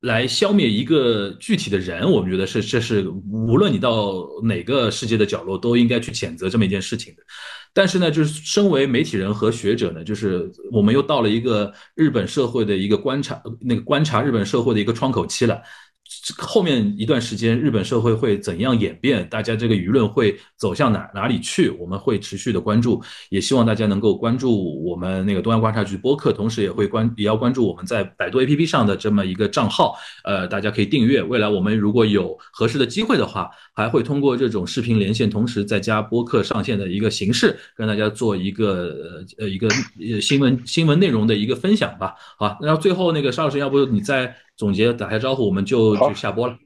[0.00, 7.22] 来消灭一个具体的人，我们觉得是这是无论你到哪个世界的角落，都应该去谴责这么一件事情的。
[7.74, 15.62] 但是呢，就是身为媒体人和学者呢，就是我们又到了一个日本社会的一个观察，那个观察日本社会的一个窗口期了。
[16.38, 19.28] 后面一段时间，日本社会会怎样演变？
[19.28, 21.68] 大家这个舆论会走向哪哪里去？
[21.80, 29.96] 我们会持续的关注，也希望大家能够关注我们那个东亚观察局播客，同时也会关也要关注我们在百度 APP 上的这么一个账号。
[30.22, 31.20] 呃，大家可以订阅。
[31.22, 39.68] 未来我们如果有合适的机会的话，还会通过这种视频连线，同时再加播客上线的一个形式，跟大家做一个呃一个
[40.20, 42.14] 新闻新闻内容的一个分享吧。
[42.38, 44.36] 好，那最后那个邵老师，要不你再。
[44.62, 46.56] 总结打下招呼，我们就就下播了。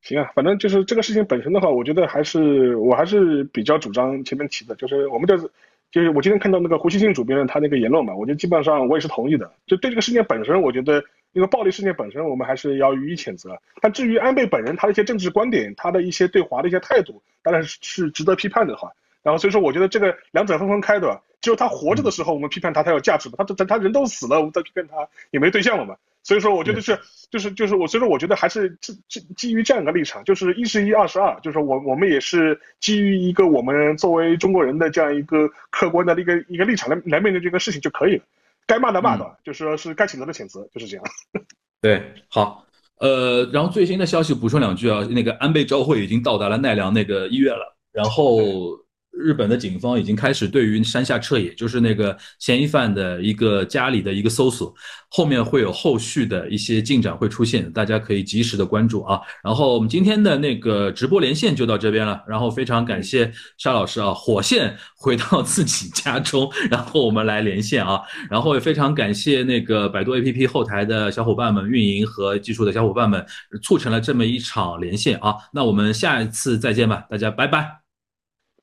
[0.00, 5.50] 行啊，反正就是这个事情本身的话，我觉得还是我还是比较主张前面提的，就是我们就是
[5.90, 9.52] 就是我今天看到那个胡锡进主编的他那个言论嘛，我觉得基本上我也是同意的。
[9.66, 13.60] 就对这个事件本身，我觉得因为暴力事件本身，我们还是要予以谴责。
[13.82, 18.90] 但至于安倍本人他的一些政治观点，他的一些对华的一些态度，当然是是值得批判的话。
[19.22, 21.20] 然后所以说，我觉得这个两者分分开的。
[21.42, 23.36] 只有他活着的时候，我们批判他才有价值嘛。
[23.38, 25.96] 他他他人都死了，我们再批判他也没对象了嘛。
[26.22, 26.98] 所以说，我觉得是，
[27.30, 38.24] 就是就是我，所以说我觉得还是基基基于这样一个立场，就是一是一，二是二，就是我我们也是基于一个我们作为中国人的这样一个客观的一个一个立场来来面对这个事情就可以了。
[38.66, 41.04] 该骂的骂的，就是说是该谴责的谴责，就是这样。
[41.80, 42.66] 对，好，
[42.98, 48.78] 呃，然后最新的消息补充两句啊，那个安倍昭惠已经到达了奈良那个医院了，然后。
[49.12, 54.72] 日本的警方已经开始对于山下彻也，就是那个嫌疑犯的一个家里的一个搜索，
[55.08, 59.20] 后面会有后续的一些进展会出现，大家可以及时的关注啊。
[59.42, 68.00] 然后我们今天的那个直播连线就到这边了，然后非常感谢 沙老师啊，火线回到自己家中，然后我们来连线啊，
[68.30, 73.24] 然后也非常感谢那个百度 APP 后台的小伙伴们、运营和技术的小伙伴们，
[73.62, 75.34] 促成了这么一场连线啊。
[75.52, 77.80] 那我们下一次再见吧，大家拜拜，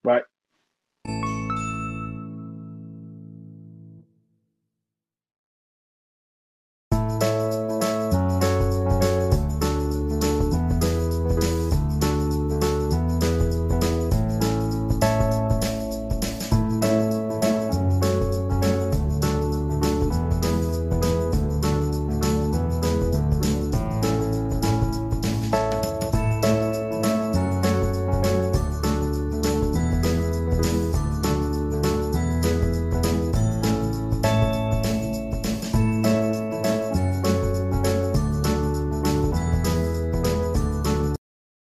[0.02, 0.37] 拜。